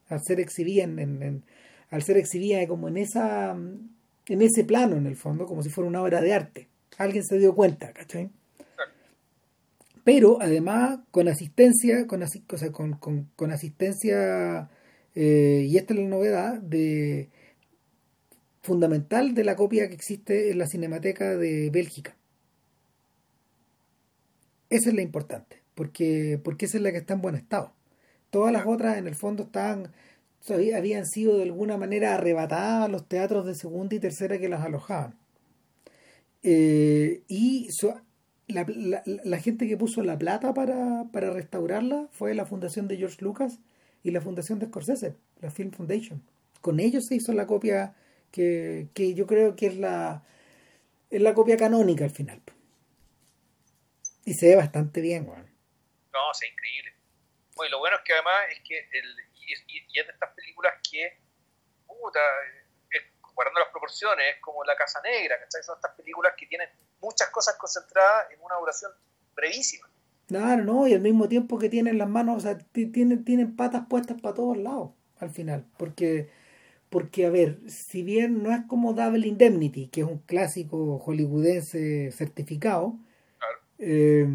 [0.09, 1.43] al ser exhibida en, en,
[1.89, 3.55] al ser exhibida como en esa
[4.27, 6.67] en ese plano en el fondo, como si fuera una obra de arte.
[6.97, 8.29] Alguien se dio cuenta, ¿cachai?
[10.03, 12.21] Pero además con asistencia, con,
[12.99, 14.69] con, con, asistencia,
[15.15, 17.29] eh, y esta es la novedad, de
[18.61, 22.15] fundamental de la copia que existe en la Cinemateca de Bélgica.
[24.69, 27.73] Esa es la importante, porque, porque esa es la que está en buen estado.
[28.29, 29.91] Todas las otras en el fondo estaban,
[30.75, 34.61] habían sido de alguna manera arrebatadas a los teatros de segunda y tercera que las
[34.61, 35.15] alojaban.
[36.43, 37.67] Eh, y
[38.51, 43.17] la, la, gente que puso la plata para, para restaurarla fue la fundación de George
[43.21, 43.59] Lucas
[44.03, 46.23] y la fundación de Scorsese, la Film Foundation.
[46.61, 47.95] Con ellos se hizo la copia
[48.31, 50.23] que, que yo creo que es la,
[51.09, 52.41] es la copia canónica al final.
[54.25, 55.49] Y se ve bastante bien, weón.
[56.13, 56.93] No, se increíble.
[57.55, 59.15] Bueno, lo bueno es que además es que el,
[59.67, 61.19] y, es de estas películas que,
[61.87, 62.19] puta,
[63.33, 65.63] guardando las proporciones, es como La Casa Negra, ¿cachai?
[65.63, 66.69] Son estas películas que tienen
[67.01, 68.91] muchas cosas concentradas en una duración
[69.35, 69.87] brevísima.
[70.27, 73.87] Claro, no, y al mismo tiempo que tienen las manos, o sea, tienen, tienen patas
[73.89, 76.29] puestas para todos lados al final, porque,
[76.89, 82.11] porque, a ver, si bien no es como Double Indemnity, que es un clásico hollywoodense
[82.11, 82.97] certificado,
[83.77, 84.27] eh,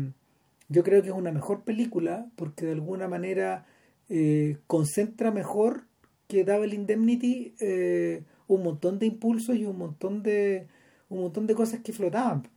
[0.69, 3.67] yo creo que es una mejor película porque de alguna manera
[4.09, 5.85] eh, concentra mejor
[6.29, 10.67] que Double Indemnity eh, un montón de impulsos y un montón de
[11.09, 12.49] un montón de cosas que flotaban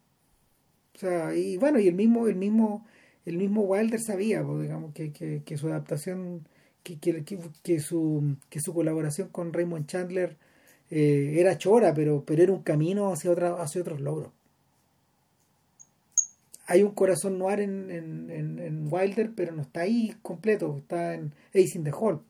[1.00, 2.86] o sea, y bueno, y el mismo, el mismo,
[3.26, 6.46] el mismo Wilder sabía, pues, digamos, que, que, su adaptación,
[6.84, 7.24] que, que,
[7.64, 10.36] que, su, que su colaboración con Raymond Chandler
[10.90, 14.34] eh, era chora, pero, pero era un camino hacia, otra, hacia otros logros.
[16.66, 21.14] Hay un corazón noir en, en, en, en Wilder, pero no está ahí completo, está
[21.14, 22.22] en Ace in the Hall.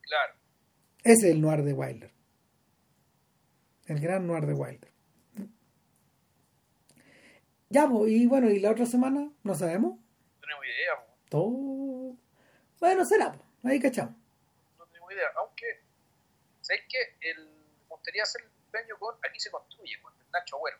[0.00, 0.34] Claro.
[1.02, 2.12] Ese es el noir de Wilder.
[3.86, 4.93] El gran noir de Wilder.
[7.70, 9.96] Ya, pues, y bueno, y la otra semana, no sabemos.
[9.96, 11.12] No tenemos idea, po.
[11.28, 12.16] Todo.
[12.80, 14.14] Bueno, será, pues, ahí cachamos.
[14.78, 15.28] no tenemos idea.
[15.36, 15.66] Aunque,
[16.60, 16.98] ¿sabes qué?
[17.20, 17.48] El,
[17.88, 20.78] gustaría hacer el premio con Aquí se construye, con el Nacho Agüero.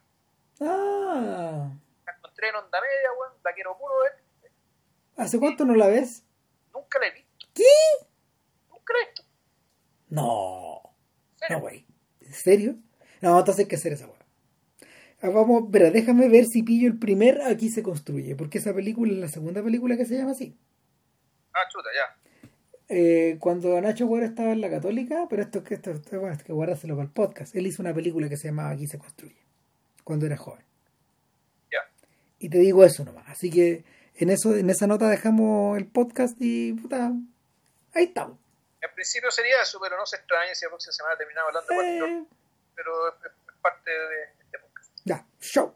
[0.61, 1.71] Ah,
[2.07, 4.25] La encontré en onda media, weón, la quiero puro ver.
[5.17, 6.25] ¿hace cuánto no la ves?
[6.73, 7.47] Nunca la he visto.
[7.55, 7.63] ¿Qué?
[8.69, 9.23] Nunca la he visto.
[10.09, 10.95] No.
[11.33, 11.57] ¿En serio?
[11.57, 11.87] No, güey.
[12.21, 12.77] ¿En serio?
[13.21, 14.14] No, entonces hay que hacer esa weá.
[15.25, 19.11] Ah, Vamos, verá, déjame ver si pillo el primer Aquí se construye, porque esa película
[19.11, 20.55] es la segunda película que se llama así.
[21.55, 22.15] Ah, chuta, ya.
[22.91, 26.43] Eh, cuando Nacho Guerra estaba en la Católica, pero esto, que esto, esto bueno, es
[26.43, 29.39] que guárdaselo para el podcast, él hizo una película que se llamaba Aquí se construye,
[30.05, 30.63] cuando era joven.
[31.73, 31.79] Ya.
[32.39, 33.27] Y te digo eso nomás.
[33.31, 33.83] Así que
[34.17, 37.13] en eso, en esa nota dejamos el podcast y puta,
[37.95, 38.39] ahí estamos.
[38.83, 41.75] En principio sería eso, pero no se extrañe si la próxima semana terminamos hablando de
[41.75, 42.27] cualquier Eh,
[42.75, 43.15] pero es,
[43.63, 44.34] parte de
[45.45, 45.73] show.